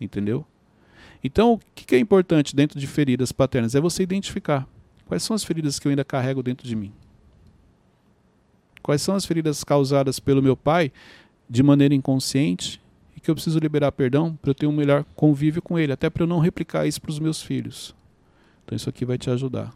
Entendeu? 0.00 0.46
Então, 1.22 1.54
o 1.54 1.60
que 1.74 1.94
é 1.94 1.98
importante 1.98 2.54
dentro 2.54 2.78
de 2.78 2.86
feridas 2.86 3.32
paternas? 3.32 3.74
É 3.74 3.80
você 3.80 4.02
identificar 4.02 4.68
quais 5.04 5.22
são 5.22 5.34
as 5.34 5.42
feridas 5.42 5.78
que 5.78 5.88
eu 5.88 5.90
ainda 5.90 6.04
carrego 6.04 6.42
dentro 6.42 6.66
de 6.66 6.76
mim. 6.76 6.92
Quais 8.82 9.02
são 9.02 9.14
as 9.14 9.26
feridas 9.26 9.64
causadas 9.64 10.20
pelo 10.20 10.42
meu 10.42 10.56
pai 10.56 10.92
de 11.50 11.62
maneira 11.62 11.94
inconsciente 11.94 12.80
e 13.16 13.20
que 13.20 13.30
eu 13.30 13.34
preciso 13.34 13.58
liberar 13.58 13.90
perdão 13.90 14.36
para 14.36 14.50
eu 14.50 14.54
ter 14.54 14.66
um 14.66 14.72
melhor 14.72 15.04
convívio 15.16 15.60
com 15.60 15.78
ele, 15.78 15.92
até 15.92 16.08
para 16.08 16.22
eu 16.22 16.26
não 16.26 16.38
replicar 16.38 16.86
isso 16.86 17.00
para 17.00 17.10
os 17.10 17.18
meus 17.18 17.42
filhos. 17.42 17.94
Então 18.64 18.76
isso 18.76 18.88
aqui 18.88 19.04
vai 19.04 19.18
te 19.18 19.28
ajudar. 19.28 19.74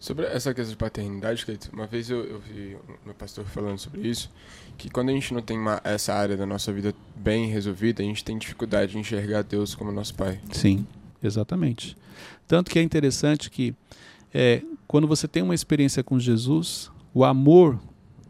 Sobre 0.00 0.24
essa 0.24 0.54
questão 0.54 0.72
de 0.72 0.78
paternidade, 0.78 1.44
uma 1.74 1.86
vez 1.86 2.08
eu, 2.08 2.24
eu 2.24 2.40
vi 2.40 2.74
o 2.74 2.98
meu 3.04 3.14
pastor 3.14 3.44
falando 3.44 3.78
sobre 3.78 4.08
isso, 4.08 4.30
que 4.78 4.88
quando 4.88 5.10
a 5.10 5.12
gente 5.12 5.34
não 5.34 5.42
tem 5.42 5.58
uma, 5.58 5.78
essa 5.84 6.14
área 6.14 6.38
da 6.38 6.46
nossa 6.46 6.72
vida 6.72 6.94
bem 7.14 7.50
resolvida, 7.50 8.02
a 8.02 8.06
gente 8.06 8.24
tem 8.24 8.38
dificuldade 8.38 8.92
de 8.92 8.98
enxergar 8.98 9.42
Deus 9.42 9.74
como 9.74 9.92
nosso 9.92 10.14
pai. 10.14 10.40
Sim, 10.52 10.86
exatamente. 11.22 11.94
Tanto 12.48 12.70
que 12.70 12.78
é 12.78 12.82
interessante 12.82 13.50
que 13.50 13.74
é, 14.32 14.62
quando 14.88 15.06
você 15.06 15.28
tem 15.28 15.42
uma 15.42 15.54
experiência 15.54 16.02
com 16.02 16.18
Jesus, 16.18 16.90
o 17.12 17.22
amor 17.22 17.78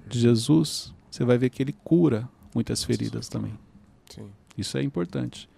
de 0.08 0.18
Jesus, 0.18 0.92
você 1.08 1.24
vai 1.24 1.38
ver 1.38 1.50
que 1.50 1.62
ele 1.62 1.72
cura 1.84 2.28
muitas 2.52 2.82
feridas 2.82 3.28
também. 3.28 3.56
Sim. 4.08 4.28
Isso 4.58 4.76
é 4.76 4.82
importante. 4.82 5.48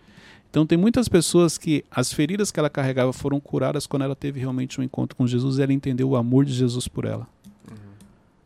Então 0.53 0.66
tem 0.66 0.76
muitas 0.76 1.09
pessoas 1.09 1.57
que 1.57 1.82
as 1.90 2.12
feridas 2.12 2.53
que 2.53 2.61
ela 2.61 2.68
carregava 2.68 3.11
foram 3.11 3.40
curadas 3.40 3.86
quando 3.86 4.03
ela 4.03 4.14
teve 4.14 4.38
realmente 4.38 4.78
um 4.78 4.84
encontro 4.84 5.16
com 5.16 5.26
Jesus 5.26 5.57
e 5.57 5.62
ela 5.62 5.72
entendeu 5.72 6.11
o 6.11 6.14
amor 6.14 6.44
de 6.44 6.53
Jesus 6.53 6.86
por 6.86 7.07
ela. 7.07 7.26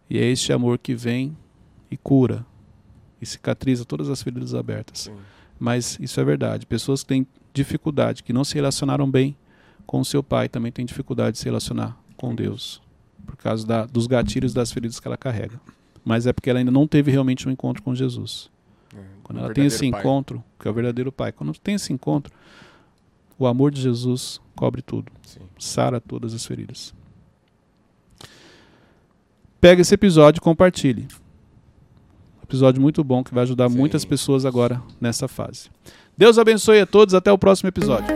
E 0.09 0.17
é 0.17 0.25
este 0.25 0.53
amor 0.53 0.79
que 0.79 0.95
vem 0.95 1.37
e 1.91 1.97
cura 1.97 2.47
e 3.21 3.27
cicatriza 3.27 3.85
todas 3.85 4.09
as 4.09 4.23
feridas 4.23 4.55
abertas. 4.55 5.01
Sim. 5.01 5.17
Mas 5.59 5.99
isso 6.01 6.21
é 6.21 6.25
verdade. 6.25 6.65
Pessoas 6.65 7.03
que 7.03 7.09
têm 7.09 7.27
dificuldade, 7.53 8.23
que 8.23 8.33
não 8.33 8.45
se 8.45 8.55
relacionaram 8.55 9.11
bem 9.11 9.37
com 9.85 9.99
o 9.99 10.05
seu 10.05 10.23
pai, 10.23 10.49
também 10.49 10.71
têm 10.71 10.87
dificuldade 10.87 11.33
de 11.33 11.39
se 11.39 11.47
relacionar 11.47 11.99
com 12.17 12.37
Deus. 12.37 12.81
Por 13.27 13.37
causa 13.37 13.67
da, 13.67 13.85
dos 13.85 14.07
gatilhos 14.07 14.55
das 14.55 14.71
feridas 14.71 15.01
que 15.01 15.09
ela 15.09 15.17
carrega. 15.17 15.61
Mas 16.05 16.25
é 16.25 16.33
porque 16.33 16.51
ela 16.51 16.61
ainda 16.61 16.71
não 16.71 16.87
teve 16.87 17.11
realmente 17.11 17.49
um 17.49 17.51
encontro 17.51 17.83
com 17.83 17.97
Jesus. 17.97 18.49
É, 19.27 19.33
Quando 19.35 19.39
ela 19.45 19.55
tem 19.55 19.67
esse 19.67 19.91
pai. 19.91 20.01
encontro, 20.01 20.43
que 20.59 20.69
é 20.69 20.71
o 20.71 20.75
verdadeiro 20.75 21.11
pai, 21.11 21.33
quando 21.33 21.53
tem 21.59 21.75
esse 21.75 21.93
encontro, 21.93 22.33
o 23.39 23.47
amor 23.47 23.71
de 23.71 23.81
Jesus 23.81 24.41
cobre 24.55 24.83
tudo, 24.83 25.11
Sim. 25.23 25.41
sara 25.59 26.01
todas 26.01 26.33
as 26.33 26.45
feridas. 26.47 26.95
Pega 29.61 29.83
esse 29.83 29.95
episódio 29.95 30.39
e 30.39 30.43
compartilhe. 30.43 31.09
Episódio 32.43 32.81
muito 32.81 33.03
bom 33.03 33.25
que 33.25 33.35
vai 33.35 33.43
ajudar 33.43 33.69
Sim. 33.69 33.77
muitas 33.77 34.05
pessoas 34.05 34.45
agora 34.45 34.81
nessa 35.01 35.27
fase. 35.27 35.69
Deus 36.17 36.39
abençoe 36.39 36.81
a 36.81 36.87
todos, 36.87 37.15
até 37.15 37.33
o 37.33 37.37
próximo 37.37 37.69
episódio. 37.69 38.16